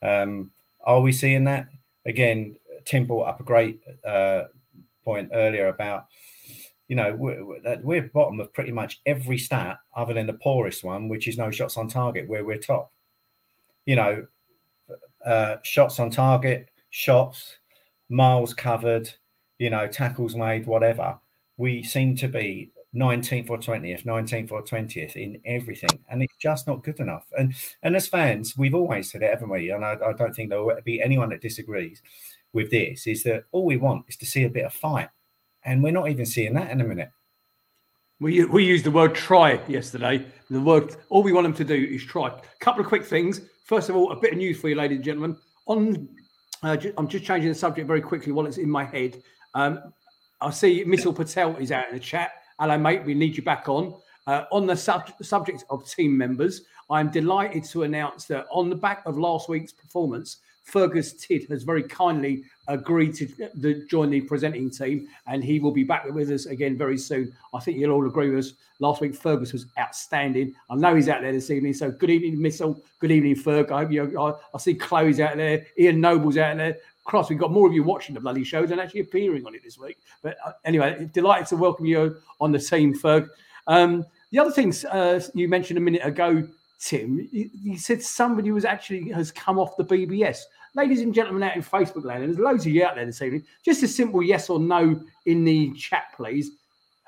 um, 0.03 0.51
are 0.85 1.01
we 1.01 1.13
seeing 1.13 1.45
that 1.45 1.69
again 2.07 2.57
tim 2.85 3.05
brought 3.05 3.29
up 3.29 3.41
a 3.41 3.45
great 3.45 3.81
uh, 4.07 4.45
point 5.05 5.29
earlier 5.33 5.69
about 5.69 6.07
you 6.89 6.97
know 6.97 7.15
we're, 7.15 7.45
we're 7.83 8.11
bottom 8.15 8.41
of 8.41 8.53
pretty 8.53 8.73
much 8.73 9.01
every 9.07 9.39
stat 9.39 9.79
other 9.95 10.15
than 10.15 10.27
the 10.27 10.33
poorest 10.33 10.83
one 10.83 11.09
which 11.09 11.29
is 11.29 11.39
no 11.39 11.51
shots 11.51 11.77
on 11.77 11.87
target 11.89 12.29
where 12.29 12.45
we're 12.45 12.59
top 12.59 12.93
you 13.87 13.97
know 13.97 14.27
uh, 15.25 15.57
shots 15.63 15.99
on 15.99 16.11
target 16.11 16.71
shots 16.91 17.57
miles 18.09 18.55
covered 18.55 19.11
you 19.59 19.71
know 19.71 19.87
tackles 19.89 20.37
made 20.37 20.67
whatever 20.67 21.19
we 21.57 21.83
seem 21.83 22.15
to 22.17 22.29
be 22.29 22.71
19th 22.97 23.51
or 23.51 23.59
20th, 23.59 24.05
19th 24.05 24.53
or 24.53 24.63
20th 24.63 25.17
in 25.17 25.41
everything, 25.45 25.99
and 26.09 26.23
it's 26.23 26.37
just 26.37 26.67
not 26.67 26.83
good 26.83 26.99
enough. 26.99 27.27
And 27.39 27.55
and 27.83 27.95
as 27.95 28.09
fans, 28.09 28.57
we've 28.57 28.75
always 28.75 29.11
said 29.11 29.23
it, 29.23 29.31
haven't 29.31 29.51
we? 29.51 29.71
And 29.71 29.85
I, 29.85 29.97
I 30.05 30.13
don't 30.13 30.35
think 30.35 30.51
there 30.51 30.63
will 30.63 30.79
be 30.85 31.03
anyone 31.03 31.29
that 31.31 31.43
disagrees 31.43 32.03
with 32.53 32.71
this. 32.71 33.07
Is 33.07 33.23
that 33.25 33.45
all 33.53 33.67
we 33.67 33.77
want 33.77 34.07
is 34.09 34.17
to 34.17 34.27
see 34.27 34.45
a 34.45 34.51
bit 34.51 34.65
of 34.65 34.73
fight, 34.73 35.09
and 35.65 35.83
we're 35.83 35.93
not 35.93 36.09
even 36.09 36.27
seeing 36.27 36.55
that 36.55 36.71
in 36.71 36.81
a 36.81 36.85
minute. 36.85 37.11
We, 38.19 38.45
we 38.47 38.65
used 38.65 38.85
the 38.85 38.91
word 38.91 39.15
try 39.15 39.61
yesterday. 39.69 40.25
The 40.49 40.61
word 40.61 40.97
all 41.11 41.23
we 41.23 41.33
want 41.33 41.45
them 41.45 41.55
to 41.55 41.65
do 41.65 41.75
is 41.75 42.03
try. 42.03 42.29
A 42.29 42.41
couple 42.61 42.81
of 42.81 42.87
quick 42.87 43.05
things. 43.05 43.43
First 43.65 43.91
of 43.91 43.97
all, 43.97 44.11
a 44.13 44.17
bit 44.17 44.33
of 44.33 44.39
news 44.39 44.59
for 44.59 44.69
you, 44.71 44.75
ladies 44.75 44.97
and 44.97 45.05
gentlemen. 45.05 45.37
On, 45.67 46.09
uh, 46.63 46.77
I'm 46.97 47.09
just 47.09 47.25
changing 47.25 47.51
the 47.51 47.55
subject 47.55 47.87
very 47.87 48.01
quickly 48.01 48.33
while 48.33 48.47
it's 48.47 48.57
in 48.57 48.71
my 48.71 48.85
head. 48.85 49.23
Um, 49.55 49.93
I 50.41 50.51
see 50.51 50.83
Missile 50.85 51.13
Patel 51.13 51.57
is 51.57 51.73
out 51.73 51.89
in 51.89 51.95
the 51.95 52.01
chat. 52.01 52.31
Hello, 52.59 52.79
mate. 52.79 53.05
We 53.05 53.13
need 53.13 53.37
you 53.37 53.43
back 53.43 53.69
on. 53.69 53.95
Uh, 54.27 54.45
on 54.51 54.67
the 54.67 54.77
sub- 54.77 55.13
subject 55.23 55.65
of 55.69 55.87
team 55.89 56.17
members, 56.17 56.63
I'm 56.89 57.11
delighted 57.11 57.65
to 57.65 57.83
announce 57.83 58.25
that 58.27 58.47
on 58.51 58.71
the 58.71 58.77
back 58.77 59.03
of 59.05 59.19
last 59.19 59.49
week's 59.49 59.73
performance, 59.73 60.39
Fergus 60.67 61.15
Tidd 61.15 61.49
has 61.49 61.63
very 61.63 61.85
kindly 61.85 62.43
agreed 62.67 63.15
to 63.15 63.27
the, 63.55 63.87
join 63.89 64.11
the 64.11 64.21
presenting 64.21 64.69
team, 64.69 65.07
and 65.29 65.43
he 65.43 65.61
will 65.61 65.71
be 65.71 65.85
back 65.85 66.05
with 66.13 66.29
us 66.31 66.47
again 66.47 66.77
very 66.77 66.99
soon. 66.99 67.33
I 67.55 67.61
think 67.61 67.79
you'll 67.79 67.93
all 67.93 68.07
agree 68.07 68.31
with 68.31 68.47
us. 68.47 68.53
Last 68.81 69.01
week, 69.01 69.15
Fergus 69.15 69.53
was 69.53 69.67
outstanding. 69.79 70.55
I 70.69 70.75
know 70.75 70.95
he's 70.97 71.09
out 71.09 71.23
there 71.23 71.33
this 71.33 71.51
evening. 71.51 71.73
So 71.73 71.91
good 71.93 72.11
evening, 72.11 72.43
Missile. 72.43 72.83
Good 72.99 73.13
evening, 73.13 73.37
Ferg. 73.37 73.71
I 73.71 73.83
hope 73.83 73.93
you. 73.93 74.21
I, 74.21 74.33
I 74.55 74.59
see 74.59 74.75
Chloe's 74.75 75.21
out 75.21 75.37
there. 75.37 75.65
Ian 75.79 76.01
Noble's 76.01 76.37
out 76.37 76.57
there. 76.57 76.77
Cross, 77.05 77.31
we've 77.31 77.39
got 77.39 77.53
more 77.53 77.69
of 77.69 77.73
you 77.73 77.85
watching 77.85 78.17
the 78.17 78.21
bloody 78.21 78.43
show 78.43 78.67
than 78.67 78.81
actually 78.81 79.01
appearing 79.01 79.47
on 79.47 79.55
it 79.55 79.63
this 79.63 79.79
week. 79.79 79.99
But 80.21 80.37
uh, 80.45 80.53
anyway, 80.65 81.09
delighted 81.15 81.47
to 81.49 81.57
welcome 81.57 81.87
you 81.87 82.17
on 82.41 82.51
the 82.51 82.59
team, 82.59 82.93
Ferg. 82.93 83.29
Um, 83.69 84.05
the 84.33 84.41
other 84.41 84.51
things 84.51 84.85
uh, 84.85 85.21
you 85.33 85.49
mentioned 85.49 85.79
a 85.79 85.81
minute 85.81 86.05
ago, 86.05 86.47
Tim, 86.79 87.27
you, 87.33 87.79
said 87.79 88.03
somebody 88.03 88.51
was 88.51 88.65
actually 88.65 89.11
has 89.11 89.31
come 89.31 89.59
off 89.59 89.77
the 89.77 89.85
BBS. 89.85 90.41
Ladies 90.75 91.01
and 91.01 91.15
gentlemen 91.15 91.43
out 91.43 91.57
in 91.57 91.63
Facebook 91.63 92.05
land, 92.05 92.23
and 92.23 92.33
there's 92.33 92.45
loads 92.45 92.67
of 92.67 92.73
you 92.73 92.85
out 92.85 92.97
there 92.97 93.07
this 93.07 93.23
evening. 93.23 93.45
Just 93.65 93.83
a 93.83 93.89
simple 93.89 94.23
yes 94.23 94.51
or 94.51 94.61
no 94.61 95.01
in 95.25 95.45
the 95.45 95.73
chat, 95.73 96.05
please. 96.15 96.51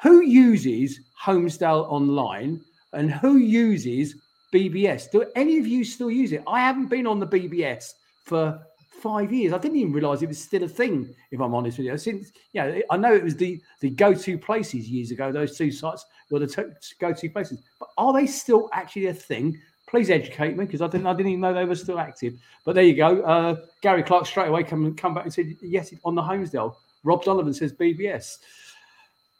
Who 0.03 0.23
uses 0.23 1.01
Holmesdale 1.23 1.91
Online 1.91 2.61
and 2.93 3.11
who 3.13 3.37
uses 3.37 4.15
BBS? 4.55 5.11
Do 5.11 5.27
any 5.37 5.59
of 5.59 5.67
you 5.67 5.85
still 5.85 6.11
use 6.11 6.33
it? 6.33 6.43
I 6.47 6.61
haven't 6.61 6.87
been 6.87 7.07
on 7.07 7.21
the 7.21 7.27
BBS 7.27 7.93
for 8.25 8.59
five 9.01 9.33
years. 9.33 9.53
I 9.53 9.59
didn't 9.59 9.79
even 9.79 9.93
realise 9.93 10.23
it 10.23 10.29
was 10.29 10.43
still 10.43 10.65
a 10.65 10.69
thing. 10.69 11.15
If 11.31 11.41
I'm 11.41 11.55
honest 11.55 11.79
with 11.79 11.87
you, 11.87 11.99
since 11.99 12.33
yeah, 12.53 12.81
I 12.91 12.97
know 12.97 13.15
it 13.15 13.25
was 13.25 13.37
the 13.37 13.61
the 13.81 13.91
go 13.91 14.15
to 14.15 14.39
places 14.39 14.89
years 14.89 15.11
ago. 15.11 15.33
Those 15.33 15.57
two 15.57 15.71
sites 15.71 16.05
were 16.31 16.41
the 16.41 16.47
t- 16.47 16.63
go 17.01 17.13
to 17.13 17.29
places, 17.31 17.63
but 17.79 17.89
are 17.97 18.13
they 18.13 18.27
still 18.27 18.69
actually 18.73 19.07
a 19.07 19.15
thing? 19.15 19.61
Please 19.89 20.11
educate 20.11 20.57
me 20.57 20.65
because 20.65 20.83
I 20.83 20.89
didn't 20.89 21.07
I 21.07 21.15
didn't 21.15 21.33
even 21.33 21.41
know 21.41 21.55
they 21.55 21.65
were 21.65 21.75
still 21.75 21.99
active. 21.99 22.35
But 22.65 22.75
there 22.75 22.85
you 22.85 22.95
go. 22.95 23.23
Uh, 23.23 23.57
Gary 23.81 24.03
Clark 24.03 24.27
straight 24.27 24.49
away 24.49 24.63
come 24.65 24.95
come 24.97 25.15
back 25.15 25.25
and 25.25 25.33
said 25.33 25.57
yes 25.63 25.93
on 26.05 26.15
the 26.15 26.23
Holmesdale. 26.23 26.75
Rob 27.05 27.25
Donovan 27.25 27.55
says 27.55 27.73
BBS. 27.73 28.39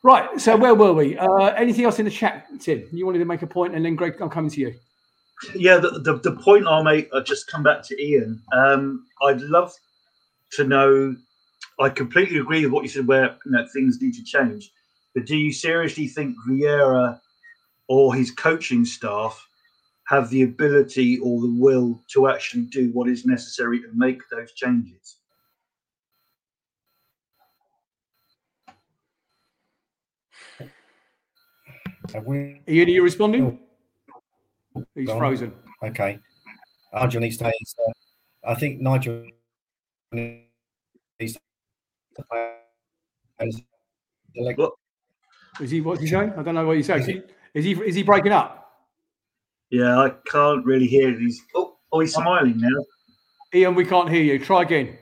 Right. 0.03 0.41
So 0.41 0.57
where 0.57 0.75
were 0.75 0.93
we? 0.93 1.19
Uh, 1.19 1.49
anything 1.57 1.85
else 1.85 1.99
in 1.99 2.05
the 2.05 2.11
chat, 2.11 2.47
Tim? 2.61 2.89
You 2.93 3.05
wanted 3.05 3.19
to 3.19 3.25
make 3.25 3.43
a 3.43 3.49
point, 3.49 3.75
and 3.75 3.85
then 3.85 3.97
Greg, 3.97 4.15
I'm 4.21 4.31
coming 4.31 4.51
to 4.53 4.61
you 4.61 4.75
yeah, 5.55 5.79
the, 5.79 6.01
the, 6.01 6.19
the, 6.19 6.37
point 6.37 6.67
I'll 6.67 6.83
make, 6.85 7.09
I'll 7.15 7.23
just 7.23 7.47
come 7.47 7.63
back 7.63 7.83
to 7.85 8.03
Ian. 8.03 8.43
Um, 8.53 9.07
I'd 9.23 9.41
love 9.41 9.73
to 10.53 10.65
know. 10.65 11.17
I 11.81 11.89
completely 11.91 12.39
agree 12.39 12.65
with 12.65 12.73
what 12.73 12.83
you 12.83 12.89
said, 12.89 13.07
where 13.07 13.37
you 13.45 13.53
know, 13.53 13.67
things 13.73 14.01
need 14.01 14.15
to 14.15 14.25
change. 14.25 14.73
But 15.15 15.27
do 15.27 15.37
you 15.37 15.53
seriously 15.53 16.09
think 16.09 16.37
Vieira 16.49 17.21
or 17.87 18.15
his 18.15 18.31
coaching 18.31 18.85
staff 18.85 19.47
have 20.09 20.29
the 20.31 20.43
ability 20.43 21.19
or 21.19 21.41
the 21.41 21.55
will 21.59 22.03
to 22.09 22.29
actually 22.29 22.63
do 22.63 22.91
what 22.93 23.09
is 23.09 23.25
necessary 23.25 23.81
to 23.81 23.89
make 23.95 24.21
those 24.31 24.53
changes? 24.53 25.17
Are 32.15 32.35
you, 32.35 32.83
are 32.85 32.89
you 32.89 33.03
responding? 33.03 33.61
He's 34.95 35.07
Gone. 35.07 35.19
frozen. 35.19 35.53
Okay. 35.83 36.19
Nigel 36.93 37.21
needs 37.21 37.37
to 37.39 37.47
uh, 37.47 37.53
I 38.45 38.55
think 38.55 38.81
Nigel 38.81 39.25
needs 40.13 41.35
to 42.17 42.23
play. 42.31 42.55
Is 45.61 45.71
he 45.71 45.81
what's 45.81 46.01
he 46.01 46.07
saying? 46.07 46.33
I 46.37 46.43
don't 46.43 46.55
know 46.55 46.67
what 46.67 46.77
he's 46.77 46.87
saying. 46.87 47.01
Is 47.03 47.07
he 47.07 47.23
is 47.55 47.65
he, 47.65 47.73
is 47.73 47.95
he 47.95 48.03
breaking 48.03 48.33
up? 48.33 48.71
Yeah, 49.71 49.99
I 49.99 50.11
can't 50.27 50.65
really 50.65 50.87
hear. 50.87 51.19
He's 51.19 51.41
oh, 51.55 51.77
oh 51.93 52.01
he's 52.01 52.15
smiling 52.15 52.59
now. 52.59 52.85
Ian, 53.55 53.75
we 53.75 53.85
can't 53.85 54.09
hear 54.09 54.23
you. 54.23 54.39
Try 54.39 54.63
again. 54.63 54.97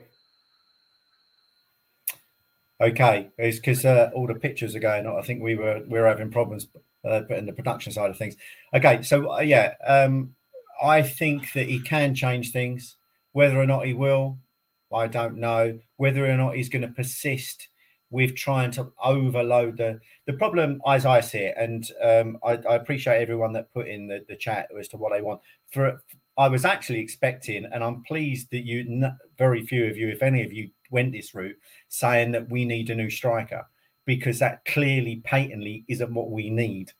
Okay, 2.79 3.29
it's 3.37 3.57
because 3.57 3.85
uh, 3.85 4.11
all 4.13 4.27
the 4.27 4.35
pictures 4.35 4.75
are 4.75 4.79
going. 4.79 5.07
I 5.07 5.21
think 5.21 5.41
we 5.41 5.55
were 5.55 5.81
we 5.87 5.99
were 5.99 6.07
having 6.07 6.29
problems 6.29 6.67
uh, 7.05 7.25
in 7.29 7.45
the 7.45 7.53
production 7.53 7.91
side 7.91 8.09
of 8.09 8.17
things. 8.17 8.35
Okay, 8.73 9.01
so 9.01 9.31
uh, 9.33 9.39
yeah, 9.39 9.73
um, 9.85 10.35
I 10.81 11.01
think 11.01 11.53
that 11.53 11.67
he 11.67 11.79
can 11.79 12.15
change 12.15 12.51
things. 12.51 12.95
Whether 13.33 13.59
or 13.59 13.65
not 13.65 13.85
he 13.85 13.93
will, 13.93 14.37
I 14.93 15.07
don't 15.07 15.37
know. 15.37 15.79
Whether 15.97 16.29
or 16.29 16.37
not 16.37 16.55
he's 16.55 16.69
going 16.69 16.81
to 16.81 16.87
persist 16.87 17.69
with 18.09 18.35
trying 18.35 18.71
to 18.71 18.91
overload 19.03 19.77
the 19.77 19.99
the 20.25 20.33
problem 20.33 20.81
as 20.87 21.05
I 21.05 21.19
see 21.21 21.39
it, 21.39 21.55
and 21.57 21.89
um, 22.01 22.37
I, 22.43 22.53
I, 22.69 22.75
appreciate 22.75 23.21
everyone 23.21 23.53
that 23.53 23.73
put 23.73 23.87
in 23.87 24.07
the, 24.07 24.23
the 24.29 24.35
chat 24.35 24.69
as 24.79 24.87
to 24.89 24.97
what 24.97 25.11
they 25.11 25.21
want. 25.21 25.41
For 25.71 26.01
I 26.37 26.47
was 26.47 26.65
actually 26.65 26.99
expecting, 26.99 27.65
and 27.65 27.83
I'm 27.83 28.03
pleased 28.03 28.49
that 28.51 28.65
you, 28.65 29.09
very 29.37 29.65
few 29.65 29.85
of 29.85 29.97
you, 29.97 30.09
if 30.09 30.21
any 30.21 30.43
of 30.43 30.53
you, 30.53 30.69
went 30.91 31.11
this 31.11 31.33
route, 31.33 31.57
saying 31.89 32.31
that 32.31 32.49
we 32.49 32.63
need 32.63 32.89
a 32.89 32.95
new 32.95 33.09
striker 33.09 33.65
because 34.07 34.39
that 34.39 34.63
clearly, 34.65 35.17
patently 35.25 35.83
isn't 35.89 36.13
what 36.13 36.31
we 36.31 36.49
need. 36.49 36.91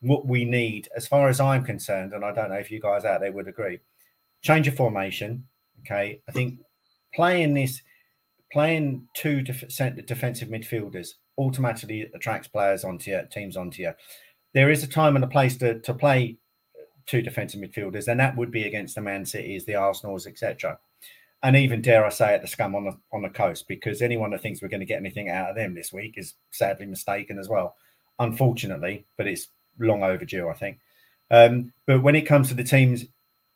What 0.00 0.26
we 0.26 0.44
need, 0.44 0.88
as 0.94 1.06
far 1.06 1.28
as 1.28 1.40
I'm 1.40 1.64
concerned, 1.64 2.12
and 2.12 2.24
I 2.24 2.32
don't 2.32 2.50
know 2.50 2.56
if 2.56 2.70
you 2.70 2.80
guys 2.80 3.04
out 3.04 3.20
there 3.20 3.32
would 3.32 3.48
agree, 3.48 3.78
change 4.42 4.68
of 4.68 4.76
formation. 4.76 5.46
Okay, 5.80 6.20
I 6.28 6.32
think 6.32 6.58
playing 7.14 7.54
this, 7.54 7.80
playing 8.52 9.06
two 9.14 9.40
def- 9.40 9.68
defensive 10.06 10.48
midfielders 10.48 11.10
automatically 11.38 12.10
attracts 12.14 12.48
players 12.48 12.84
onto 12.84 13.12
your 13.12 13.22
teams 13.22 13.56
onto 13.56 13.82
you. 13.82 13.92
There 14.52 14.70
is 14.70 14.82
a 14.82 14.88
time 14.88 15.14
and 15.14 15.24
a 15.24 15.28
place 15.28 15.56
to, 15.58 15.80
to 15.80 15.94
play 15.94 16.38
two 17.06 17.22
defensive 17.22 17.60
midfielders, 17.60 18.08
and 18.08 18.18
that 18.18 18.36
would 18.36 18.50
be 18.50 18.64
against 18.64 18.96
the 18.96 19.00
Man 19.00 19.24
Cities, 19.24 19.64
the 19.64 19.76
Arsenals, 19.76 20.26
etc 20.26 20.78
and 21.42 21.56
even 21.56 21.82
dare 21.82 22.04
I 22.04 22.08
say 22.08 22.34
it, 22.34 22.42
the 22.42 22.48
scum 22.48 22.74
on 22.74 22.84
the 22.84 22.96
on 23.12 23.22
the 23.22 23.28
coast, 23.28 23.68
because 23.68 24.02
anyone 24.02 24.30
that 24.30 24.42
thinks 24.42 24.60
we're 24.60 24.68
going 24.68 24.80
to 24.80 24.86
get 24.86 24.98
anything 24.98 25.30
out 25.30 25.50
of 25.50 25.56
them 25.56 25.74
this 25.74 25.92
week 25.92 26.14
is 26.16 26.34
sadly 26.50 26.86
mistaken 26.86 27.38
as 27.38 27.48
well. 27.48 27.76
Unfortunately, 28.18 29.06
but 29.16 29.26
it's 29.26 29.48
long 29.78 30.02
overdue, 30.02 30.48
I 30.48 30.54
think. 30.54 30.80
Um, 31.30 31.72
but 31.86 32.02
when 32.02 32.16
it 32.16 32.22
comes 32.22 32.48
to 32.48 32.54
the 32.54 32.64
teams 32.64 33.04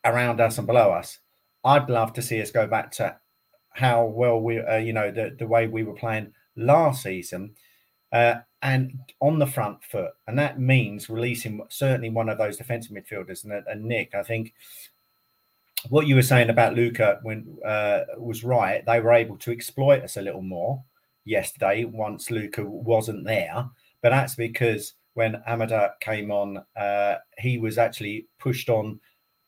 around 0.05 0.39
us 0.39 0.57
and 0.57 0.67
below 0.67 0.91
us, 0.91 1.19
I'd 1.65 1.89
love 1.89 2.13
to 2.13 2.21
see 2.21 2.41
us 2.41 2.51
go 2.51 2.67
back 2.67 2.91
to 2.93 3.17
how 3.71 4.05
well 4.05 4.39
we, 4.39 4.59
uh, 4.59 4.77
you 4.77 4.93
know, 4.93 5.11
the 5.11 5.35
the 5.37 5.47
way 5.47 5.67
we 5.67 5.83
were 5.83 5.93
playing 5.93 6.33
last 6.55 7.03
season, 7.03 7.55
uh, 8.11 8.35
and 8.61 8.93
on 9.19 9.39
the 9.39 9.47
front 9.47 9.83
foot, 9.83 10.11
and 10.27 10.39
that 10.39 10.59
means 10.59 11.09
releasing 11.09 11.61
certainly 11.69 12.09
one 12.09 12.29
of 12.29 12.37
those 12.37 12.57
defensive 12.57 12.95
midfielders. 12.95 13.43
And, 13.43 13.51
and 13.67 13.83
Nick, 13.83 14.15
I 14.15 14.23
think 14.23 14.53
what 15.89 16.07
you 16.07 16.15
were 16.15 16.21
saying 16.21 16.49
about 16.49 16.75
Luca 16.75 17.19
when 17.23 17.57
uh, 17.65 18.01
was 18.17 18.43
right. 18.43 18.85
They 18.85 18.99
were 18.99 19.13
able 19.13 19.37
to 19.37 19.51
exploit 19.51 20.03
us 20.03 20.17
a 20.17 20.21
little 20.21 20.41
more 20.41 20.83
yesterday 21.25 21.85
once 21.85 22.31
Luca 22.31 22.63
wasn't 22.63 23.25
there, 23.25 23.69
but 24.01 24.09
that's 24.09 24.35
because 24.35 24.93
when 25.13 25.41
Ahamada 25.47 25.91
came 26.01 26.31
on, 26.31 26.63
uh, 26.75 27.15
he 27.37 27.57
was 27.57 27.77
actually 27.77 28.27
pushed 28.39 28.69
on. 28.69 28.99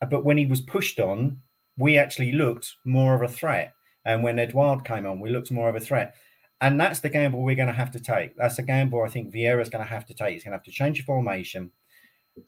But 0.10 0.24
when 0.24 0.38
he 0.38 0.46
was 0.46 0.62
pushed 0.62 1.00
on, 1.00 1.40
we 1.78 1.98
actually 1.98 2.32
looked 2.32 2.76
more 2.86 3.16
of 3.16 3.22
a 3.22 3.28
threat. 3.28 3.74
And 4.06 4.24
when 4.24 4.38
Edouard 4.38 4.86
came 4.86 5.06
on, 5.06 5.20
we 5.20 5.32
looked 5.32 5.52
more 5.52 5.70
of 5.70 5.76
a 5.76 5.80
threat. 5.80 6.16
And 6.62 6.80
that's 6.80 7.00
the 7.00 7.10
gamble 7.10 7.44
we're 7.44 7.56
going 7.56 7.68
to 7.68 7.74
have 7.74 7.92
to 7.92 8.00
take. 8.00 8.36
That's 8.38 8.56
the 8.56 8.62
gamble 8.62 9.04
I 9.04 9.10
think 9.10 9.34
Vieira's 9.34 9.70
going 9.70 9.84
to 9.84 9.90
have 9.90 10.06
to 10.06 10.14
take. 10.14 10.34
He's 10.34 10.44
going 10.44 10.52
to 10.52 10.58
have 10.58 10.64
to 10.64 10.72
change 10.72 11.00
the 11.00 11.04
formation 11.04 11.72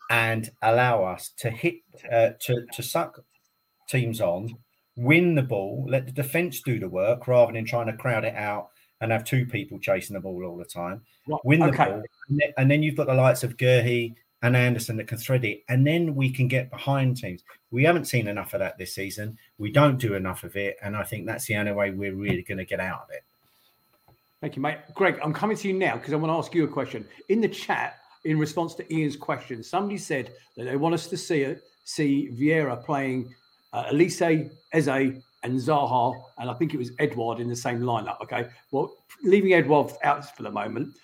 and 0.10 0.50
allow 0.62 1.04
us 1.04 1.32
to 1.38 1.50
hit, 1.50 1.76
uh, 2.12 2.32
to, 2.42 2.66
to 2.74 2.84
suck 2.84 3.20
teams 3.88 4.22
on, 4.22 4.58
win 4.96 5.36
the 5.36 5.42
ball, 5.42 5.86
let 5.88 6.06
the 6.06 6.12
defense 6.12 6.62
do 6.62 6.80
the 6.80 6.90
work 6.90 7.28
rather 7.28 7.54
than 7.54 7.66
trying 7.66 7.88
to 7.88 7.94
crowd 7.94 8.26
it 8.26 8.36
out 8.36 8.70
and 9.02 9.12
have 9.12 9.24
two 9.24 9.46
people 9.46 9.80
chasing 9.80 10.16
the 10.16 10.20
ball 10.20 10.44
all 10.44 10.58
the 10.58 10.66
time. 10.66 11.02
Right, 11.28 11.40
Win 11.44 11.60
the 11.60 11.68
okay. 11.68 11.86
ball, 11.86 12.04
and 12.58 12.72
then, 12.72 12.84
you've 12.84 12.96
got 12.96 13.08
the 13.08 13.14
likes 13.14 13.44
of 13.44 13.58
Guéhi 13.58 14.16
and 14.42 14.56
Andersen 14.56 14.98
that 14.98 15.08
can 15.08 15.18
thread 15.18 15.46
it, 15.46 15.64
and 15.70 15.86
then 15.86 16.16
we 16.16 16.30
can 16.32 16.48
get 16.48 16.72
behind 16.72 17.18
teams. 17.18 17.44
We 17.72 17.84
haven't 17.84 18.06
seen 18.06 18.28
enough 18.28 18.54
of 18.54 18.60
that 18.60 18.78
this 18.78 18.96
season. 18.96 19.38
We 19.58 19.72
don't 19.72 19.98
do 19.98 20.16
enough 20.16 20.44
of 20.44 20.56
it, 20.56 20.78
and 20.82 20.96
I 20.96 21.04
think 21.04 21.26
that's 21.26 21.46
the 21.46 21.56
only 21.56 21.74
way 21.74 21.92
we're 21.92 22.16
really 22.16 22.44
going 22.44 22.58
to 22.58 22.66
get 22.66 22.80
out 22.80 23.04
of 23.04 23.10
it. 23.12 23.24
Thank 24.42 24.56
you, 24.56 24.62
mate. 24.62 24.78
Greg, 24.94 25.20
I'm 25.24 25.34
coming 25.34 25.58
to 25.58 25.68
you 25.68 25.74
now 25.74 25.98
because 25.98 26.14
I 26.14 26.16
want 26.16 26.32
to 26.32 26.38
ask 26.38 26.54
you 26.54 26.64
a 26.64 26.68
question. 26.68 27.08
In 27.30 27.42
the 27.42 27.48
chat, 27.48 27.98
in 28.24 28.38
response 28.38 28.76
to 28.76 28.94
Ian's 28.94 29.16
question, 29.16 29.64
somebody 29.64 29.98
said 29.98 30.32
that 30.56 30.66
they 30.66 30.76
want 30.76 30.94
us 30.94 31.08
to 31.08 31.18
see 31.18 31.56
see 31.86 32.30
Vieira 32.34 32.84
playing 32.84 33.34
uh, 33.78 33.92
Olise, 33.92 34.50
Eze, 34.74 34.88
and 35.44 35.60
Zaha, 35.60 36.20
and 36.40 36.50
I 36.50 36.54
think 36.54 36.74
it 36.74 36.78
was 36.78 36.92
Edouard 37.00 37.40
in 37.40 37.48
the 37.48 37.56
same 37.56 37.80
lineup. 37.80 38.20
Okay, 38.22 38.48
well, 38.72 38.94
leaving 39.24 39.54
Edouard 39.54 39.92
out 40.04 40.36
for 40.36 40.44
the 40.44 40.52
moment. 40.52 40.96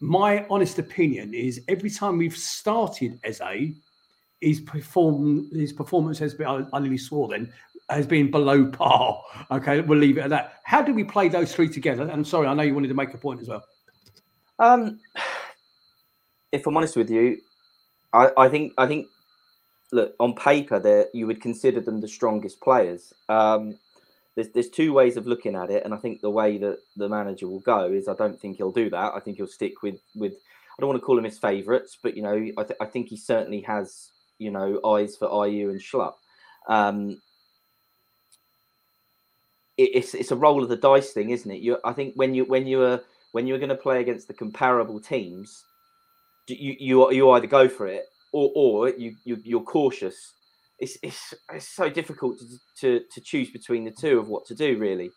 My 0.00 0.46
honest 0.48 0.78
opinion 0.78 1.34
is 1.34 1.60
every 1.68 1.90
time 1.90 2.16
we've 2.16 2.36
started 2.36 3.20
Eze, 3.24 3.74
his 4.40 4.60
perform 4.60 5.50
his 5.52 5.72
performance 5.72 6.18
has 6.20 6.32
been 6.32 6.68
I 6.72 6.78
nearly 6.78 6.96
swore 6.96 7.28
then 7.28 7.52
has 7.90 8.06
been 8.06 8.30
below 8.30 8.66
par. 8.66 9.20
Okay, 9.50 9.80
we'll 9.80 9.98
leave 9.98 10.18
it 10.18 10.22
at 10.22 10.30
that. 10.30 10.60
How 10.64 10.80
do 10.82 10.94
we 10.94 11.04
play 11.04 11.28
those 11.28 11.54
three 11.54 11.68
together? 11.68 12.04
And 12.04 12.26
sorry, 12.26 12.46
I 12.46 12.54
know 12.54 12.62
you 12.62 12.74
wanted 12.74 12.88
to 12.88 12.94
make 12.94 13.12
a 13.14 13.18
point 13.18 13.40
as 13.40 13.48
well. 13.48 13.64
Um, 14.58 15.00
if 16.52 16.66
I'm 16.66 16.76
honest 16.76 16.96
with 16.96 17.10
you, 17.10 17.38
I, 18.12 18.30
I 18.36 18.48
think 18.48 18.72
I 18.78 18.86
think 18.86 19.08
look 19.92 20.14
on 20.20 20.34
paper 20.34 20.78
there 20.78 21.06
you 21.14 21.26
would 21.26 21.40
consider 21.40 21.80
them 21.80 22.00
the 22.00 22.08
strongest 22.08 22.60
players. 22.60 23.12
Um, 23.28 23.78
there's 24.34 24.50
there's 24.50 24.68
two 24.68 24.92
ways 24.92 25.16
of 25.16 25.26
looking 25.26 25.56
at 25.56 25.70
it, 25.70 25.84
and 25.84 25.92
I 25.92 25.96
think 25.96 26.20
the 26.20 26.30
way 26.30 26.58
that 26.58 26.78
the 26.96 27.08
manager 27.08 27.48
will 27.48 27.60
go 27.60 27.86
is 27.86 28.08
I 28.08 28.14
don't 28.14 28.38
think 28.38 28.56
he'll 28.56 28.72
do 28.72 28.90
that. 28.90 29.14
I 29.14 29.20
think 29.20 29.36
he'll 29.36 29.46
stick 29.46 29.82
with 29.82 30.00
with 30.14 30.32
I 30.32 30.80
don't 30.80 30.88
want 30.88 31.00
to 31.00 31.04
call 31.04 31.18
him 31.18 31.24
his 31.24 31.38
favourites, 31.38 31.98
but 32.00 32.16
you 32.16 32.22
know 32.22 32.34
I, 32.34 32.62
th- 32.62 32.78
I 32.80 32.84
think 32.84 33.08
he 33.08 33.16
certainly 33.16 33.62
has 33.62 34.10
you 34.38 34.50
know 34.50 34.80
eyes 34.84 35.16
for 35.16 35.28
Ayew 35.28 35.70
and 35.70 35.80
Schlupp. 35.80 36.14
Um, 36.68 37.20
it, 39.76 39.90
it's 39.94 40.14
it's 40.14 40.30
a 40.30 40.36
roll 40.36 40.62
of 40.62 40.68
the 40.68 40.76
dice 40.76 41.12
thing, 41.12 41.30
isn't 41.30 41.50
it? 41.50 41.60
You 41.60 41.78
I 41.84 41.92
think 41.92 42.14
when 42.14 42.34
you 42.34 42.44
when 42.44 42.66
you 42.66 42.82
are 42.82 43.00
when 43.32 43.46
you're 43.46 43.58
going 43.58 43.68
to 43.70 43.74
play 43.74 44.00
against 44.00 44.28
the 44.28 44.34
comparable 44.34 45.00
teams, 45.00 45.64
you 46.46 46.76
you 46.78 47.10
you 47.10 47.30
either 47.30 47.46
go 47.46 47.68
for 47.68 47.88
it 47.88 48.06
or 48.32 48.50
or 48.54 48.88
you, 48.90 49.16
you 49.24 49.38
you're 49.42 49.62
cautious. 49.62 50.34
It's 50.78 50.96
it's 51.02 51.34
it's 51.52 51.68
so 51.68 51.88
difficult 51.88 52.38
to, 52.38 52.46
to 52.80 53.04
to 53.10 53.20
choose 53.20 53.50
between 53.50 53.84
the 53.84 53.90
two 53.90 54.18
of 54.18 54.28
what 54.28 54.46
to 54.46 54.54
do 54.54 54.78
really. 54.78 55.10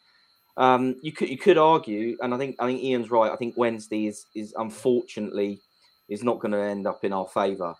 Um, 0.57 0.95
you 1.01 1.11
could 1.11 1.29
you 1.29 1.37
could 1.37 1.57
argue, 1.57 2.17
and 2.21 2.33
I 2.33 2.37
think 2.37 2.55
I 2.59 2.65
think 2.65 2.83
Ian's 2.83 3.11
right. 3.11 3.31
I 3.31 3.35
think 3.35 3.55
Wednesday 3.57 4.07
is 4.07 4.25
is 4.35 4.53
unfortunately 4.57 5.61
is 6.09 6.23
not 6.23 6.39
going 6.39 6.51
to 6.51 6.61
end 6.61 6.87
up 6.87 7.03
in 7.03 7.13
our 7.13 7.27
favour. 7.27 7.73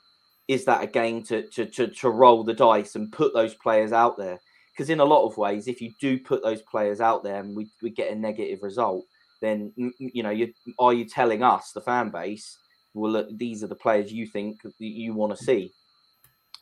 Is 0.48 0.66
that 0.66 0.84
a 0.84 0.88
game 0.88 1.24
to, 1.24 1.48
to 1.50 1.66
to 1.66 1.88
to 1.88 2.10
roll 2.10 2.44
the 2.44 2.54
dice 2.54 2.96
and 2.96 3.12
put 3.12 3.34
those 3.34 3.54
players 3.56 3.92
out 3.92 4.18
there? 4.18 4.40
Because 4.72 4.90
in 4.90 5.02
a 5.02 5.06
lot 5.06 5.28
of 5.28 5.38
ways, 5.38 5.68
if 5.68 5.82
you 5.82 5.92
do 6.00 6.18
put 6.18 6.42
those 6.44 6.62
players 6.62 7.02
out 7.02 7.24
there 7.24 7.42
and 7.42 7.56
we, 7.56 7.70
we 7.82 7.90
get 7.90 8.12
a 8.12 8.16
negative 8.16 8.64
result, 8.64 9.06
then 9.42 9.74
you 9.76 10.24
know 10.24 10.30
you 10.30 10.54
are 10.80 10.94
you 10.94 11.06
telling 11.06 11.44
us 11.44 11.72
the 11.72 11.82
fan 11.82 12.10
base 12.10 12.58
well 12.94 13.12
look, 13.12 13.38
these 13.38 13.64
are 13.64 13.68
the 13.68 13.76
players 13.76 14.12
you 14.12 14.26
think 14.26 14.62
you 14.80 15.14
want 15.14 15.36
to 15.36 15.44
see. 15.44 15.72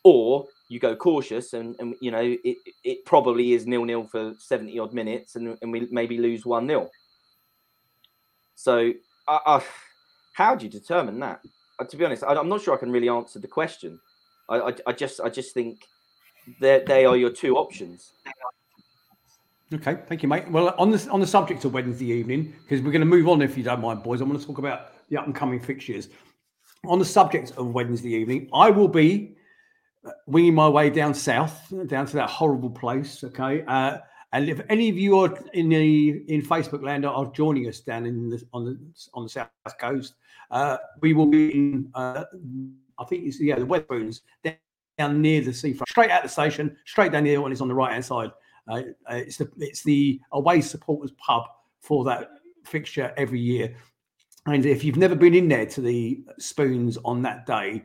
Or 0.03 0.45
you 0.69 0.79
go 0.79 0.95
cautious 0.95 1.53
and, 1.53 1.75
and 1.79 1.95
you 1.99 2.11
know 2.11 2.37
it, 2.43 2.57
it 2.83 3.05
probably 3.05 3.53
is 3.53 3.67
nil 3.67 3.83
nil 3.83 4.07
for 4.07 4.33
70 4.37 4.79
odd 4.79 4.93
minutes 4.93 5.35
and, 5.35 5.57
and 5.61 5.71
we 5.71 5.87
maybe 5.91 6.17
lose 6.17 6.45
1 6.45 6.65
nil 6.65 6.89
so 8.55 8.93
uh, 9.27 9.39
uh, 9.45 9.59
how 10.33 10.55
do 10.55 10.65
you 10.65 10.71
determine 10.71 11.19
that? 11.19 11.41
Uh, 11.79 11.85
to 11.85 11.97
be 11.97 12.05
honest 12.05 12.23
I, 12.23 12.35
i'm 12.35 12.47
not 12.47 12.61
sure 12.61 12.75
i 12.75 12.77
can 12.77 12.91
really 12.91 13.09
answer 13.09 13.39
the 13.39 13.47
question. 13.47 13.99
I, 14.47 14.59
I, 14.59 14.73
I 14.87 14.91
just 14.93 15.19
i 15.19 15.29
just 15.29 15.53
think 15.53 15.85
that 16.59 16.85
they 16.85 17.05
are 17.05 17.17
your 17.17 17.29
two 17.29 17.57
options. 17.57 18.13
Okay, 19.71 19.99
thank 20.07 20.23
you, 20.23 20.29
mate. 20.29 20.49
Well, 20.49 20.73
on 20.79 20.89
this 20.89 21.07
on 21.07 21.19
the 21.19 21.27
subject 21.27 21.63
of 21.63 21.73
Wednesday 21.73 22.07
evening, 22.07 22.55
because 22.63 22.81
we're 22.81 22.91
going 22.91 23.01
to 23.01 23.05
move 23.05 23.27
on 23.27 23.43
if 23.43 23.55
you 23.55 23.63
don't 23.63 23.81
mind, 23.81 24.01
boys. 24.01 24.19
I 24.19 24.23
want 24.23 24.39
to 24.41 24.47
talk 24.47 24.57
about 24.57 24.93
the 25.09 25.17
up 25.17 25.25
and 25.25 25.35
coming 25.35 25.59
fixtures. 25.59 26.09
On 26.85 26.99
the 26.99 27.05
subject 27.05 27.51
of 27.57 27.73
Wednesday 27.73 28.13
evening, 28.13 28.49
I 28.53 28.69
will 28.69 28.87
be 28.87 29.35
uh, 30.05 30.11
winging 30.27 30.55
my 30.55 30.69
way 30.69 30.89
down 30.89 31.13
south, 31.13 31.73
down 31.87 32.05
to 32.05 32.15
that 32.15 32.29
horrible 32.29 32.69
place. 32.69 33.23
Okay, 33.23 33.63
uh, 33.67 33.97
and 34.31 34.47
if 34.47 34.61
any 34.69 34.89
of 34.89 34.97
you 34.97 35.19
are 35.19 35.37
in 35.53 35.69
the 35.69 36.23
in 36.27 36.41
Facebook 36.41 36.83
land 36.83 37.05
are 37.05 37.25
joining 37.31 37.67
us 37.67 37.79
down 37.79 38.05
in 38.05 38.29
the 38.29 38.41
on 38.53 38.65
the 38.65 38.79
on 39.13 39.23
the 39.23 39.29
south 39.29 39.49
coast, 39.79 40.15
uh, 40.51 40.77
we 41.01 41.13
will 41.13 41.25
be 41.25 41.51
in. 41.51 41.89
Uh, 41.93 42.23
I 42.97 43.05
think 43.05 43.25
it's 43.25 43.41
yeah 43.41 43.55
the 43.55 43.65
Wetherspoons 43.65 44.21
down, 44.43 44.55
down 44.97 45.21
near 45.21 45.41
the 45.41 45.53
seafront, 45.53 45.89
straight 45.89 46.11
out 46.11 46.23
the 46.23 46.29
station, 46.29 46.77
straight 46.85 47.11
down 47.11 47.23
the 47.23 47.31
hill, 47.31 47.45
and 47.45 47.51
it's 47.51 47.61
on 47.61 47.67
the 47.67 47.75
right 47.75 47.91
hand 47.91 48.05
side. 48.05 48.31
Uh, 48.69 48.83
uh, 49.09 49.15
it's 49.15 49.37
the 49.37 49.49
it's 49.57 49.83
the 49.83 50.21
away 50.31 50.61
supporters 50.61 51.11
pub 51.17 51.43
for 51.79 52.03
that 52.05 52.29
fixture 52.65 53.13
every 53.17 53.39
year. 53.39 53.75
And 54.45 54.65
if 54.65 54.83
you've 54.83 54.97
never 54.97 55.15
been 55.15 55.35
in 55.35 55.47
there 55.47 55.65
to 55.65 55.81
the 55.81 56.23
spoons 56.37 56.97
on 57.03 57.21
that 57.23 57.45
day, 57.45 57.83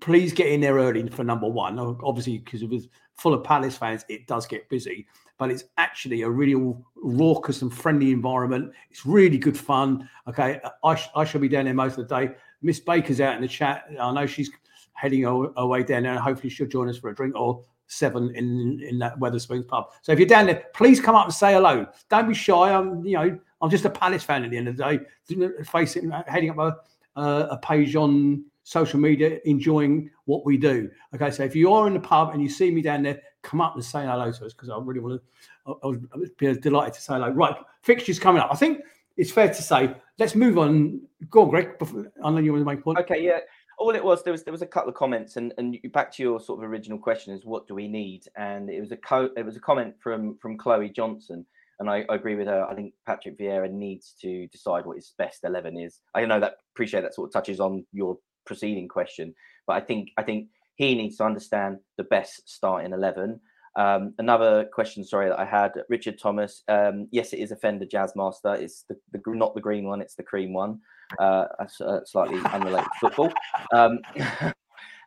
please 0.00 0.32
get 0.32 0.48
in 0.48 0.60
there 0.60 0.76
early 0.76 1.08
for 1.08 1.24
number 1.24 1.48
one. 1.48 1.78
Obviously, 1.78 2.38
because 2.38 2.62
it 2.62 2.70
was 2.70 2.88
full 3.16 3.34
of 3.34 3.44
Palace 3.44 3.76
fans, 3.76 4.04
it 4.08 4.26
does 4.26 4.46
get 4.46 4.68
busy. 4.68 5.06
But 5.38 5.50
it's 5.50 5.64
actually 5.78 6.22
a 6.22 6.30
real 6.30 6.82
raucous 6.96 7.62
and 7.62 7.72
friendly 7.72 8.12
environment. 8.12 8.72
It's 8.90 9.06
really 9.06 9.38
good 9.38 9.58
fun. 9.58 10.08
Okay, 10.28 10.60
I, 10.84 10.94
sh- 10.94 11.10
I 11.14 11.24
shall 11.24 11.40
be 11.40 11.48
down 11.48 11.64
there 11.64 11.74
most 11.74 11.98
of 11.98 12.08
the 12.08 12.20
day. 12.20 12.34
Miss 12.62 12.80
Baker's 12.80 13.20
out 13.20 13.36
in 13.36 13.42
the 13.42 13.48
chat. 13.48 13.84
I 13.98 14.12
know 14.12 14.26
she's 14.26 14.50
heading 14.92 15.24
away 15.24 15.82
down 15.82 16.02
there, 16.02 16.12
and 16.12 16.20
hopefully 16.20 16.50
she'll 16.50 16.66
join 16.66 16.88
us 16.88 16.98
for 16.98 17.08
a 17.08 17.14
drink 17.14 17.34
or 17.36 17.62
seven 17.90 18.34
in 18.34 18.80
in 18.80 18.98
that 18.98 19.18
Wetherspoons 19.18 19.66
pub. 19.66 19.90
So 20.02 20.12
if 20.12 20.18
you're 20.18 20.28
down 20.28 20.46
there, 20.46 20.64
please 20.74 21.00
come 21.00 21.14
up 21.14 21.26
and 21.26 21.34
say 21.34 21.52
hello. 21.52 21.86
Don't 22.08 22.28
be 22.28 22.34
shy. 22.34 22.72
I'm 22.72 23.04
you 23.04 23.14
know 23.14 23.38
I'm 23.60 23.70
just 23.70 23.84
a 23.84 23.90
Palace 23.90 24.22
fan 24.22 24.44
at 24.44 24.50
the 24.50 24.56
end 24.56 24.68
of 24.68 24.76
the 24.76 24.84
day. 25.28 25.64
Facing 25.64 26.10
heading 26.26 26.58
up 26.58 26.86
a, 27.16 27.22
a 27.22 27.58
page 27.58 27.96
on 27.96 28.44
social 28.62 29.00
media, 29.00 29.40
enjoying 29.44 30.10
what 30.24 30.46
we 30.46 30.56
do. 30.56 30.88
Okay, 31.14 31.30
so 31.30 31.42
if 31.42 31.56
you 31.56 31.72
are 31.72 31.86
in 31.86 31.94
the 31.94 32.00
pub 32.00 32.32
and 32.32 32.42
you 32.42 32.48
see 32.48 32.70
me 32.70 32.80
down 32.80 33.02
there, 33.02 33.20
come 33.42 33.60
up 33.60 33.74
and 33.74 33.84
say 33.84 34.04
hello 34.04 34.30
to 34.30 34.46
us 34.46 34.52
because 34.52 34.70
I 34.70 34.78
really 34.78 35.00
want 35.00 35.20
to. 35.66 35.78
I 35.82 35.86
would 35.86 36.36
be 36.36 36.54
delighted 36.54 36.94
to 36.94 37.00
say 37.00 37.14
hello. 37.14 37.30
Right, 37.30 37.54
fixtures 37.82 38.18
coming 38.18 38.40
up. 38.40 38.50
I 38.52 38.56
think 38.56 38.82
it's 39.16 39.32
fair 39.32 39.48
to 39.48 39.62
say. 39.62 39.94
Let's 40.18 40.34
move 40.34 40.58
on. 40.58 41.00
Go 41.28 41.42
on, 41.42 41.50
Greg. 41.50 41.78
Before, 41.78 42.10
I 42.22 42.30
know 42.30 42.38
you 42.38 42.52
want 42.52 42.62
to 42.62 42.66
make 42.66 42.80
a 42.80 42.82
point. 42.82 42.98
Okay, 42.98 43.24
yeah 43.24 43.40
all 43.80 43.94
it 43.94 44.04
was 44.04 44.22
there 44.22 44.32
was 44.32 44.44
there 44.44 44.52
was 44.52 44.62
a 44.62 44.66
couple 44.66 44.90
of 44.90 44.94
comments 44.94 45.36
and 45.36 45.54
and 45.56 45.78
back 45.92 46.12
to 46.12 46.22
your 46.22 46.38
sort 46.38 46.62
of 46.62 46.70
original 46.70 46.98
question 46.98 47.34
is 47.34 47.46
what 47.46 47.66
do 47.66 47.74
we 47.74 47.88
need 47.88 48.22
and 48.36 48.68
it 48.68 48.78
was 48.78 48.92
a 48.92 48.96
co- 48.96 49.30
it 49.36 49.44
was 49.44 49.56
a 49.56 49.60
comment 49.60 49.94
from 50.00 50.36
from 50.36 50.58
chloe 50.58 50.90
johnson 50.90 51.44
and 51.80 51.88
I, 51.88 52.04
I, 52.10 52.14
agree 52.14 52.34
with 52.34 52.46
her 52.46 52.66
i 52.70 52.74
think 52.74 52.92
patrick 53.06 53.38
vieira 53.38 53.72
needs 53.72 54.14
to 54.20 54.46
decide 54.48 54.84
what 54.84 54.96
his 54.96 55.14
best 55.16 55.44
11 55.44 55.78
is 55.78 56.00
i 56.14 56.24
know 56.26 56.38
that 56.38 56.58
appreciate 56.74 57.00
that 57.00 57.14
sort 57.14 57.28
of 57.28 57.32
touches 57.32 57.58
on 57.58 57.86
your 57.92 58.18
preceding 58.44 58.86
question 58.86 59.34
but 59.66 59.76
i 59.76 59.80
think 59.80 60.10
i 60.18 60.22
think 60.22 60.48
he 60.76 60.94
needs 60.94 61.16
to 61.16 61.24
understand 61.24 61.78
the 61.96 62.04
best 62.04 62.42
starting 62.46 62.92
11 62.92 63.40
um, 63.76 64.14
another 64.18 64.64
question, 64.64 65.04
sorry, 65.04 65.28
that 65.28 65.38
I 65.38 65.44
had, 65.44 65.70
Richard 65.88 66.18
Thomas. 66.18 66.64
Um, 66.66 67.06
yes, 67.12 67.32
it 67.32 67.38
is 67.38 67.52
a 67.52 67.56
Fender 67.56 67.86
Jazzmaster. 67.86 68.58
It's 68.60 68.84
the, 68.88 68.96
the 69.12 69.20
not 69.28 69.54
the 69.54 69.60
green 69.60 69.84
one, 69.84 70.00
it's 70.00 70.16
the 70.16 70.24
cream 70.24 70.52
one. 70.52 70.80
Uh, 71.18 71.46
uh, 71.58 72.00
slightly 72.04 72.38
unrelated 72.52 72.88
football. 73.00 73.32
Um, 73.74 73.98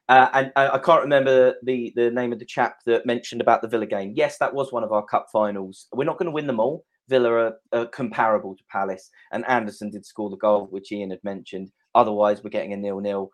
uh, 0.10 0.30
and 0.34 0.52
I 0.56 0.78
can't 0.80 1.02
remember 1.02 1.56
the, 1.64 1.94
the 1.96 2.12
name 2.12 2.34
of 2.34 2.40
the 2.40 2.46
chap 2.46 2.80
that 2.86 3.06
mentioned 3.06 3.42
about 3.42 3.62
the 3.62 3.68
Villa 3.68 3.86
game. 3.86 4.14
Yes, 4.16 4.38
that 4.40 4.54
was 4.54 4.72
one 4.72 4.84
of 4.84 4.92
our 4.92 5.06
cup 5.06 5.28
finals. 5.32 5.88
We're 5.94 6.04
not 6.04 6.18
going 6.18 6.28
to 6.28 6.32
win 6.32 6.48
them 6.48 6.60
all. 6.60 6.86
Villa 7.10 7.32
are, 7.32 7.54
are, 7.74 7.86
comparable 7.88 8.56
to 8.56 8.64
Palace, 8.72 9.10
and 9.32 9.46
Andersen 9.48 9.90
did 9.90 10.06
score 10.06 10.30
the 10.30 10.38
goal, 10.38 10.68
which 10.72 10.92
Ian 10.92 11.10
had 11.10 11.24
mentioned. 11.24 11.72
Otherwise, 11.96 12.44
we're 12.44 12.50
getting 12.50 12.74
a 12.74 12.78
nil-nil. 12.78 13.30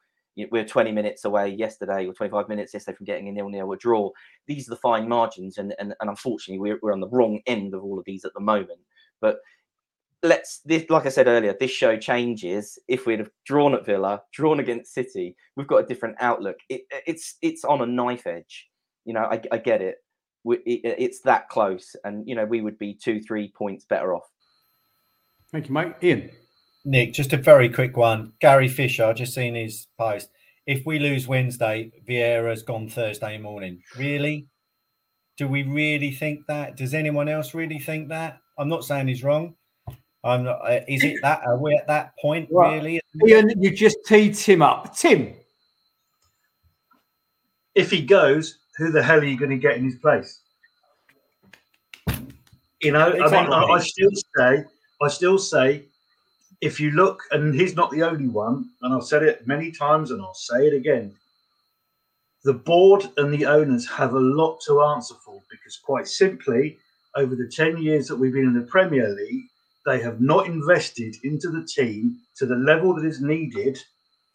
We're 0.52 0.66
20 0.66 0.92
minutes 0.92 1.26
away 1.26 1.50
yesterday, 1.50 2.08
or 2.08 2.14
25 2.14 2.48
minutes 2.48 2.74
yesterday 2.74 2.96
from 2.96 3.06
getting 3.06 3.28
a 3.28 3.32
nil-nil, 3.32 3.72
a 3.72 3.78
draw. 3.78 4.10
These 4.48 4.68
are 4.68 4.72
the 4.72 4.78
fine 4.78 5.08
margins, 5.08 5.58
and 5.58 5.74
and, 5.80 5.94
and 6.00 6.10
unfortunately, 6.10 6.60
we're, 6.60 6.80
we're 6.82 6.94
on 6.94 7.00
the 7.00 7.10
wrong 7.10 7.42
end 7.46 7.74
of 7.74 7.84
all 7.84 8.00
of 8.00 8.06
these 8.06 8.26
at 8.26 8.34
the 8.34 8.40
moment. 8.40 8.80
But 9.22 9.40
let's 10.24 10.62
this 10.66 10.86
like 10.90 11.06
I 11.06 11.10
said 11.10 11.28
earlier, 11.28 11.56
this 11.60 11.72
show 11.72 11.98
changes 11.98 12.78
if 12.88 13.06
we'd 13.06 13.20
have 13.20 13.32
drawn 13.46 13.74
at 13.74 13.86
Villa, 13.86 14.22
drawn 14.34 14.60
against 14.60 14.94
City. 14.94 15.36
We've 15.56 15.68
got 15.68 15.78
a 15.84 15.88
different 15.88 16.18
outlook. 16.20 16.58
It, 16.70 16.82
it's 17.08 17.38
it's 17.42 17.64
on 17.64 17.82
a 17.82 17.86
knife 17.86 18.28
edge. 18.28 18.68
You 19.06 19.14
know, 19.14 19.22
I, 19.22 19.42
I 19.52 19.58
get 19.58 19.82
it. 19.82 19.98
We, 20.44 20.58
it. 20.58 20.96
It's 21.00 21.22
that 21.22 21.50
close, 21.50 21.96
and 22.04 22.28
you 22.28 22.36
know 22.36 22.46
we 22.46 22.62
would 22.62 22.78
be 22.78 22.94
two, 22.94 23.22
three 23.22 23.52
points 23.58 23.86
better 23.86 24.14
off. 24.14 24.30
Thank 25.52 25.68
you, 25.68 25.74
mate. 25.74 25.94
Ian. 26.04 26.32
Nick, 26.86 27.14
just 27.14 27.34
a 27.34 27.38
very 27.38 27.70
quick 27.70 27.98
one. 27.98 28.34
Gary 28.40 28.70
Fisher, 28.70 29.06
I 29.06 29.14
just 29.14 29.34
seen 29.34 29.56
his 29.56 29.88
post. 29.98 30.30
If 30.66 30.86
we 30.86 30.98
lose 30.98 31.28
Wednesday, 31.28 31.92
Vieira's 32.08 32.64
gone 32.64 32.88
Thursday 32.88 33.38
morning. 33.38 33.82
Really? 33.98 34.48
Do 35.38 35.48
we 35.48 35.64
really 35.64 36.12
think 36.12 36.46
that? 36.48 36.78
Does 36.78 36.94
anyone 36.94 37.28
else 37.28 37.54
really 37.54 37.80
think 37.80 38.10
that? 38.10 38.40
I'm 38.58 38.70
not 38.70 38.86
saying 38.86 39.08
he's 39.08 39.24
wrong. 39.24 39.56
I'm 40.24 40.44
not. 40.44 40.60
Uh, 40.62 40.82
is 40.88 41.04
it 41.04 41.20
that? 41.22 41.42
Are 41.46 41.58
we 41.58 41.76
at 41.76 41.88
that 41.88 42.14
point? 42.22 42.50
Right. 42.52 42.76
Really? 42.76 43.02
Ian, 43.28 43.62
you 43.62 43.72
just 43.72 43.98
teed 44.06 44.36
Tim 44.36 44.62
up. 44.62 44.96
Tim. 44.96 45.34
If 47.76 47.92
he 47.92 48.02
goes, 48.02 48.60
who 48.78 48.92
the 48.92 49.02
hell 49.02 49.20
are 49.20 49.26
you 49.26 49.38
going 49.38 49.52
to 49.52 49.58
get 49.58 49.78
in 49.78 49.86
his 49.86 49.96
place? 49.96 50.40
You 52.82 52.92
know, 52.92 53.12
I 53.12 53.14
mean, 53.14 53.54
I, 53.54 53.64
I 53.64 53.80
still 53.80 54.10
say, 54.38 54.64
I 55.02 55.08
still 55.08 55.38
say, 55.38 55.86
if 56.62 56.80
you 56.80 56.92
look, 56.92 57.22
and 57.32 57.54
he's 57.54 57.76
not 57.76 57.92
the 57.92 58.04
only 58.04 58.28
one, 58.28 58.70
and 58.82 58.94
I've 58.94 59.04
said 59.04 59.24
it 59.24 59.46
many 59.48 59.72
times, 59.72 60.12
and 60.12 60.22
I'll 60.22 60.34
say 60.34 60.68
it 60.68 60.74
again. 60.74 61.14
The 62.44 62.54
board 62.54 63.10
and 63.18 63.34
the 63.34 63.46
owners 63.46 63.88
have 63.90 64.14
a 64.14 64.20
lot 64.20 64.60
to 64.68 64.82
answer 64.82 65.16
for 65.26 65.42
because, 65.52 65.78
quite 65.78 66.08
simply, 66.08 66.78
over 67.16 67.36
the 67.36 67.48
10 67.48 67.78
years 67.78 68.08
that 68.08 68.16
we've 68.16 68.34
been 68.34 68.46
in 68.46 68.54
the 68.54 68.66
Premier 68.66 69.10
League, 69.10 69.50
they 69.86 70.02
have 70.02 70.22
not 70.22 70.48
invested 70.48 71.16
into 71.24 71.50
the 71.50 71.66
team 71.66 72.18
to 72.38 72.46
the 72.46 72.56
level 72.56 72.94
that 72.96 73.06
is 73.06 73.22
needed 73.22 73.78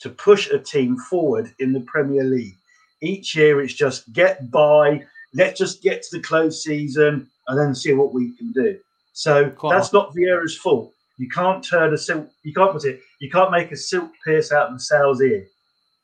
to 0.00 0.10
push 0.10 0.50
a 0.50 0.58
team 0.58 0.96
forward 0.96 1.54
in 1.58 1.72
the 1.72 1.80
Premier 1.80 2.24
League. 2.24 2.56
Each 3.00 3.34
year, 3.36 3.60
it's 3.60 3.74
just 3.74 4.12
get 4.12 4.50
by, 4.50 5.02
let's 5.34 5.58
just 5.58 5.82
get 5.82 6.02
to 6.02 6.16
the 6.16 6.22
close 6.22 6.62
season 6.62 7.28
and 7.48 7.58
then 7.58 7.74
see 7.74 7.92
what 7.92 8.14
we 8.14 8.36
can 8.36 8.52
do. 8.52 8.78
So 9.12 9.50
Quite 9.50 9.74
that's 9.74 9.92
not 9.92 10.14
Vieira's 10.14 10.56
fault. 10.56 10.92
You 11.18 11.28
can't 11.28 11.62
turn 11.62 11.94
a 11.94 11.98
silk, 11.98 12.28
you 12.42 12.52
can't 12.52 12.72
put 12.72 12.84
it, 12.84 13.00
you 13.20 13.30
can't 13.30 13.52
make 13.52 13.70
a 13.70 13.76
silk 13.76 14.10
pierce 14.24 14.50
out 14.50 14.68
of 14.68 14.74
the 14.74 14.80
sow's 14.80 15.20
ear. 15.20 15.46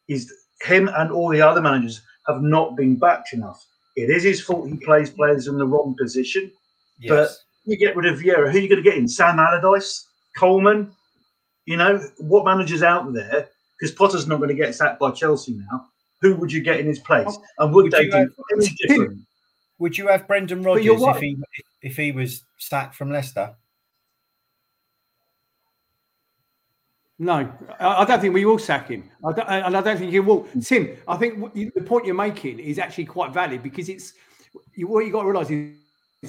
He's 0.06 0.32
him 0.62 0.88
and 0.88 1.10
all 1.10 1.30
the 1.30 1.42
other 1.42 1.60
managers 1.60 2.02
have 2.26 2.42
not 2.42 2.76
been 2.76 2.96
backed 2.96 3.32
enough. 3.32 3.64
It 3.96 4.10
is 4.10 4.22
his 4.22 4.40
fault 4.40 4.68
he 4.68 4.76
plays 4.76 5.10
players 5.10 5.48
in 5.48 5.58
the 5.58 5.66
wrong 5.66 5.96
position. 5.98 6.52
Yes. 6.98 7.42
You 7.64 7.76
get 7.76 7.96
rid 7.96 8.12
of 8.12 8.18
Vieira, 8.18 8.50
who 8.50 8.58
are 8.58 8.60
you 8.60 8.68
going 8.68 8.82
to 8.82 8.88
get 8.88 8.96
in? 8.96 9.06
Sam 9.06 9.38
Allardyce, 9.38 10.06
Coleman. 10.36 10.92
You 11.66 11.76
know 11.76 11.98
what 12.18 12.44
managers 12.44 12.82
out 12.82 13.12
there? 13.12 13.48
Because 13.78 13.94
Potter's 13.94 14.26
not 14.26 14.38
going 14.38 14.48
to 14.48 14.54
get 14.54 14.74
sacked 14.74 14.98
by 14.98 15.10
Chelsea 15.10 15.52
now. 15.52 15.86
Who 16.20 16.34
would 16.36 16.52
you 16.52 16.62
get 16.62 16.80
in 16.80 16.86
his 16.86 16.98
place? 16.98 17.38
And 17.58 17.72
would, 17.72 17.84
Would 17.84 17.92
they 17.92 18.04
you 18.04 18.10
do 18.10 18.16
have- 18.16 18.28
any 18.54 18.68
different? 18.86 19.20
Would 19.78 19.96
you 19.96 20.08
have 20.08 20.26
Brendan 20.26 20.62
But 20.62 20.82
you're 20.84 20.98
Rodgers 20.98 21.16
if 21.16 21.22
he 21.22 21.36
if 21.80 21.96
he 21.96 22.12
was 22.12 22.42
sacked 22.58 22.94
from 22.94 23.10
Leicester? 23.10 23.54
No, 27.18 27.50
I 27.78 28.02
I 28.02 28.04
don't 28.04 28.20
think 28.20 28.34
we 28.34 28.44
will 28.44 28.58
sack 28.58 28.88
him. 28.88 29.10
I 29.24 29.32
don't, 29.32 29.48
and 29.48 29.76
I 29.76 29.80
don't 29.80 29.98
think 29.98 30.10
he 30.10 30.20
will. 30.20 30.44
Mm. 30.44 30.66
Tim, 30.66 30.96
I 31.06 31.16
think 31.16 31.54
the 31.54 31.82
point 31.82 32.04
you're 32.06 32.14
making 32.14 32.58
is 32.58 32.78
actually 32.78 33.06
quite 33.06 33.32
valid 33.32 33.62
because 33.62 33.88
it's 33.88 34.14
you, 34.74 34.86
what 34.86 35.04
you 35.04 35.12
got 35.12 35.22
to 35.22 35.28
realise 35.28 35.50
is, 35.50 35.70
is 35.70 35.78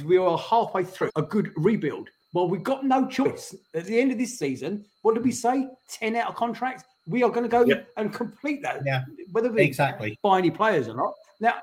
we 0.04 0.18
are 0.18 0.38
halfway 0.38 0.84
through 0.84 1.12
a 1.16 1.22
good 1.22 1.52
rebuild. 1.58 2.10
Well, 2.34 2.48
we've 2.48 2.64
got 2.64 2.86
no 2.86 3.08
choice. 3.08 3.54
At 3.76 3.86
the 3.86 4.00
end 4.00 4.12
of 4.12 4.18
this 4.18 4.40
season, 4.40 4.86
what 5.02 5.16
did 5.16 5.24
we 5.24 5.32
say? 5.34 5.68
10 5.90 6.16
out 6.16 6.30
of 6.30 6.36
contracts. 6.36 6.84
We 7.08 7.24
are 7.24 7.30
going 7.30 7.44
to 7.44 7.50
go 7.50 7.66
Yep. 7.66 7.88
and 7.98 8.14
complete 8.14 8.62
that. 8.62 8.84
Yeah, 8.86 9.04
whether 9.34 9.52
we 9.52 9.64
exactly. 9.64 10.18
buy 10.24 10.38
any 10.38 10.52
players 10.52 10.88
or 10.88 10.96
not. 10.96 11.14
Now, 11.42 11.56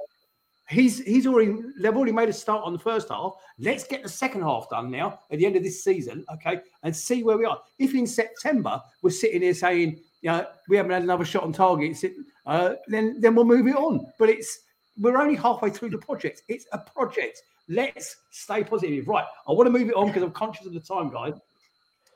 he's 0.69 0.99
he's 1.05 1.27
already 1.27 1.57
they've 1.81 1.97
already 1.97 2.13
made 2.13 2.29
a 2.29 2.33
start 2.33 2.65
on 2.65 2.73
the 2.73 2.79
first 2.79 3.09
half. 3.09 3.33
Let's 3.59 3.85
get 3.85 4.03
the 4.03 4.09
second 4.09 4.43
half 4.43 4.69
done 4.69 4.91
now 4.91 5.21
at 5.31 5.39
the 5.39 5.47
end 5.47 5.55
of 5.57 5.63
this 5.63 5.83
season, 5.83 6.25
okay, 6.35 6.61
and 6.83 6.95
see 6.95 7.23
where 7.23 7.39
we 7.39 7.45
are. 7.47 7.59
If 7.79 7.95
in 7.95 8.07
September 8.07 8.83
we're 9.01 9.11
sitting 9.11 9.43
here 9.43 9.55
saying, 9.55 10.01
you 10.21 10.31
know, 10.31 10.45
we 10.69 10.77
haven't 10.77 10.91
had 10.93 11.03
another 11.05 11.25
shot 11.25 11.45
on 11.45 11.53
target, 11.53 11.97
uh, 12.45 12.75
then 12.89 13.21
then 13.21 13.37
we'll 13.37 13.45
move 13.45 13.69
it 13.69 13.77
on. 13.77 14.05
But 14.19 14.29
it's 14.31 14.59
we're 15.01 15.19
only 15.19 15.37
halfway 15.37 15.71
through 15.71 15.91
the 15.91 15.99
project. 15.99 16.43
It's 16.49 16.67
a 16.73 16.79
project. 16.79 17.41
Let's 17.69 18.17
stay 18.31 18.65
positive. 18.65 19.09
Right. 19.09 19.25
I 19.47 19.53
want 19.53 19.67
to 19.67 19.71
move 19.71 19.89
it 19.89 19.95
on 19.95 20.09
because 20.09 20.23
I'm 20.23 20.33
conscious 20.33 20.67
of 20.67 20.73
the 20.73 20.81
time, 20.81 21.11
guys. 21.11 21.35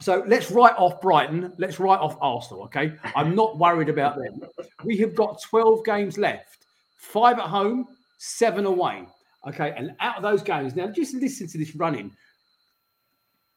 So 0.01 0.25
let's 0.27 0.51
write 0.51 0.75
off 0.77 1.01
Brighton. 1.01 1.53
Let's 1.59 1.79
write 1.79 2.01
off 2.01 2.17
Arsenal. 2.21 2.65
Okay. 2.65 2.95
I'm 3.15 3.35
not 3.35 3.59
worried 3.59 3.89
about 3.89 4.17
them. 4.17 4.41
We 4.85 4.97
have 4.99 5.15
got 5.15 5.41
12 5.43 5.85
games 5.85 6.19
left, 6.19 6.67
five 6.97 7.39
at 7.39 7.45
home, 7.45 7.87
seven 8.19 8.67
away. 8.67 9.07
Okay. 9.47 9.73
And 9.77 9.95
out 10.01 10.17
of 10.17 10.23
those 10.23 10.43
games, 10.43 10.75
now 10.75 10.89
just 10.89 11.15
listen 11.15 11.47
to 11.49 11.59
this 11.59 11.77
running. 11.77 12.11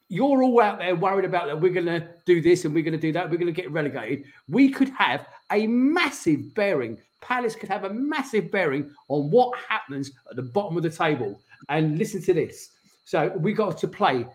You're 0.07 0.43
all 0.43 0.61
out 0.61 0.77
there 0.77 0.95
worried 0.95 1.25
about 1.25 1.47
that 1.47 1.59
we're 1.59 1.73
going 1.73 1.87
to 1.87 2.07
do 2.27 2.41
this 2.41 2.63
and 2.63 2.75
we're 2.75 2.83
going 2.83 2.93
to 2.93 2.99
do 2.99 3.11
that. 3.13 3.27
We're 3.29 3.37
going 3.37 3.53
to 3.53 3.61
get 3.61 3.71
relegated. 3.71 4.25
We 4.47 4.69
could 4.69 4.89
have 4.89 5.25
a 5.51 5.65
massive 5.65 6.53
bearing. 6.53 6.99
Palace 7.21 7.55
could 7.55 7.69
have 7.69 7.85
a 7.85 7.89
massive 7.89 8.51
bearing 8.51 8.91
on 9.07 9.31
what 9.31 9.57
happens 9.67 10.11
at 10.29 10.35
the 10.35 10.43
bottom 10.43 10.77
of 10.77 10.83
the 10.83 10.91
table. 10.91 11.41
And 11.69 11.97
listen 11.97 12.21
to 12.23 12.33
this. 12.33 12.69
So 13.05 13.29
we 13.37 13.53
got 13.53 13.77
to 13.79 13.87
play 13.87 14.25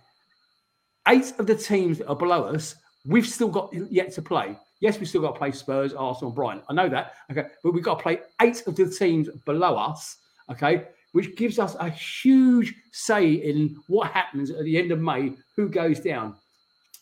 eight 1.09 1.33
of 1.39 1.47
the 1.47 1.55
teams 1.55 1.99
that 1.99 2.09
are 2.09 2.17
below 2.17 2.45
us, 2.45 2.75
we've 3.07 3.27
still 3.27 3.49
got 3.49 3.73
yet 3.91 4.13
to 4.13 4.23
play. 4.23 4.57
Yes, 4.81 4.99
we've 4.99 5.09
still 5.09 5.21
got 5.21 5.33
to 5.33 5.39
play 5.39 5.53
Spurs, 5.53 5.93
Arsenal, 5.93 6.31
Brighton. 6.31 6.63
I 6.69 6.73
know 6.73 6.89
that. 6.89 7.15
Okay. 7.31 7.47
But 7.63 7.73
we've 7.73 7.85
got 7.85 7.99
to 7.99 8.03
play 8.03 8.21
eight 8.41 8.67
of 8.67 8.77
the 8.77 8.89
teams 8.89 9.29
below 9.45 9.77
us. 9.77 10.17
Okay. 10.51 10.87
Which 11.13 11.37
gives 11.37 11.59
us 11.59 11.77
a 11.81 11.91
huge 11.91 12.75
say 12.93 13.33
in 13.33 13.77
what 13.89 14.11
happens 14.11 14.51
at 14.51 14.65
the 14.65 14.79
end 14.79 14.93
of 14.93 15.01
May, 15.01 15.33
who 15.57 15.69
goes 15.69 16.01
down. 16.01 16.37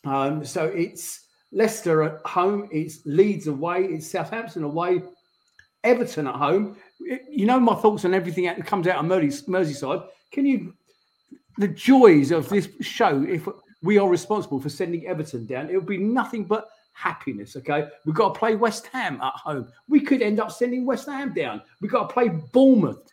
Um, 0.04 0.44
so 0.44 0.64
it's 0.64 1.26
Leicester 1.52 2.02
at 2.02 2.20
home, 2.26 2.68
it's 2.72 3.04
Leeds 3.04 3.46
away, 3.46 3.84
it's 3.84 4.10
Southampton 4.10 4.64
away, 4.64 5.02
Everton 5.84 6.26
at 6.26 6.34
home. 6.34 6.76
You 6.98 7.46
know 7.46 7.60
my 7.60 7.74
thoughts 7.74 8.04
on 8.04 8.14
everything 8.14 8.44
that 8.44 8.64
comes 8.66 8.86
out 8.86 8.98
of 8.98 9.06
Mersey- 9.06 9.46
Merseyside. 9.46 10.06
Can 10.30 10.46
you 10.46 10.74
the 11.58 11.68
joys 11.68 12.30
of 12.30 12.48
this 12.48 12.68
show 12.80 13.24
if 13.28 13.48
we 13.82 13.98
are 13.98 14.08
responsible 14.08 14.60
for 14.60 14.68
sending 14.68 15.06
Everton 15.06 15.46
down, 15.46 15.70
it 15.70 15.74
would 15.74 15.86
be 15.86 15.98
nothing 15.98 16.44
but 16.44 16.68
happiness. 16.92 17.56
Okay, 17.56 17.88
we've 18.04 18.14
got 18.14 18.34
to 18.34 18.38
play 18.38 18.56
West 18.56 18.86
Ham 18.88 19.20
at 19.20 19.34
home. 19.34 19.68
We 19.88 20.00
could 20.00 20.22
end 20.22 20.40
up 20.40 20.50
sending 20.50 20.84
West 20.84 21.06
Ham 21.06 21.32
down. 21.32 21.62
We've 21.80 21.90
got 21.90 22.08
to 22.08 22.12
play 22.12 22.28
Bournemouth 22.28 23.10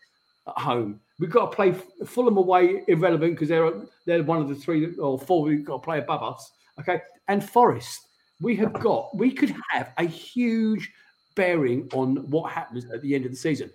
at 0.48 0.58
home. 0.58 1.00
We've 1.20 1.30
got 1.30 1.52
to 1.52 1.56
play 1.56 1.74
Fulham 2.06 2.38
away, 2.38 2.84
irrelevant 2.88 3.34
because 3.34 3.50
they're 3.50 3.72
they're 4.06 4.24
one 4.24 4.42
of 4.42 4.50
the 4.50 4.56
three 4.56 4.96
or 4.98 5.20
four 5.20 5.44
we've 5.44 5.66
got 5.66 5.78
to 5.78 5.86
play 5.86 6.00
above 6.00 6.24
us. 6.24 6.52
Okay, 6.80 7.02
and 7.28 7.48
Forest. 7.48 8.02
We 8.42 8.56
have 8.58 8.74
got. 8.74 9.16
We 9.16 9.32
could 9.32 9.56
have 9.72 9.94
a 9.98 10.04
huge 10.04 10.92
bearing 11.36 11.88
on 11.94 12.18
what 12.30 12.52
happens 12.52 12.86
at 12.92 13.02
the 13.02 13.16
end 13.16 13.26
of 13.26 13.32
the 13.32 13.38
season. 13.38 13.72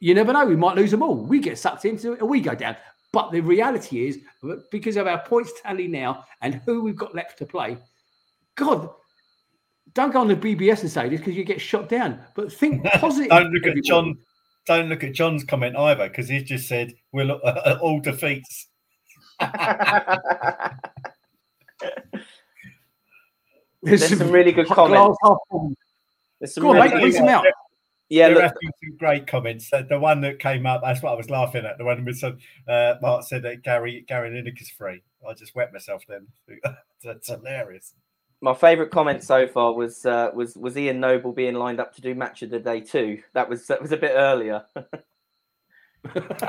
You 0.00 0.14
never 0.14 0.32
know. 0.32 0.46
We 0.46 0.56
might 0.56 0.76
lose 0.76 0.90
them 0.90 1.02
all. 1.02 1.14
We 1.14 1.38
get 1.40 1.58
sucked 1.58 1.84
into 1.84 2.12
it, 2.14 2.20
and 2.20 2.28
we 2.28 2.40
go 2.40 2.54
down. 2.54 2.76
But 3.12 3.32
the 3.32 3.40
reality 3.40 4.06
is, 4.06 4.18
because 4.70 4.96
of 4.96 5.06
our 5.06 5.20
points 5.24 5.52
tally 5.62 5.88
now 5.88 6.24
and 6.42 6.54
who 6.66 6.82
we've 6.82 6.96
got 6.96 7.14
left 7.14 7.38
to 7.38 7.46
play, 7.46 7.76
God, 8.54 8.88
don't 9.94 10.12
go 10.12 10.20
on 10.20 10.28
the 10.28 10.36
BBS 10.36 10.82
and 10.82 10.90
say 10.90 11.08
this 11.08 11.20
because 11.20 11.36
you 11.36 11.44
get 11.44 11.60
shot 11.60 11.88
down. 11.88 12.20
But 12.34 12.52
think 12.52 12.84
positive. 12.84 13.28
don't 13.30 13.52
look 13.52 13.66
at. 13.66 13.82
John. 13.84 14.16
Don't 14.66 14.88
look 14.88 15.02
at 15.02 15.12
John's 15.14 15.42
comment 15.42 15.74
either 15.76 16.08
because 16.08 16.28
he's 16.28 16.44
just 16.44 16.68
said 16.68 16.94
we're 17.12 17.24
lo- 17.24 17.40
all 17.82 17.98
defeats. 18.00 18.68
There's 23.82 24.00
There's 24.00 24.18
some 24.18 24.30
really 24.30 24.52
good 24.52 24.66
comments. 24.68 25.18
glass 25.22 25.38
half. 25.50 25.72
There's 26.38 26.54
some 26.54 26.62
Go 26.62 26.70
on, 26.70 26.76
really 26.76 26.88
mate, 26.88 26.94
good 26.94 27.04
read 27.04 27.14
them 27.14 27.28
out. 27.28 27.46
Yeah, 28.10 28.26
there 28.26 28.34
look, 28.34 28.42
have 28.42 28.54
been 28.60 28.72
some 28.82 28.96
great 28.98 29.26
comments. 29.28 29.70
The 29.70 29.98
one 29.98 30.20
that 30.22 30.40
came 30.40 30.66
up, 30.66 30.82
that's 30.82 31.00
what 31.00 31.12
I 31.12 31.16
was 31.16 31.30
laughing 31.30 31.64
at. 31.64 31.78
The 31.78 31.84
one 31.84 32.04
with 32.04 32.18
some 32.18 32.38
uh, 32.68 32.94
Mark 33.00 33.22
said 33.24 33.44
that 33.44 33.62
Gary 33.62 34.04
Gary 34.06 34.30
Lineker's 34.30 34.68
free. 34.68 35.00
I 35.26 35.32
just 35.32 35.54
wet 35.54 35.72
myself 35.72 36.02
then. 36.08 36.26
That's 37.04 37.28
hilarious. 37.28 37.94
my 38.40 38.54
favourite 38.54 38.90
comment 38.90 39.22
so 39.22 39.46
far 39.46 39.74
was 39.74 40.04
uh, 40.06 40.30
was 40.34 40.56
was 40.56 40.76
Ian 40.76 41.00
Noble 41.00 41.32
being 41.32 41.54
lined 41.54 41.80
up 41.80 41.94
to 41.94 42.00
do 42.00 42.14
match 42.14 42.42
of 42.42 42.50
the 42.50 42.58
day 42.58 42.80
too. 42.80 43.22
That 43.32 43.48
was 43.48 43.66
that 43.66 43.80
was 43.80 43.92
a 43.92 43.96
bit 43.96 44.12
earlier. 44.14 44.64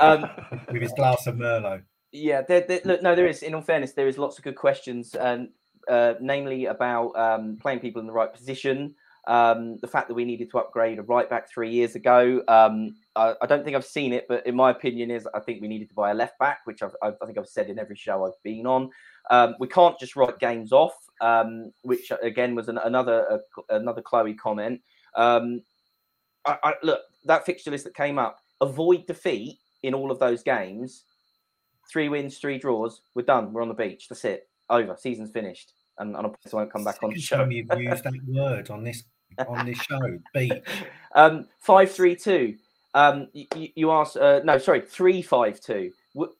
um, 0.00 0.28
With 0.72 0.82
his 0.82 0.92
glass 0.92 1.26
of 1.26 1.36
Merlot. 1.36 1.82
Yeah, 2.10 2.42
there, 2.42 2.64
there, 2.66 2.80
look, 2.84 3.02
no, 3.02 3.14
there 3.14 3.26
is. 3.26 3.42
In 3.42 3.54
all 3.54 3.62
fairness, 3.62 3.92
there 3.92 4.08
is 4.08 4.18
lots 4.18 4.36
of 4.36 4.44
good 4.44 4.56
questions, 4.56 5.14
and 5.14 5.48
uh, 5.88 6.14
namely 6.20 6.66
about 6.66 7.16
um, 7.16 7.56
playing 7.60 7.80
people 7.80 8.00
in 8.00 8.06
the 8.06 8.12
right 8.12 8.32
position. 8.32 8.94
Um, 9.28 9.78
the 9.80 9.86
fact 9.86 10.08
that 10.08 10.14
we 10.14 10.24
needed 10.24 10.50
to 10.50 10.58
upgrade 10.58 10.98
a 10.98 11.02
right 11.02 11.30
back 11.30 11.48
three 11.48 11.70
years 11.70 11.94
ago. 11.94 12.42
Um, 12.48 12.96
I, 13.14 13.34
I 13.40 13.46
don't 13.46 13.64
think 13.64 13.76
I've 13.76 13.84
seen 13.84 14.12
it, 14.12 14.26
but 14.28 14.44
in 14.46 14.56
my 14.56 14.70
opinion, 14.70 15.10
is 15.10 15.28
I 15.32 15.40
think 15.40 15.62
we 15.62 15.68
needed 15.68 15.88
to 15.90 15.94
buy 15.94 16.10
a 16.10 16.14
left 16.14 16.38
back, 16.38 16.60
which 16.64 16.82
I've, 16.82 16.94
I've, 17.02 17.14
think 17.24 17.38
I've 17.38 17.48
said 17.48 17.70
in 17.70 17.78
every 17.78 17.96
show 17.96 18.24
I've 18.24 18.42
been 18.42 18.66
on. 18.66 18.90
Um, 19.30 19.54
we 19.60 19.68
can't 19.68 19.98
just 19.98 20.16
write 20.16 20.40
games 20.40 20.72
off, 20.72 20.94
um, 21.20 21.72
which 21.82 22.10
again 22.20 22.54
was 22.54 22.68
an, 22.68 22.78
another 22.78 23.40
uh, 23.58 23.62
another 23.70 24.02
Chloe 24.02 24.34
comment. 24.34 24.80
Um, 25.14 25.62
I, 26.44 26.58
I, 26.64 26.72
look, 26.82 27.00
that 27.24 27.46
fixture 27.46 27.70
list 27.70 27.84
that 27.84 27.94
came 27.94 28.18
up, 28.18 28.38
avoid 28.60 29.06
defeat 29.06 29.58
in 29.84 29.94
all 29.94 30.10
of 30.10 30.18
those 30.18 30.42
games 30.42 31.04
three 31.92 32.08
wins, 32.08 32.38
three 32.38 32.58
draws. 32.58 33.02
We're 33.14 33.22
done. 33.22 33.52
We're 33.52 33.62
on 33.62 33.68
the 33.68 33.74
beach. 33.74 34.08
That's 34.08 34.24
it. 34.24 34.48
Over. 34.70 34.96
Season's 34.98 35.30
finished. 35.30 35.74
And, 35.98 36.16
and 36.16 36.26
I 36.26 36.30
promise 36.30 36.52
I 36.52 36.56
won't 36.56 36.72
come 36.72 36.84
back 36.84 37.02
on 37.02 37.10
the 37.12 37.20
show. 37.20 37.38
time 37.38 37.52
you've 37.52 37.68
used 37.78 38.04
that 38.04 38.14
word 38.26 38.70
on 38.70 38.82
this 38.84 39.04
on 39.46 39.66
this 39.66 39.78
show. 39.78 40.18
Beat. 40.34 40.62
Um, 41.14 41.46
five 41.60 41.90
three 41.90 42.16
two. 42.16 42.56
Um, 42.94 43.28
you, 43.32 43.68
you 43.74 43.90
asked. 43.90 44.16
Uh, 44.16 44.40
no, 44.44 44.58
sorry, 44.58 44.80
three 44.80 45.22
five 45.22 45.60
two. 45.60 45.92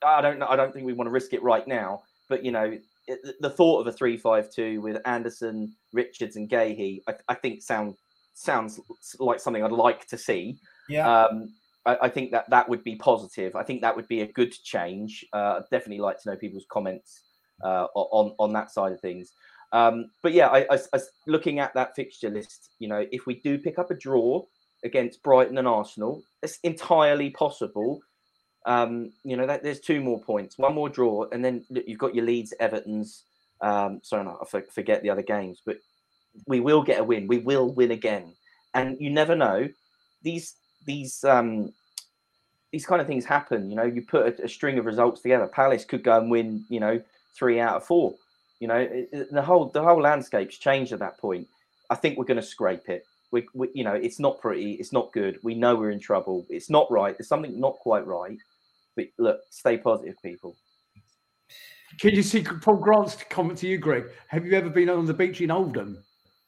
I 0.04 0.20
don't 0.20 0.38
know. 0.38 0.46
I 0.48 0.56
don't 0.56 0.72
think 0.72 0.86
we 0.86 0.92
want 0.92 1.06
to 1.06 1.12
risk 1.12 1.32
it 1.32 1.42
right 1.42 1.66
now. 1.66 2.02
But 2.28 2.44
you 2.44 2.52
know, 2.52 2.78
it, 3.06 3.40
the 3.40 3.50
thought 3.50 3.80
of 3.80 3.86
a 3.86 3.92
three 3.92 4.16
five 4.16 4.50
two 4.50 4.80
with 4.80 5.00
Andersen, 5.04 5.74
Richards, 5.92 6.36
and 6.36 6.48
Guéhi, 6.48 7.02
I, 7.08 7.14
I 7.28 7.34
think 7.34 7.62
sound 7.62 7.94
sounds 8.34 8.80
like 9.18 9.40
something 9.40 9.62
I'd 9.62 9.72
like 9.72 10.06
to 10.08 10.18
see. 10.18 10.58
Yeah. 10.88 11.24
Um, 11.24 11.52
I, 11.84 11.98
I, 12.02 12.08
think 12.08 12.30
that 12.30 12.48
that 12.50 12.68
would 12.68 12.84
be 12.84 12.96
positive. 12.96 13.56
I 13.56 13.62
think 13.62 13.82
that 13.82 13.94
would 13.94 14.08
be 14.08 14.22
a 14.22 14.32
good 14.32 14.52
change. 14.52 15.24
Uh, 15.32 15.58
I'd 15.58 15.70
definitely 15.70 15.98
like 15.98 16.20
to 16.22 16.30
know 16.30 16.36
people's 16.36 16.66
comments 16.70 17.22
uh, 17.62 17.86
on 17.94 18.34
on 18.38 18.52
that 18.52 18.70
side 18.70 18.92
of 18.92 19.00
things. 19.00 19.32
Um, 19.72 20.10
but 20.22 20.34
yeah, 20.34 20.48
I, 20.48 20.66
I, 20.70 20.78
I, 20.92 20.98
looking 21.26 21.58
at 21.58 21.72
that 21.74 21.96
fixture 21.96 22.28
list, 22.28 22.70
you 22.78 22.88
know, 22.88 23.06
if 23.10 23.26
we 23.26 23.36
do 23.36 23.58
pick 23.58 23.78
up 23.78 23.90
a 23.90 23.94
draw 23.94 24.44
against 24.84 25.22
Brighton 25.22 25.56
and 25.56 25.66
Arsenal, 25.66 26.22
it's 26.42 26.58
entirely 26.62 27.30
possible. 27.30 28.00
Um, 28.66 29.12
you 29.24 29.36
know, 29.36 29.46
that, 29.46 29.62
there's 29.62 29.80
two 29.80 30.00
more 30.00 30.20
points, 30.20 30.58
one 30.58 30.74
more 30.74 30.90
draw, 30.90 31.26
and 31.32 31.44
then 31.44 31.64
you've 31.70 31.98
got 31.98 32.14
your 32.14 32.24
Leeds, 32.24 32.52
Everton's. 32.60 33.24
Um, 33.60 34.00
sorry, 34.02 34.24
no, 34.24 34.38
I 34.40 34.60
forget 34.60 35.02
the 35.02 35.10
other 35.10 35.22
games, 35.22 35.62
but 35.64 35.78
we 36.46 36.60
will 36.60 36.82
get 36.82 37.00
a 37.00 37.04
win. 37.04 37.26
We 37.26 37.38
will 37.38 37.72
win 37.72 37.92
again, 37.92 38.34
and 38.74 39.00
you 39.00 39.10
never 39.10 39.34
know. 39.34 39.68
These 40.22 40.54
these 40.84 41.24
um, 41.24 41.72
these 42.72 42.86
kind 42.86 43.00
of 43.00 43.06
things 43.06 43.24
happen. 43.24 43.70
You 43.70 43.76
know, 43.76 43.84
you 43.84 44.02
put 44.02 44.40
a, 44.40 44.44
a 44.44 44.48
string 44.48 44.78
of 44.78 44.86
results 44.86 45.22
together. 45.22 45.46
Palace 45.46 45.84
could 45.84 46.04
go 46.04 46.18
and 46.18 46.30
win. 46.30 46.64
You 46.68 46.80
know, 46.80 47.02
three 47.34 47.60
out 47.60 47.76
of 47.76 47.84
four 47.84 48.14
you 48.62 48.68
know, 48.68 48.76
it, 48.76 49.32
the 49.32 49.42
whole 49.42 49.70
the 49.70 49.82
whole 49.82 50.00
landscape's 50.00 50.56
changed 50.56 50.92
at 50.92 51.00
that 51.00 51.18
point. 51.18 51.48
I 51.90 51.96
think 51.96 52.16
we're 52.16 52.24
going 52.24 52.40
to 52.40 52.46
scrape 52.46 52.88
it. 52.88 53.04
We, 53.32 53.44
we, 53.54 53.70
you 53.74 53.82
know, 53.82 53.94
it's 53.94 54.20
not 54.20 54.40
pretty. 54.40 54.74
It's 54.74 54.92
not 54.92 55.12
good. 55.12 55.40
We 55.42 55.56
know 55.56 55.74
we're 55.74 55.90
in 55.90 55.98
trouble. 55.98 56.46
It's 56.48 56.70
not 56.70 56.88
right. 56.88 57.18
There's 57.18 57.26
something 57.26 57.58
not 57.58 57.74
quite 57.80 58.06
right. 58.06 58.38
But 58.94 59.06
look, 59.18 59.40
stay 59.50 59.78
positive, 59.78 60.14
people. 60.22 60.54
Can 61.98 62.14
you 62.14 62.22
see 62.22 62.44
Paul 62.44 62.76
Grant's 62.76 63.16
comment 63.28 63.58
to 63.58 63.66
you, 63.66 63.78
Greg? 63.78 64.04
Have 64.28 64.46
you 64.46 64.52
ever 64.52 64.70
been 64.70 64.88
on 64.88 65.06
the 65.06 65.14
beach 65.14 65.40
in 65.40 65.50
Oldham? 65.50 65.98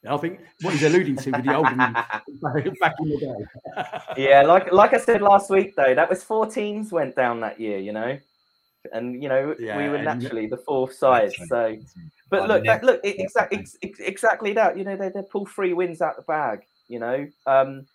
I 0.08 0.16
think 0.18 0.38
what 0.60 0.72
he's 0.72 0.84
alluding 0.84 1.16
to 1.16 1.30
with 1.32 1.44
the 1.44 1.56
Oldham 1.56 1.78
back 2.40 2.94
in 3.00 3.08
the 3.08 3.18
day. 3.18 4.22
yeah, 4.22 4.42
like 4.42 4.70
like 4.70 4.94
I 4.94 4.98
said 4.98 5.20
last 5.20 5.50
week, 5.50 5.74
though, 5.74 5.96
that 5.96 6.08
was 6.08 6.22
four 6.22 6.46
teams 6.46 6.92
went 6.92 7.16
down 7.16 7.40
that 7.40 7.58
year. 7.58 7.78
You 7.78 7.92
know, 7.92 8.18
and 8.92 9.22
you 9.22 9.28
know 9.28 9.54
yeah, 9.58 9.76
we 9.76 9.88
were 9.88 10.02
naturally 10.02 10.46
the 10.46 10.56
fourth 10.56 10.94
side. 10.94 11.32
So, 11.48 11.76
but 12.30 12.48
look, 12.48 12.64
that, 12.64 12.84
look, 12.84 13.00
exactly, 13.04 13.66
exactly 13.82 14.52
that. 14.54 14.76
You 14.76 14.84
know, 14.84 14.96
they 14.96 15.08
they 15.08 15.22
pull 15.30 15.46
three 15.46 15.72
wins 15.72 16.00
out 16.00 16.16
the 16.16 16.22
bag. 16.22 16.60
You 16.88 16.98
know, 16.98 17.26
um, 17.46 17.86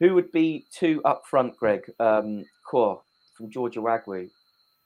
who 0.00 0.14
would 0.14 0.32
be 0.32 0.66
two 0.72 1.00
up 1.04 1.22
front, 1.28 1.56
Greg? 1.56 1.82
Um, 1.98 2.44
Core 2.68 3.02
from 3.36 3.50
Georgia 3.50 3.80
Wagwu. 3.80 4.28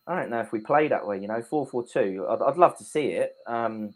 I 0.06 0.16
don't 0.16 0.30
know 0.30 0.40
if 0.40 0.52
we 0.52 0.60
play 0.60 0.88
that 0.88 1.06
way. 1.06 1.18
You 1.18 1.28
know, 1.28 1.42
four 1.42 1.66
four 1.66 1.84
two. 1.84 2.26
I'd, 2.28 2.42
I'd 2.42 2.56
love 2.56 2.76
to 2.78 2.84
see 2.84 3.08
it. 3.08 3.34
Um, 3.46 3.94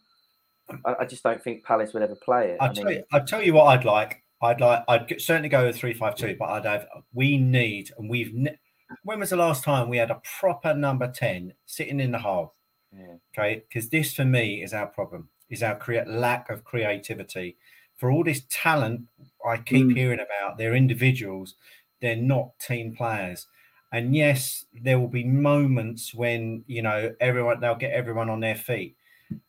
I, 0.85 0.97
I, 1.01 1.05
just 1.07 1.23
don't 1.23 1.43
think 1.43 1.65
Palace 1.65 1.93
would 1.93 2.03
ever 2.03 2.17
play 2.17 2.51
it. 2.51 2.59
I'll 2.61 2.71
I 2.71 2.73
tell 2.73 2.93
you. 2.93 3.05
I'll 3.13 3.25
tell 3.25 3.43
you 3.43 3.55
what 3.55 3.65
I'd 3.65 3.85
like. 3.85 4.23
I'd 4.43 4.61
like. 4.61 4.85
I'd 4.89 5.21
certainly 5.21 5.49
go 5.49 5.67
with 5.67 5.77
three 5.77 5.95
five 5.95 6.17
two, 6.17 6.37
but 6.39 6.51
I'd 6.51 6.65
have. 6.65 6.87
We 7.15 7.39
need, 7.39 7.91
and 7.99 8.09
we've. 8.11 8.35
Ne- 8.35 8.59
when 9.05 9.21
was 9.21 9.31
the 9.31 9.37
last 9.37 9.65
time 9.65 9.89
we 9.89 9.97
had 9.97 10.11
a 10.11 10.21
proper 10.41 10.75
number 10.75 11.11
10 11.11 11.55
sitting 11.67 12.01
in 12.01 12.13
the 12.13 12.19
hole? 12.19 12.55
Yeah. 12.97 13.17
Okay. 13.37 13.63
Because 13.69 13.89
this 13.89 14.15
for 14.15 14.25
me 14.25 14.63
is 14.63 14.73
our 14.73 14.87
problem, 14.87 15.29
is 15.49 15.63
our 15.63 15.79
lack 16.07 16.51
of 16.51 16.65
creativity. 16.65 17.57
For 17.97 18.11
all 18.11 18.25
this 18.25 18.43
talent 18.51 19.03
I 19.47 19.59
keep 19.59 19.87
mm. 19.87 19.97
hearing 19.97 20.21
about, 20.21 20.59
they're 20.59 20.75
individuals, 20.75 21.55
they're 22.01 22.17
not 22.17 22.59
team 22.59 22.95
players. 22.95 23.47
And 23.93 24.17
yes, 24.17 24.65
there 24.73 24.99
will 24.99 25.09
be 25.09 25.25
moments 25.25 26.15
when, 26.15 26.65
you 26.67 26.83
know, 26.83 27.15
everyone, 27.21 27.61
they'll 27.61 27.75
get 27.75 27.93
everyone 27.93 28.31
on 28.31 28.41
their 28.41 28.55
feet. 28.55 28.97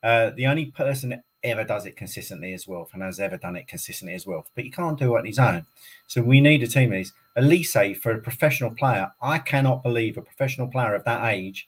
Uh, 0.02 0.32
the 0.36 0.48
only 0.48 0.68
person 0.68 1.10
that 1.10 1.24
ever 1.44 1.64
does 1.64 1.86
it 1.86 1.98
consistently 1.98 2.54
as 2.54 2.68
well, 2.68 2.90
and 2.94 3.02
has 3.02 3.20
ever 3.20 3.38
done 3.38 3.56
it 3.56 3.68
consistently 3.68 4.16
as 4.16 4.26
well, 4.26 4.48
but 4.56 4.64
he 4.64 4.70
can't 4.72 4.98
do 4.98 5.16
it 5.16 5.20
on 5.20 5.26
his 5.26 5.40
own. 5.40 5.66
So 6.08 6.22
we 6.22 6.40
need 6.40 6.64
a 6.64 6.68
team. 6.68 6.92
These 6.92 7.14
Olise 7.38 7.98
for 7.98 8.12
a 8.12 8.22
professional 8.22 8.72
player, 8.72 9.12
I 9.22 9.40
cannot 9.40 9.84
believe 9.84 10.18
a 10.18 10.22
professional 10.22 10.68
player 10.68 10.96
of 10.96 11.04
that 11.06 11.34
age 11.34 11.68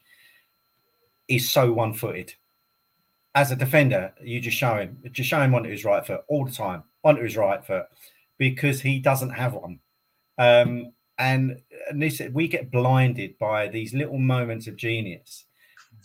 is 1.28 1.52
so 1.52 1.74
one-footed. 1.74 2.34
As 3.34 3.52
a 3.52 3.56
defender, 3.56 4.14
you 4.22 4.40
just 4.40 4.58
show 4.58 4.78
him, 4.78 4.98
just 5.12 5.30
show 5.30 5.42
him 5.42 5.56
onto 5.56 5.70
his 5.70 5.84
right 5.84 6.06
foot 6.06 6.22
all 6.30 6.46
the 6.46 6.52
time, 6.52 6.84
onto 7.04 7.24
his 7.24 7.36
right 7.36 7.66
foot, 7.66 7.88
because 8.38 8.80
he 8.80 9.00
doesn't 9.00 9.32
have 9.32 9.54
one. 9.54 9.80
Um, 10.38 10.94
and, 11.18 11.62
and 11.90 12.02
this, 12.02 12.22
we 12.32 12.48
get 12.48 12.72
blinded 12.72 13.38
by 13.38 13.68
these 13.68 13.94
little 13.94 14.20
moments 14.20 14.68
of 14.68 14.78
genius, 14.78 15.46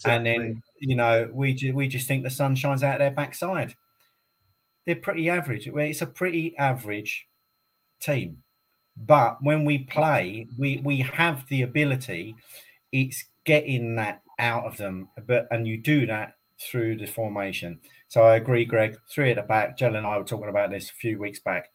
exactly. 0.04 0.16
and 0.16 0.26
then 0.26 0.62
you 0.78 0.96
know 0.96 1.28
we 1.32 1.54
ju- 1.54 1.74
we 1.74 1.88
just 1.88 2.06
think 2.08 2.22
the 2.22 2.30
sun 2.30 2.54
shines 2.54 2.82
out 2.82 2.98
their 2.98 3.10
backside. 3.10 3.74
They're 4.86 4.96
pretty 4.96 5.28
average. 5.28 5.68
It's 5.68 6.02
a 6.02 6.06
pretty 6.06 6.56
average 6.56 7.26
team. 8.00 8.38
But 8.96 9.38
when 9.40 9.64
we 9.64 9.78
play, 9.78 10.46
we 10.58 10.80
we 10.84 10.98
have 10.98 11.46
the 11.48 11.62
ability. 11.62 12.34
It's 12.92 13.24
getting 13.44 13.96
that 13.96 14.22
out 14.38 14.64
of 14.64 14.76
them, 14.76 15.08
but 15.26 15.46
and 15.50 15.66
you 15.66 15.78
do 15.78 16.06
that 16.06 16.34
through 16.60 16.96
the 16.96 17.06
formation. 17.06 17.80
So 18.08 18.22
I 18.22 18.36
agree, 18.36 18.64
Greg. 18.64 18.96
Three 19.08 19.30
at 19.30 19.36
the 19.36 19.42
back. 19.42 19.78
Jill 19.78 19.96
and 19.96 20.06
I 20.06 20.18
were 20.18 20.24
talking 20.24 20.48
about 20.48 20.70
this 20.70 20.90
a 20.90 20.94
few 20.94 21.18
weeks 21.18 21.38
back. 21.40 21.70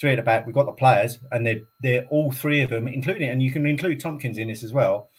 Three 0.00 0.12
at 0.12 0.16
the 0.16 0.22
back. 0.22 0.46
We've 0.46 0.54
got 0.54 0.66
the 0.66 0.72
players, 0.72 1.18
and 1.30 1.46
they're 1.46 1.60
they're 1.82 2.06
all 2.06 2.32
three 2.32 2.62
of 2.62 2.70
them, 2.70 2.88
including 2.88 3.28
and 3.28 3.42
you 3.42 3.52
can 3.52 3.66
include 3.66 4.00
Tomkins 4.00 4.38
in 4.38 4.48
this 4.48 4.64
as 4.64 4.72
well. 4.72 5.10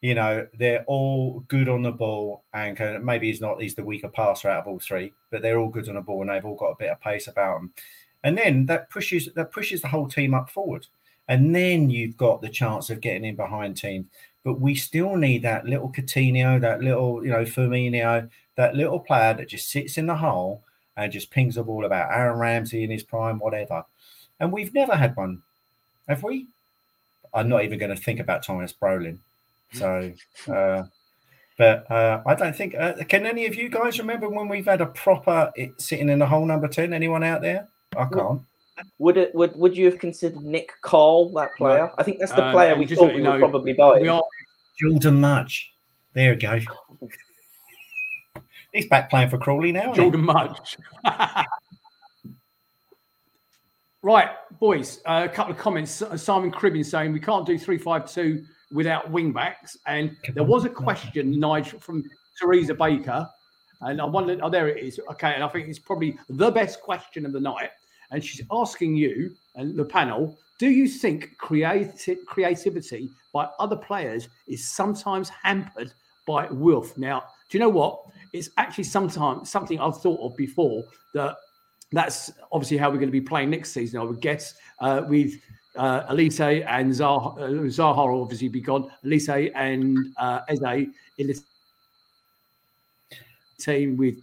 You 0.00 0.14
know, 0.14 0.46
they're 0.58 0.84
all 0.86 1.40
good 1.48 1.68
on 1.68 1.82
the 1.82 1.92
ball, 1.92 2.44
and 2.54 2.76
can, 2.76 3.04
maybe 3.04 3.28
he's 3.28 3.40
not 3.40 3.60
he's 3.60 3.74
the 3.74 3.84
weaker 3.84 4.08
passer 4.08 4.48
out 4.48 4.62
of 4.62 4.66
all 4.66 4.78
three, 4.78 5.12
but 5.30 5.42
they're 5.42 5.58
all 5.58 5.68
good 5.68 5.88
on 5.88 5.96
the 5.96 6.00
ball, 6.00 6.22
and 6.22 6.30
they've 6.30 6.44
all 6.44 6.56
got 6.56 6.70
a 6.70 6.78
bit 6.78 6.90
of 6.90 7.00
pace 7.00 7.28
about 7.28 7.60
them. 7.60 7.72
And 8.24 8.36
then 8.36 8.66
that 8.66 8.90
pushes 8.90 9.28
that 9.34 9.52
pushes 9.52 9.82
the 9.82 9.88
whole 9.88 10.08
team 10.08 10.34
up 10.34 10.50
forward 10.50 10.86
and 11.30 11.54
then 11.54 11.88
you've 11.88 12.16
got 12.16 12.42
the 12.42 12.48
chance 12.48 12.90
of 12.90 13.00
getting 13.00 13.24
in 13.24 13.36
behind 13.36 13.76
teams. 13.76 14.06
But 14.42 14.60
we 14.60 14.74
still 14.74 15.14
need 15.14 15.42
that 15.42 15.64
little 15.64 15.88
Coutinho, 15.88 16.60
that 16.60 16.82
little, 16.82 17.24
you 17.24 17.30
know, 17.30 17.44
Firmino, 17.44 18.28
that 18.56 18.74
little 18.74 18.98
player 18.98 19.34
that 19.34 19.48
just 19.48 19.70
sits 19.70 19.96
in 19.96 20.06
the 20.06 20.16
hole 20.16 20.64
and 20.96 21.12
just 21.12 21.30
pings 21.30 21.54
the 21.54 21.62
ball 21.62 21.84
about 21.84 22.10
Aaron 22.10 22.36
Ramsey 22.36 22.82
in 22.82 22.90
his 22.90 23.04
prime, 23.04 23.38
whatever. 23.38 23.84
And 24.40 24.50
we've 24.50 24.74
never 24.74 24.96
had 24.96 25.14
one, 25.14 25.40
have 26.08 26.24
we? 26.24 26.48
I'm 27.32 27.48
not 27.48 27.62
even 27.62 27.78
going 27.78 27.94
to 27.94 28.02
think 28.02 28.18
about 28.18 28.42
Tomas 28.42 28.72
Brolin. 28.72 29.18
So, 29.72 30.12
uh, 30.48 30.82
but 31.58 31.90
uh, 31.90 32.22
I 32.26 32.34
don't 32.34 32.56
think. 32.56 32.74
Uh, 32.74 32.94
can 33.08 33.26
any 33.26 33.46
of 33.46 33.54
you 33.54 33.68
guys 33.68 33.98
remember 33.98 34.28
when 34.28 34.48
we've 34.48 34.64
had 34.64 34.80
a 34.80 34.86
proper 34.86 35.52
it, 35.54 35.80
sitting 35.80 36.08
in 36.08 36.18
the 36.18 36.26
hole 36.26 36.46
number 36.46 36.68
ten? 36.68 36.92
Anyone 36.92 37.22
out 37.22 37.42
there? 37.42 37.68
I 37.96 38.06
can't. 38.06 38.42
Would 38.98 39.16
it 39.16 39.34
would 39.34 39.54
would 39.56 39.76
you 39.76 39.86
have 39.86 39.98
considered 39.98 40.40
Nick 40.42 40.70
Cole 40.82 41.30
that 41.34 41.50
player? 41.56 41.86
No. 41.86 41.94
I 41.98 42.02
think 42.02 42.18
that's 42.18 42.32
the 42.32 42.44
uh, 42.44 42.52
player 42.52 42.76
we 42.76 42.86
thought 42.86 43.14
we 43.14 43.20
know, 43.20 43.32
would 43.32 43.40
probably 43.40 43.74
buy. 43.74 44.00
We 44.00 44.08
are 44.08 44.22
Jordan 44.80 45.20
Mutch. 45.20 45.70
There 46.14 46.30
we 46.30 46.36
go. 46.36 46.58
He's 48.72 48.86
back 48.86 49.10
playing 49.10 49.30
for 49.30 49.38
Crawley 49.38 49.72
now. 49.72 49.92
Jordan 49.92 50.22
Mutch. 50.22 50.78
right, 54.02 54.30
boys. 54.58 55.00
Uh, 55.04 55.28
a 55.30 55.32
couple 55.32 55.52
of 55.52 55.58
comments. 55.58 56.02
Simon 56.16 56.50
Cribbin 56.50 56.84
saying 56.86 57.12
we 57.12 57.20
can't 57.20 57.44
do 57.44 57.58
three 57.58 57.78
five 57.78 58.10
two 58.10 58.44
without 58.72 59.10
wing 59.10 59.32
backs, 59.32 59.76
and 59.86 60.16
there 60.34 60.44
was 60.44 60.64
a 60.64 60.68
question, 60.70 61.38
Nigel, 61.38 61.80
from 61.80 62.04
Theresa 62.38 62.74
Baker, 62.74 63.28
and 63.82 64.00
I 64.00 64.04
wondered. 64.04 64.40
Oh, 64.42 64.50
there 64.50 64.68
it 64.68 64.82
is. 64.82 65.00
Okay, 65.10 65.34
and 65.34 65.42
I 65.42 65.48
think 65.48 65.68
it's 65.68 65.78
probably 65.78 66.18
the 66.28 66.50
best 66.50 66.82
question 66.82 67.24
of 67.24 67.32
the 67.32 67.40
night 67.40 67.70
and 68.10 68.24
she's 68.24 68.42
asking 68.50 68.96
you 68.96 69.34
and 69.54 69.76
the 69.76 69.84
panel 69.84 70.36
do 70.58 70.68
you 70.68 70.86
think 70.88 71.36
creati- 71.38 72.22
creativity 72.26 73.10
by 73.32 73.48
other 73.58 73.76
players 73.76 74.28
is 74.46 74.68
sometimes 74.68 75.30
hampered 75.30 75.90
by 76.26 76.48
Wilf? 76.50 76.98
Now, 76.98 77.24
do 77.48 77.56
you 77.56 77.60
know 77.60 77.70
what? 77.70 77.98
It's 78.34 78.50
actually 78.58 78.84
sometimes 78.84 79.50
something 79.50 79.80
I've 79.80 80.02
thought 80.02 80.20
of 80.20 80.36
before 80.36 80.84
that 81.14 81.36
that's 81.92 82.30
obviously 82.52 82.76
how 82.76 82.90
we're 82.90 82.98
going 82.98 83.08
to 83.08 83.12
be 83.12 83.22
playing 83.22 83.48
next 83.48 83.72
season, 83.72 84.00
I 84.00 84.02
would 84.02 84.20
guess, 84.20 84.52
uh, 84.80 85.00
with 85.08 85.32
uh, 85.76 86.12
Olise 86.12 86.64
and 86.66 86.92
Zaha. 86.92 87.36
Uh, 87.36 87.48
Zaha 87.68 88.10
will 88.10 88.22
obviously 88.22 88.48
be 88.48 88.60
gone. 88.60 88.90
Olise 89.04 89.52
and 89.54 89.98
uh, 90.16 90.40
Eze 90.48 90.88
in 91.18 91.26
the 91.26 91.40
team 93.58 93.96
with 93.96 94.16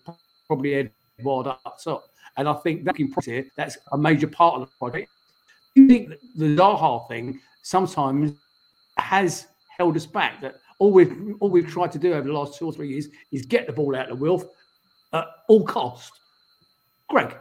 probably 0.47 0.91
Edouard 1.19 1.47
up 1.47 1.77
top. 1.83 2.09
And 2.37 2.47
I 2.47 2.53
think 2.53 2.83
that 2.85 2.99
in 2.99 3.13
here, 3.23 3.45
that's 3.55 3.77
a 3.91 3.97
major 3.97 4.27
part 4.27 4.55
of 4.55 4.61
the 4.61 4.75
project. 4.77 5.09
I 5.77 5.87
think 5.87 6.09
the 6.35 6.55
Zaha 6.55 7.07
thing 7.07 7.39
sometimes 7.63 8.33
has 8.97 9.47
held 9.77 9.95
us 9.95 10.05
back. 10.05 10.41
That 10.41 10.55
all 10.79 10.91
we've 10.91 11.35
all 11.39 11.49
we've 11.49 11.67
tried 11.67 11.91
to 11.93 11.99
do 11.99 12.13
over 12.13 12.27
the 12.27 12.33
last 12.33 12.57
two 12.57 12.65
or 12.65 12.73
three 12.73 12.89
years 12.89 13.07
is 13.31 13.45
get 13.45 13.67
the 13.67 13.73
ball 13.73 13.95
out 13.95 14.09
of 14.09 14.17
the 14.17 14.23
Wilf 14.23 14.43
at 15.13 15.25
all 15.47 15.63
cost. 15.63 16.11
Greg. 17.09 17.35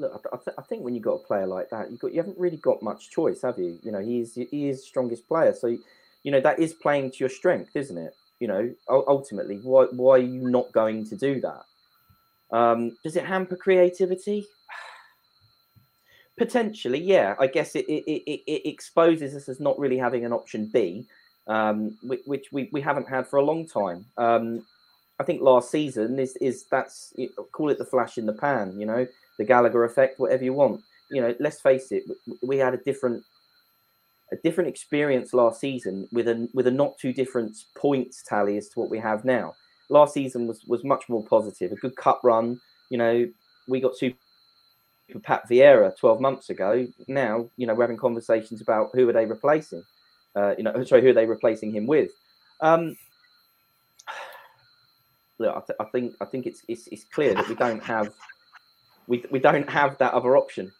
Look, 0.00 0.26
I, 0.32 0.36
th- 0.36 0.56
I 0.58 0.62
think 0.62 0.82
when 0.82 0.94
you've 0.94 1.04
got 1.04 1.14
a 1.14 1.26
player 1.26 1.46
like 1.46 1.68
that, 1.70 1.90
you 1.90 1.98
got 1.98 2.12
you 2.12 2.18
haven't 2.18 2.38
really 2.38 2.56
got 2.56 2.82
much 2.82 3.10
choice, 3.10 3.42
have 3.42 3.58
you? 3.58 3.78
You 3.82 3.92
know, 3.92 4.00
he 4.00 4.20
is 4.20 4.34
he 4.34 4.68
is 4.68 4.84
strongest 4.84 5.28
player, 5.28 5.52
so 5.52 5.66
you 6.22 6.32
know 6.32 6.40
that 6.40 6.58
is 6.58 6.72
playing 6.72 7.10
to 7.12 7.18
your 7.18 7.28
strength, 7.28 7.76
isn't 7.76 7.98
it? 7.98 8.14
You 8.38 8.48
know, 8.48 8.74
ultimately, 8.88 9.60
why 9.62 9.84
why 9.92 10.14
are 10.14 10.18
you 10.18 10.48
not 10.48 10.72
going 10.72 11.06
to 11.08 11.16
do 11.16 11.40
that? 11.42 12.56
Um, 12.56 12.96
does 13.04 13.16
it 13.16 13.26
hamper 13.26 13.56
creativity? 13.56 14.46
Potentially, 16.38 17.00
yeah. 17.00 17.34
I 17.38 17.46
guess 17.46 17.76
it, 17.76 17.84
it, 17.86 18.04
it, 18.08 18.42
it 18.46 18.68
exposes 18.68 19.34
us 19.34 19.48
as 19.48 19.60
not 19.60 19.78
really 19.78 19.98
having 19.98 20.24
an 20.24 20.32
option 20.32 20.70
B, 20.72 21.06
um, 21.46 21.98
which, 22.02 22.22
which 22.24 22.46
we, 22.50 22.70
we 22.72 22.80
haven't 22.80 23.08
had 23.08 23.26
for 23.26 23.36
a 23.36 23.44
long 23.44 23.66
time. 23.66 24.06
Um, 24.16 24.64
I 25.20 25.22
think 25.22 25.42
last 25.42 25.70
season 25.70 26.18
is 26.18 26.34
is 26.36 26.64
that's 26.70 27.12
call 27.52 27.68
it 27.68 27.76
the 27.76 27.84
flash 27.84 28.16
in 28.16 28.24
the 28.24 28.32
pan, 28.32 28.80
you 28.80 28.86
know, 28.86 29.06
the 29.38 29.44
Gallagher 29.44 29.84
effect, 29.84 30.18
whatever 30.18 30.44
you 30.44 30.52
want. 30.52 30.82
You 31.10 31.22
know, 31.22 31.34
let's 31.40 31.60
face 31.60 31.92
it, 31.92 32.04
we 32.42 32.58
had 32.58 32.74
a 32.74 32.78
different 32.78 33.24
a 34.32 34.36
different 34.36 34.68
experience 34.68 35.34
last 35.34 35.60
season 35.60 36.08
with 36.12 36.28
a 36.28 36.48
with 36.54 36.66
a 36.66 36.70
not 36.70 36.96
too 36.98 37.12
different 37.12 37.56
points 37.74 38.22
tally 38.22 38.56
as 38.56 38.68
to 38.68 38.80
what 38.80 38.90
we 38.90 38.98
have 38.98 39.24
now. 39.24 39.54
Last 39.88 40.14
season 40.14 40.46
was 40.46 40.64
was 40.66 40.84
much 40.84 41.08
more 41.08 41.24
positive, 41.24 41.72
a 41.72 41.76
good 41.76 41.96
cup 41.96 42.20
run. 42.22 42.60
You 42.90 42.98
know, 42.98 43.28
we 43.68 43.80
got 43.80 43.96
super 43.96 44.16
Pat 45.22 45.48
Vieira 45.48 45.96
12 45.96 46.20
months 46.20 46.50
ago. 46.50 46.86
Now, 47.08 47.48
you 47.56 47.66
know, 47.66 47.74
we're 47.74 47.84
having 47.84 47.96
conversations 47.96 48.60
about 48.60 48.90
who 48.94 49.08
are 49.08 49.12
they 49.12 49.26
replacing. 49.26 49.82
Uh, 50.36 50.54
you 50.56 50.64
know, 50.64 50.84
sorry, 50.84 51.02
who 51.02 51.08
are 51.08 51.14
they 51.14 51.26
replacing 51.26 51.72
him 51.72 51.86
with? 51.86 52.10
Um, 52.60 52.96
look, 55.38 55.56
I, 55.56 55.60
th- 55.60 55.76
I, 55.80 55.84
think 55.90 56.14
I 56.20 56.24
think 56.24 56.46
it's, 56.46 56.62
it's 56.68 56.86
it's 56.88 57.04
clear 57.04 57.34
that 57.34 57.48
we 57.48 57.54
don't 57.54 57.82
have 57.82 58.12
we 59.06 59.24
we 59.30 59.38
don't 59.38 59.68
have 59.68 59.98
that 59.98 60.12
other 60.14 60.36
option. 60.36 60.72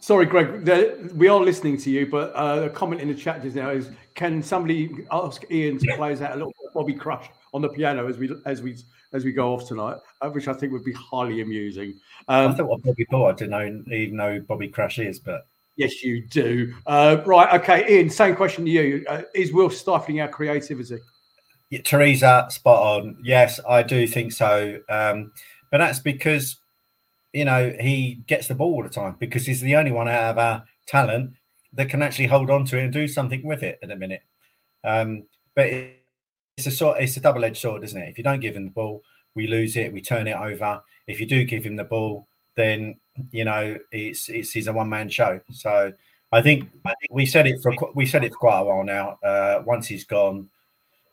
Sorry, 0.00 0.24
Greg. 0.24 0.66
We 1.12 1.28
are 1.28 1.40
listening 1.40 1.76
to 1.78 1.90
you, 1.90 2.06
but 2.06 2.32
uh, 2.34 2.62
a 2.64 2.70
comment 2.70 3.00
in 3.00 3.08
the 3.08 3.14
chat 3.14 3.42
just 3.42 3.56
now 3.56 3.70
is: 3.70 3.90
Can 4.14 4.42
somebody 4.42 4.90
ask 5.10 5.44
Ian 5.50 5.78
to 5.78 5.96
play 5.96 6.12
us 6.12 6.20
out 6.20 6.32
a 6.32 6.36
little 6.36 6.52
Bobby 6.74 6.94
Crush 6.94 7.28
on 7.52 7.62
the 7.62 7.68
piano 7.68 8.08
as 8.08 8.16
we 8.18 8.30
as 8.46 8.62
we 8.62 8.76
as 9.12 9.24
we 9.24 9.32
go 9.32 9.52
off 9.52 9.66
tonight, 9.66 9.96
uh, 10.20 10.30
which 10.30 10.48
I 10.48 10.52
think 10.52 10.72
would 10.72 10.84
be 10.84 10.92
highly 10.92 11.40
amusing. 11.40 11.98
Um, 12.28 12.52
I 12.52 12.54
thought 12.54 12.68
what 12.68 12.82
Bobby 12.82 13.06
thought. 13.10 13.28
I 13.28 13.32
didn't 13.32 13.50
know, 13.50 13.94
even 13.94 14.16
know 14.16 14.40
Bobby 14.40 14.68
Crush 14.68 14.98
is, 14.98 15.18
but 15.18 15.46
yes, 15.76 16.02
you 16.02 16.26
do. 16.26 16.74
Uh, 16.86 17.18
right, 17.26 17.60
okay, 17.60 17.98
Ian. 17.98 18.10
Same 18.10 18.36
question 18.36 18.64
to 18.64 18.70
you: 18.70 19.04
uh, 19.08 19.22
Is 19.34 19.52
Will 19.52 19.70
stifling 19.70 20.20
our 20.20 20.28
creativity? 20.28 20.98
Yeah, 21.70 21.82
Teresa, 21.82 22.46
spot 22.50 22.82
on. 22.82 23.18
Yes, 23.22 23.60
I 23.68 23.82
do 23.82 24.06
think 24.06 24.32
so. 24.32 24.80
Um, 24.88 25.32
but 25.70 25.78
that's 25.78 26.00
because 26.00 26.56
you 27.32 27.44
know 27.44 27.74
he 27.80 28.22
gets 28.26 28.48
the 28.48 28.54
ball 28.54 28.74
all 28.74 28.82
the 28.82 28.88
time 28.88 29.16
because 29.18 29.46
he's 29.46 29.60
the 29.60 29.76
only 29.76 29.92
one 29.92 30.08
out 30.08 30.30
of 30.30 30.38
our 30.38 30.64
talent 30.86 31.32
that 31.72 31.88
can 31.88 32.02
actually 32.02 32.26
hold 32.26 32.50
on 32.50 32.64
to 32.64 32.78
it 32.78 32.84
and 32.84 32.92
do 32.92 33.06
something 33.06 33.42
with 33.44 33.62
it 33.62 33.78
at 33.82 33.90
a 33.90 33.96
minute. 33.96 34.22
Um, 34.82 35.24
but 35.54 35.66
it's 35.66 36.66
a 36.66 36.70
sort, 36.70 37.00
it's 37.00 37.16
a 37.16 37.20
double-edged 37.20 37.56
sword, 37.56 37.84
isn't 37.84 38.00
it? 38.00 38.08
If 38.08 38.18
you 38.18 38.24
don't 38.24 38.40
give 38.40 38.56
him 38.56 38.64
the 38.64 38.70
ball, 38.72 39.04
we 39.36 39.46
lose 39.46 39.76
it, 39.76 39.92
we 39.92 40.00
turn 40.00 40.26
it 40.26 40.36
over. 40.36 40.82
If 41.06 41.20
you 41.20 41.26
do 41.26 41.44
give 41.44 41.64
him 41.64 41.76
the 41.76 41.84
ball, 41.84 42.26
then 42.56 42.96
you 43.30 43.44
know 43.44 43.76
it's 43.92 44.28
it's 44.28 44.50
he's 44.50 44.66
a 44.66 44.72
one-man 44.72 45.08
show. 45.08 45.40
So 45.52 45.92
I 46.32 46.42
think 46.42 46.68
I 46.84 46.94
think 47.00 47.12
we 47.12 47.26
said 47.26 47.46
it 47.46 47.62
for 47.62 47.74
we 47.94 48.06
said 48.06 48.24
it 48.24 48.32
for 48.32 48.38
quite 48.38 48.60
a 48.60 48.64
while 48.64 48.84
now. 48.84 49.18
Uh, 49.22 49.62
once 49.64 49.86
he's 49.86 50.04
gone 50.04 50.48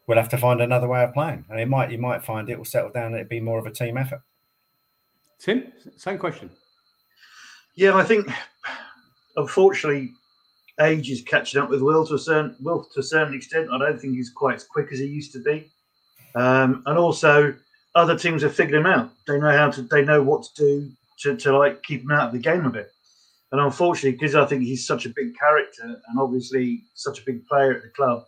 we'll 0.07 0.17
have 0.17 0.29
to 0.29 0.37
find 0.37 0.61
another 0.61 0.87
way 0.87 1.03
of 1.03 1.13
playing. 1.13 1.45
And 1.49 1.59
it 1.59 1.67
might 1.67 1.91
you 1.91 1.97
might 1.97 2.23
find 2.23 2.49
it 2.49 2.57
will 2.57 2.65
settle 2.65 2.89
down 2.89 3.07
and 3.07 3.15
it'd 3.15 3.29
be 3.29 3.41
more 3.41 3.59
of 3.59 3.67
a 3.67 3.71
team 3.71 3.97
effort. 3.97 4.21
Tim, 5.39 5.71
same 5.95 6.17
question. 6.17 6.49
Yeah, 7.75 7.95
I 7.95 8.03
think 8.03 8.27
unfortunately 9.35 10.13
age 10.81 11.09
is 11.09 11.21
catching 11.21 11.61
up 11.61 11.69
with 11.69 11.81
Will 11.81 12.05
to 12.07 12.15
a 12.15 12.19
certain 12.19 12.55
Will 12.59 12.83
to 12.93 12.99
a 12.99 13.03
certain 13.03 13.33
extent. 13.33 13.69
I 13.71 13.77
don't 13.77 13.99
think 13.99 14.15
he's 14.15 14.31
quite 14.31 14.55
as 14.55 14.63
quick 14.63 14.91
as 14.91 14.99
he 14.99 15.05
used 15.05 15.33
to 15.33 15.39
be. 15.39 15.71
Um, 16.35 16.83
and 16.85 16.97
also 16.97 17.55
other 17.95 18.17
teams 18.17 18.43
have 18.43 18.55
figured 18.55 18.79
him 18.79 18.85
out. 18.85 19.11
They 19.27 19.39
know 19.39 19.51
how 19.51 19.71
to 19.71 19.81
they 19.83 20.03
know 20.03 20.21
what 20.21 20.43
to 20.43 20.49
do 20.55 20.91
to, 21.21 21.35
to 21.37 21.57
like 21.57 21.83
keep 21.83 22.01
him 22.01 22.11
out 22.11 22.27
of 22.27 22.33
the 22.33 22.39
game 22.39 22.65
a 22.65 22.69
bit. 22.69 22.91
And 23.51 23.61
unfortunately, 23.61 24.11
because 24.11 24.35
I 24.35 24.45
think 24.45 24.63
he's 24.63 24.85
such 24.85 25.05
a 25.05 25.13
big 25.15 25.37
character 25.37 25.83
and 25.83 26.19
obviously 26.19 26.83
such 26.95 27.19
a 27.19 27.25
big 27.25 27.45
player 27.47 27.73
at 27.73 27.81
the 27.81 27.89
club, 27.89 28.25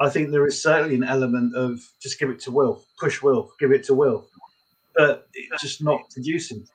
I 0.00 0.08
think 0.08 0.30
there 0.30 0.46
is 0.46 0.62
certainly 0.62 0.94
an 0.94 1.04
element 1.04 1.54
of 1.56 1.80
just 2.00 2.18
give 2.18 2.30
it 2.30 2.40
to 2.40 2.50
Will, 2.50 2.84
push 2.98 3.22
Will, 3.22 3.50
give 3.58 3.72
it 3.72 3.84
to 3.84 3.94
Will, 3.94 4.28
but 4.94 5.28
it's 5.34 5.62
just 5.62 5.82
not 5.82 6.00
producing. 6.10 6.66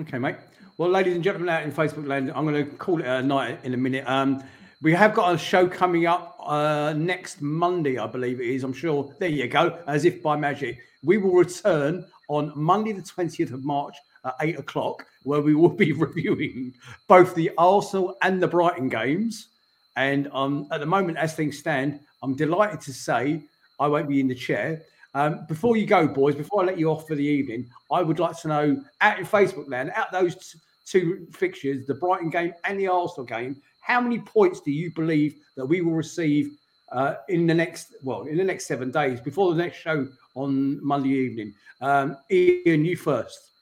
Okay, 0.00 0.18
mate. 0.18 0.36
Well, 0.78 0.90
ladies 0.90 1.14
and 1.14 1.24
gentlemen, 1.24 1.48
out 1.48 1.62
in 1.62 1.72
Facebook 1.72 2.06
land, 2.06 2.30
I'm 2.34 2.44
going 2.44 2.64
to 2.64 2.76
call 2.76 3.00
it 3.00 3.06
a 3.06 3.22
night 3.22 3.60
in 3.64 3.72
a 3.72 3.78
minute. 3.78 4.06
Um, 4.06 4.44
we 4.82 4.92
have 4.92 5.14
got 5.14 5.34
a 5.34 5.38
show 5.38 5.66
coming 5.66 6.04
up 6.04 6.38
uh, 6.44 6.92
next 6.94 7.40
Monday, 7.40 7.98
I 7.98 8.06
believe 8.06 8.40
it 8.40 8.46
is. 8.46 8.62
I'm 8.62 8.74
sure. 8.74 9.14
There 9.18 9.28
you 9.28 9.48
go. 9.48 9.78
As 9.86 10.04
if 10.04 10.22
by 10.22 10.36
magic, 10.36 10.78
we 11.02 11.16
will 11.16 11.32
return 11.32 12.04
on 12.28 12.52
Monday, 12.54 12.92
the 12.92 13.00
20th 13.00 13.52
of 13.52 13.64
March 13.64 13.96
at 14.26 14.34
eight 14.42 14.58
o'clock, 14.58 15.06
where 15.22 15.40
we 15.40 15.54
will 15.54 15.70
be 15.70 15.92
reviewing 15.94 16.74
both 17.08 17.34
the 17.34 17.50
Arsenal 17.56 18.16
and 18.22 18.42
the 18.42 18.48
Brighton 18.48 18.90
games. 18.90 19.48
And 19.96 20.28
um, 20.32 20.68
at 20.70 20.80
the 20.80 20.86
moment, 20.86 21.16
as 21.16 21.34
things 21.34 21.58
stand, 21.58 22.00
I'm 22.22 22.34
delighted 22.34 22.82
to 22.82 22.92
say 22.92 23.44
I 23.80 23.86
won't 23.86 24.08
be 24.08 24.20
in 24.20 24.28
the 24.28 24.34
chair. 24.34 24.82
Um, 25.16 25.46
before 25.48 25.78
you 25.78 25.86
go, 25.86 26.06
boys, 26.06 26.34
before 26.34 26.62
I 26.62 26.66
let 26.66 26.78
you 26.78 26.90
off 26.90 27.08
for 27.08 27.14
the 27.14 27.24
evening, 27.24 27.70
I 27.90 28.02
would 28.02 28.18
like 28.18 28.38
to 28.40 28.48
know 28.48 28.82
out 29.00 29.18
in 29.18 29.24
Facebook 29.24 29.66
land, 29.66 29.90
out 29.94 30.12
those 30.12 30.34
t- 30.34 30.58
two 30.84 31.26
fixtures, 31.32 31.86
the 31.86 31.94
Brighton 31.94 32.28
game 32.28 32.52
and 32.64 32.78
the 32.78 32.88
Arsenal 32.88 33.24
game, 33.24 33.56
how 33.80 33.98
many 33.98 34.18
points 34.18 34.60
do 34.60 34.70
you 34.70 34.92
believe 34.92 35.36
that 35.56 35.64
we 35.64 35.80
will 35.80 35.94
receive 35.94 36.50
uh, 36.92 37.14
in 37.30 37.46
the 37.46 37.54
next, 37.54 37.94
well, 38.02 38.24
in 38.24 38.36
the 38.36 38.44
next 38.44 38.66
seven 38.66 38.90
days 38.90 39.18
before 39.18 39.54
the 39.54 39.62
next 39.62 39.78
show 39.78 40.06
on 40.34 40.84
Monday 40.84 41.08
evening? 41.08 41.54
Um, 41.80 42.18
Ian, 42.30 42.84
you 42.84 42.98
first. 42.98 43.52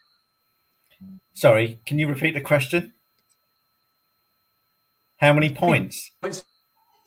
Sorry, 1.34 1.78
can 1.86 2.00
you 2.00 2.08
repeat 2.08 2.34
the 2.34 2.40
question? 2.40 2.94
How 5.18 5.32
many 5.32 5.54
points? 5.54 6.10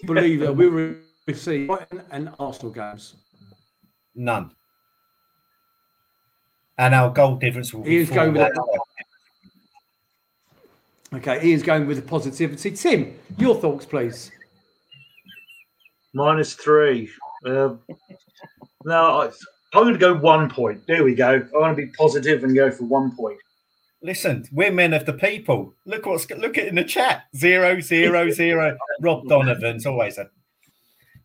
believe 0.05 0.39
that 0.39 0.55
we 0.55 0.69
will 0.69 0.95
receive 1.27 1.67
Brighton 1.67 2.01
and 2.11 2.33
Arsenal 2.39 2.71
games. 2.71 3.15
None. 4.17 4.51
And 6.79 6.93
our 6.93 7.11
goal 7.11 7.35
difference 7.35 7.73
will 7.73 7.87
Ian's 7.87 8.09
going 8.09 8.33
with 8.33 8.41
that. 8.41 8.79
Okay, 11.13 11.47
Ian's 11.47 11.63
going 11.63 11.87
with 11.87 11.97
the 11.97 12.03
positivity. 12.03 12.71
Tim, 12.71 13.17
your 13.37 13.55
thoughts, 13.55 13.85
please. 13.85 14.31
Minus 16.13 16.53
three. 16.53 17.09
Um, 17.45 17.79
no, 18.83 19.21
I, 19.21 19.25
I'm 19.73 19.83
going 19.83 19.93
to 19.93 19.99
go 19.99 20.15
one 20.15 20.49
point. 20.49 20.85
There 20.87 21.03
we 21.03 21.15
go. 21.15 21.47
I 21.55 21.57
want 21.57 21.77
to 21.77 21.85
be 21.85 21.91
positive 21.91 22.43
and 22.43 22.55
go 22.55 22.71
for 22.71 22.83
one 22.85 23.15
point. 23.15 23.39
Listen, 24.01 24.47
we're 24.51 24.71
men 24.71 24.93
of 24.93 25.05
the 25.05 25.13
people. 25.13 25.73
Look 25.85 26.05
what's 26.05 26.29
look 26.29 26.57
at 26.57 26.67
in 26.67 26.75
the 26.75 26.83
chat. 26.83 27.23
Zero, 27.35 27.79
zero, 27.79 28.29
zero. 28.29 28.77
Rob 29.01 29.27
Donovan's 29.27 29.85
always 29.85 30.17
a 30.17 30.29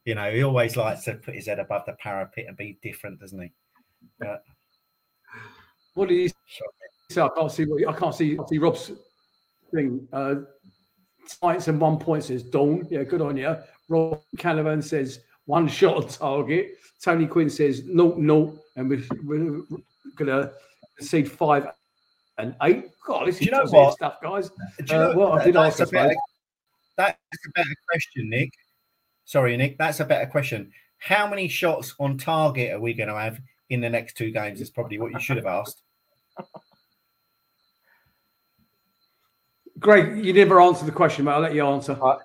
you 0.04 0.14
know, 0.14 0.30
he 0.32 0.42
always 0.42 0.76
likes 0.76 1.04
to 1.04 1.14
put 1.14 1.34
his 1.34 1.46
head 1.46 1.58
above 1.58 1.82
the 1.86 1.92
parapet 1.94 2.46
and 2.48 2.56
be 2.56 2.78
different, 2.82 3.20
doesn't 3.20 3.40
he? 3.40 3.52
But, 4.18 4.42
what 5.94 6.08
did 6.08 6.18
he 6.18 6.28
say? 6.28 7.20
I 7.20 7.28
can't 7.36 7.52
see. 7.52 7.64
What, 7.64 7.86
I 7.88 7.98
can't 7.98 8.14
see. 8.14 8.38
I 8.38 8.44
see 8.48 8.58
Rob's 8.58 8.92
thing. 9.74 10.08
Uh, 10.12 10.36
Science 11.26 11.68
and 11.68 11.80
one 11.80 11.98
point 11.98 12.24
says 12.24 12.42
Dawn. 12.42 12.86
Yeah, 12.90 13.04
good 13.04 13.20
on 13.20 13.36
you. 13.36 13.56
Rob 13.88 14.20
Canavan 14.36 14.82
says 14.82 15.20
one 15.44 15.68
shot 15.68 15.96
on 15.96 16.08
target. 16.08 16.72
Tony 17.02 17.26
Quinn 17.26 17.50
says 17.50 17.82
no, 17.86 18.14
no, 18.16 18.58
and 18.76 18.88
we're, 18.88 19.02
we're 19.24 19.62
gonna 20.16 20.52
concede 20.96 21.30
five 21.30 21.66
and 22.38 22.54
eight. 22.62 22.86
God, 23.06 23.28
this 23.28 23.36
is 23.36 23.46
you 23.46 23.52
know 23.52 23.64
what? 23.66 23.94
stuff, 23.94 24.16
guys. 24.22 24.48
Do 24.48 24.94
you 24.94 25.00
uh, 25.00 25.08
know, 25.12 25.18
well, 25.18 25.32
I 25.32 25.44
did 25.44 25.56
ask. 25.56 25.80
A 25.80 25.86
better, 25.86 26.14
that's 26.96 27.16
a 27.46 27.50
better 27.54 27.74
question, 27.90 28.30
Nick. 28.30 28.52
Sorry, 29.32 29.56
Nick. 29.56 29.78
That's 29.78 30.00
a 30.00 30.04
better 30.04 30.26
question. 30.26 30.70
How 30.98 31.26
many 31.26 31.48
shots 31.48 31.94
on 31.98 32.18
target 32.18 32.70
are 32.70 32.80
we 32.80 32.92
going 32.92 33.08
to 33.08 33.16
have 33.16 33.40
in 33.70 33.80
the 33.80 33.88
next 33.88 34.14
two 34.14 34.30
games? 34.30 34.60
Is 34.60 34.68
probably 34.68 34.98
what 34.98 35.10
you 35.10 35.18
should 35.20 35.38
have 35.38 35.46
asked. 35.46 35.80
Greg, 39.78 40.22
you 40.22 40.34
never 40.34 40.60
answered 40.60 40.84
the 40.84 40.92
question, 40.92 41.24
but 41.24 41.30
I'll 41.30 41.40
let 41.40 41.54
you 41.54 41.64
answer. 41.64 41.96
Uh, 41.98 42.18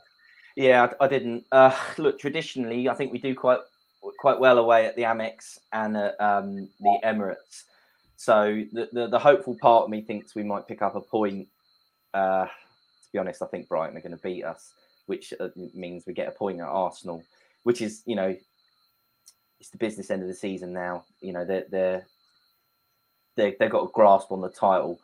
yeah, 0.58 0.90
I, 1.00 1.06
I 1.06 1.08
didn't. 1.08 1.46
Uh, 1.50 1.74
look, 1.98 2.20
traditionally, 2.20 2.90
I 2.90 2.94
think 2.94 3.14
we 3.14 3.20
do 3.20 3.34
quite 3.34 3.62
quite 4.20 4.38
well 4.38 4.58
away 4.58 4.86
at 4.86 4.98
the 4.98 5.04
Amex 5.04 5.60
and 5.72 5.96
at 5.96 6.20
um, 6.20 6.68
the 6.82 7.00
Emirates. 7.06 7.64
So 8.18 8.66
the, 8.74 8.90
the, 8.92 9.08
the 9.08 9.20
hopeful 9.20 9.56
part 9.62 9.86
of 9.86 9.90
me 9.90 10.02
thinks 10.02 10.36
we 10.36 10.44
might 10.44 10.68
pick 10.68 10.82
up 10.82 10.98
a 10.98 11.02
point. 11.02 11.48
Uh, 12.14 12.48
to 12.48 13.12
be 13.14 13.20
honest, 13.20 13.42
I 13.42 13.46
think 13.46 13.70
Brighton 13.70 13.96
are 13.96 14.02
going 14.02 14.12
to 14.12 14.22
beat 14.22 14.44
us, 14.44 14.74
which 15.08 15.34
uh, 15.40 15.50
means 15.74 16.06
we 16.06 16.14
get 16.14 16.28
a 16.28 16.32
point 16.32 16.60
at 16.60 16.68
Arsenal, 16.68 17.24
which 17.64 17.82
is 17.82 18.04
you 18.06 18.16
know 18.16 18.36
it's 19.60 19.70
the 19.70 19.78
business 19.78 20.12
end 20.12 20.22
of 20.22 20.28
the 20.28 20.34
season 20.34 20.72
now. 20.72 21.04
You 21.22 21.34
know 21.34 21.44
they're 21.44 21.66
they're 21.70 22.08
they 23.36 23.56
they've 23.60 23.72
got 23.72 23.84
a 23.84 23.92
grasp 23.92 24.32
on 24.32 24.42
the 24.42 24.50
title. 24.50 25.00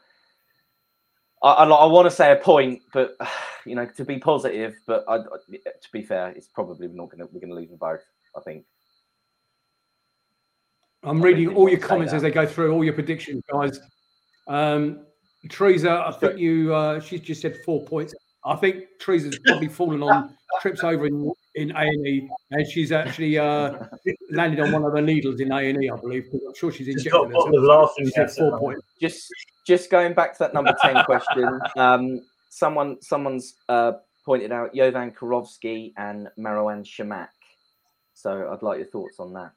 I, 1.42 1.52
I, 1.52 1.66
I 1.66 1.86
want 1.86 2.06
to 2.06 2.16
say 2.16 2.32
a 2.32 2.36
point, 2.36 2.82
but 2.94 3.18
you 3.66 3.76
know, 3.76 3.86
to 3.86 4.06
be 4.06 4.20
positive, 4.20 4.76
but 4.86 5.04
I, 5.08 5.18
to 5.18 5.92
be 5.92 6.04
fair, 6.04 6.30
it's 6.30 6.48
probably 6.48 6.88
not 6.88 7.10
going 7.10 7.20
to 7.20 7.30
we're 7.32 7.40
going 7.40 7.50
to 7.50 7.56
lose 7.56 7.70
them 7.70 7.78
both. 7.78 8.04
I 8.36 8.42
think. 8.42 8.66
I'm 11.04 11.22
reading 11.22 11.54
all 11.54 11.68
your 11.68 11.80
comments 11.80 12.14
as 12.14 12.22
they 12.22 12.32
go 12.32 12.46
through, 12.46 12.72
all 12.72 12.84
your 12.84 12.94
predictions, 12.94 13.44
guys. 13.52 13.78
Um, 14.48 15.06
Teresa, 15.50 16.02
I 16.08 16.12
think 16.14 16.40
you, 16.40 16.74
uh, 16.74 17.02
she's 17.02 17.20
just 17.20 17.42
said 17.42 17.58
four 17.66 17.84
points. 17.84 18.14
I 18.46 18.56
think 18.58 18.86
Teresa's 19.00 19.40
probably 19.46 19.70
fallen 19.70 20.04
on 20.04 20.36
trips 20.62 20.84
over 20.84 21.06
in 21.08 21.32
in 21.56 21.72
A 21.72 21.80
and 21.82 22.08
E, 22.08 22.30
and 22.52 22.68
she's 22.68 22.92
actually 22.92 23.38
uh, 23.38 23.86
landed 24.32 24.60
on 24.60 24.72
one 24.72 24.84
of 24.84 24.94
the 24.94 25.02
needles 25.02 25.40
in 25.40 25.52
A 25.52 25.70
and 25.70 25.82
E, 25.84 25.90
I 25.90 25.96
believe. 25.96 26.26
I'm 26.34 26.54
sure 26.56 26.72
she's 26.72 26.88
Just 26.88 27.06
injected 27.06 27.12
got 27.12 27.32
a 27.32 27.40
of 27.40 27.48
herself. 27.54 27.66
laughing 27.68 28.06
She 28.06 28.12
said 28.12 28.28
gas. 28.28 28.38
four 28.38 28.60
points. 28.60 28.82
just 29.00 29.28
just 29.66 29.90
going 29.90 30.14
back 30.14 30.34
to 30.34 30.40
that 30.40 30.54
number 30.54 30.76
10 30.82 31.04
question 31.06 31.60
um 31.78 32.20
someone 32.50 33.02
someone's 33.02 33.56
uh 33.70 33.94
pointed 34.26 34.52
out 34.52 34.74
jovan 34.76 35.12
Karofsky 35.12 35.94
and 35.96 36.28
Marouane 36.38 36.84
Chamakh 36.84 37.30
so 38.14 38.52
i'd 38.52 38.62
like 38.62 38.80
your 38.80 38.88
thoughts 38.88 39.20
on 39.20 39.32
that 39.34 39.54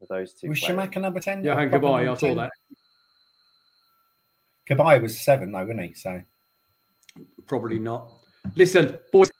for 0.00 0.06
those 0.08 0.32
two 0.34 0.48
Was 0.48 0.58
players. 0.60 0.76
Shamaka 0.90 1.00
number 1.00 1.20
10? 1.20 1.44
Yeah, 1.44 1.54
Hank 1.54 1.70
Proper 1.70 1.86
I 1.86 2.04
saw 2.06 2.16
10? 2.16 2.36
that. 2.38 2.50
Kabai 4.68 5.00
was 5.00 5.18
seven, 5.20 5.52
though, 5.52 5.60
wasn't 5.60 5.80
he? 5.80 5.94
So 5.94 6.20
Probably 7.46 7.78
not. 7.78 8.12
Listen, 8.54 8.98
boys. 9.12 9.30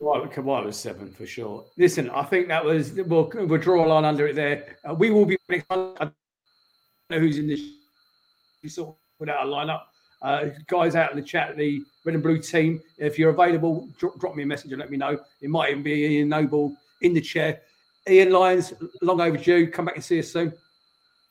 Right, 0.00 0.30
Kawhi 0.30 0.64
was 0.64 0.76
seven 0.76 1.12
for 1.12 1.26
sure. 1.26 1.64
Listen, 1.78 2.10
I 2.10 2.22
think 2.24 2.48
that 2.48 2.64
was 2.64 2.92
we'll, 2.92 3.30
we'll 3.34 3.60
draw 3.60 3.84
a 3.84 3.88
line 3.88 4.04
under 4.04 4.26
it 4.26 4.34
there. 4.34 4.76
Uh, 4.88 4.94
we 4.94 5.10
will 5.10 5.24
be 5.24 5.38
next 5.48 5.68
month. 5.70 5.96
I 6.00 6.04
don't 6.04 6.14
know 7.10 7.18
who's 7.20 7.38
in 7.38 7.46
this 7.46 7.62
sort 8.74 8.90
of 8.90 8.94
without 9.18 9.46
a 9.46 9.48
lineup. 9.48 9.82
Uh, 10.20 10.50
guys 10.68 10.94
out 10.94 11.10
in 11.10 11.16
the 11.16 11.22
chat, 11.22 11.56
the 11.56 11.82
red 12.04 12.14
and 12.14 12.22
blue 12.22 12.38
team. 12.38 12.80
If 12.98 13.18
you're 13.18 13.30
available, 13.30 13.88
drop, 13.98 14.18
drop 14.18 14.34
me 14.34 14.42
a 14.42 14.46
message 14.46 14.72
and 14.72 14.80
let 14.80 14.90
me 14.90 14.96
know. 14.96 15.18
It 15.40 15.50
might 15.50 15.70
even 15.70 15.82
be 15.82 15.92
Ian 15.92 16.30
Noble 16.30 16.74
in 17.02 17.12
the 17.14 17.20
chair. 17.20 17.60
Ian 18.08 18.32
Lyons, 18.32 18.72
long 19.02 19.20
overdue. 19.20 19.70
Come 19.70 19.84
back 19.86 19.96
and 19.96 20.04
see 20.04 20.18
us 20.18 20.32
soon. 20.32 20.52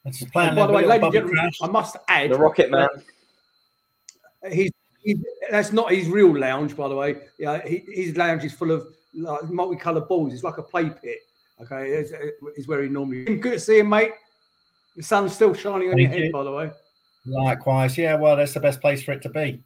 that's 0.03 0.19
the 0.19 0.25
And 0.25 0.33
plan. 0.33 0.55
by 0.55 0.67
the 0.67 0.73
way, 0.73 0.85
ladies 0.85 1.03
and 1.05 1.13
gentlemen, 1.13 1.37
Crash. 1.37 1.57
I 1.61 1.67
must 1.67 1.97
add 2.07 2.31
the 2.31 2.37
rocket 2.37 2.71
man 2.71 2.87
he's 4.51 4.71
he, 5.03 5.17
that's 5.53 5.71
not 5.71 5.91
his 5.91 6.07
real 6.07 6.35
lounge, 6.35 6.75
by 6.75 6.87
the 6.87 6.95
way. 6.95 7.15
Yeah, 7.37 7.61
he, 7.63 7.83
his 7.93 8.17
lounge 8.17 8.43
is 8.43 8.53
full 8.53 8.71
of 8.71 8.87
like, 9.13 9.43
multicolored 9.51 10.07
balls. 10.07 10.33
It's 10.33 10.43
like 10.43 10.57
a 10.57 10.63
play 10.63 10.89
pit. 10.89 11.19
Okay, 11.61 11.91
it's, 11.91 12.11
uh, 12.11 12.47
it's 12.57 12.67
where 12.67 12.81
he 12.81 12.89
normally. 12.89 13.23
Good 13.23 13.53
to 13.53 13.59
see 13.59 13.77
him, 13.77 13.89
mate. 13.89 14.13
The 14.95 15.03
sun's 15.03 15.35
still 15.35 15.53
shining 15.53 15.91
on 15.91 15.99
your 15.99 16.09
Thank 16.09 16.23
head, 16.23 16.31
by 16.31 16.43
the 16.43 16.51
way. 16.51 16.71
Likewise, 17.27 17.95
yeah. 17.99 18.15
Well, 18.15 18.35
that's 18.35 18.55
the 18.55 18.61
best 18.61 18.81
place 18.81 19.03
for 19.03 19.11
it 19.11 19.21
to 19.21 19.29
be. 19.29 19.63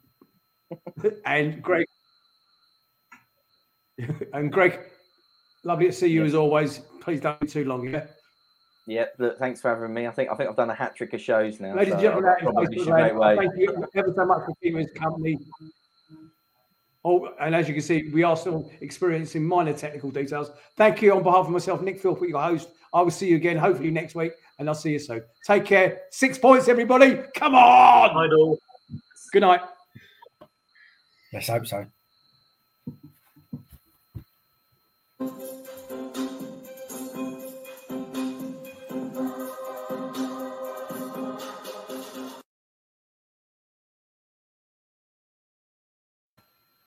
And 1.24 1.62
Greg, 1.62 1.86
and 4.34 4.52
Greg, 4.52 4.80
lovely 5.64 5.86
to 5.86 5.92
see 5.92 6.08
you 6.08 6.24
as 6.24 6.34
always. 6.34 6.82
Please 7.00 7.22
don't 7.22 7.40
be 7.40 7.46
too 7.46 7.64
long, 7.64 7.88
yeah. 7.88 8.04
yeah 8.86 9.06
look, 9.18 9.38
thanks 9.38 9.62
for 9.62 9.74
having 9.74 9.94
me 9.94 10.06
i 10.06 10.10
think 10.10 10.30
i 10.30 10.34
think 10.34 10.50
i've 10.50 10.56
done 10.56 10.68
a 10.68 10.74
hat 10.74 10.94
trick 10.94 11.14
of 11.14 11.20
shows 11.20 11.60
now 11.60 11.74
Ladies 11.74 11.94
and 11.94 12.02
so 12.02 12.08
gentlemen, 12.08 12.30
I 12.30 12.34
that 12.34 12.38
is 12.38 12.42
probably 12.42 12.76
Facebook 12.76 12.84
should 12.84 12.94
make 12.94 13.14
Live. 13.14 13.38
way. 13.38 13.46
thank 13.46 13.58
you 13.58 13.88
ever 13.94 14.12
so 14.14 14.26
much 14.26 14.44
for 14.44 14.54
keeping 14.62 14.84
us 14.84 14.90
company. 14.92 15.38
Oh, 17.10 17.32
and 17.40 17.54
as 17.54 17.66
you 17.66 17.72
can 17.72 17.82
see, 17.82 18.10
we 18.12 18.22
are 18.22 18.36
still 18.36 18.70
experiencing 18.82 19.42
minor 19.42 19.72
technical 19.72 20.10
details. 20.10 20.50
Thank 20.76 21.00
you 21.00 21.14
on 21.14 21.22
behalf 21.22 21.46
of 21.46 21.50
myself, 21.50 21.80
Nick 21.80 21.98
Philpott, 21.98 22.28
your 22.28 22.42
host. 22.42 22.68
I 22.92 23.00
will 23.00 23.10
see 23.10 23.28
you 23.28 23.36
again, 23.36 23.56
hopefully 23.56 23.90
next 23.90 24.14
week, 24.14 24.32
and 24.58 24.68
I'll 24.68 24.74
see 24.74 24.92
you 24.92 24.98
soon. 24.98 25.22
Take 25.46 25.64
care. 25.64 26.02
Six 26.10 26.36
points, 26.36 26.68
everybody. 26.68 27.22
Come 27.34 27.54
on. 27.54 28.10
Idol. 28.14 28.58
Good 29.32 29.40
night. 29.40 29.60
Let's 31.32 31.48
hope 31.48 31.66
so. 31.66 31.86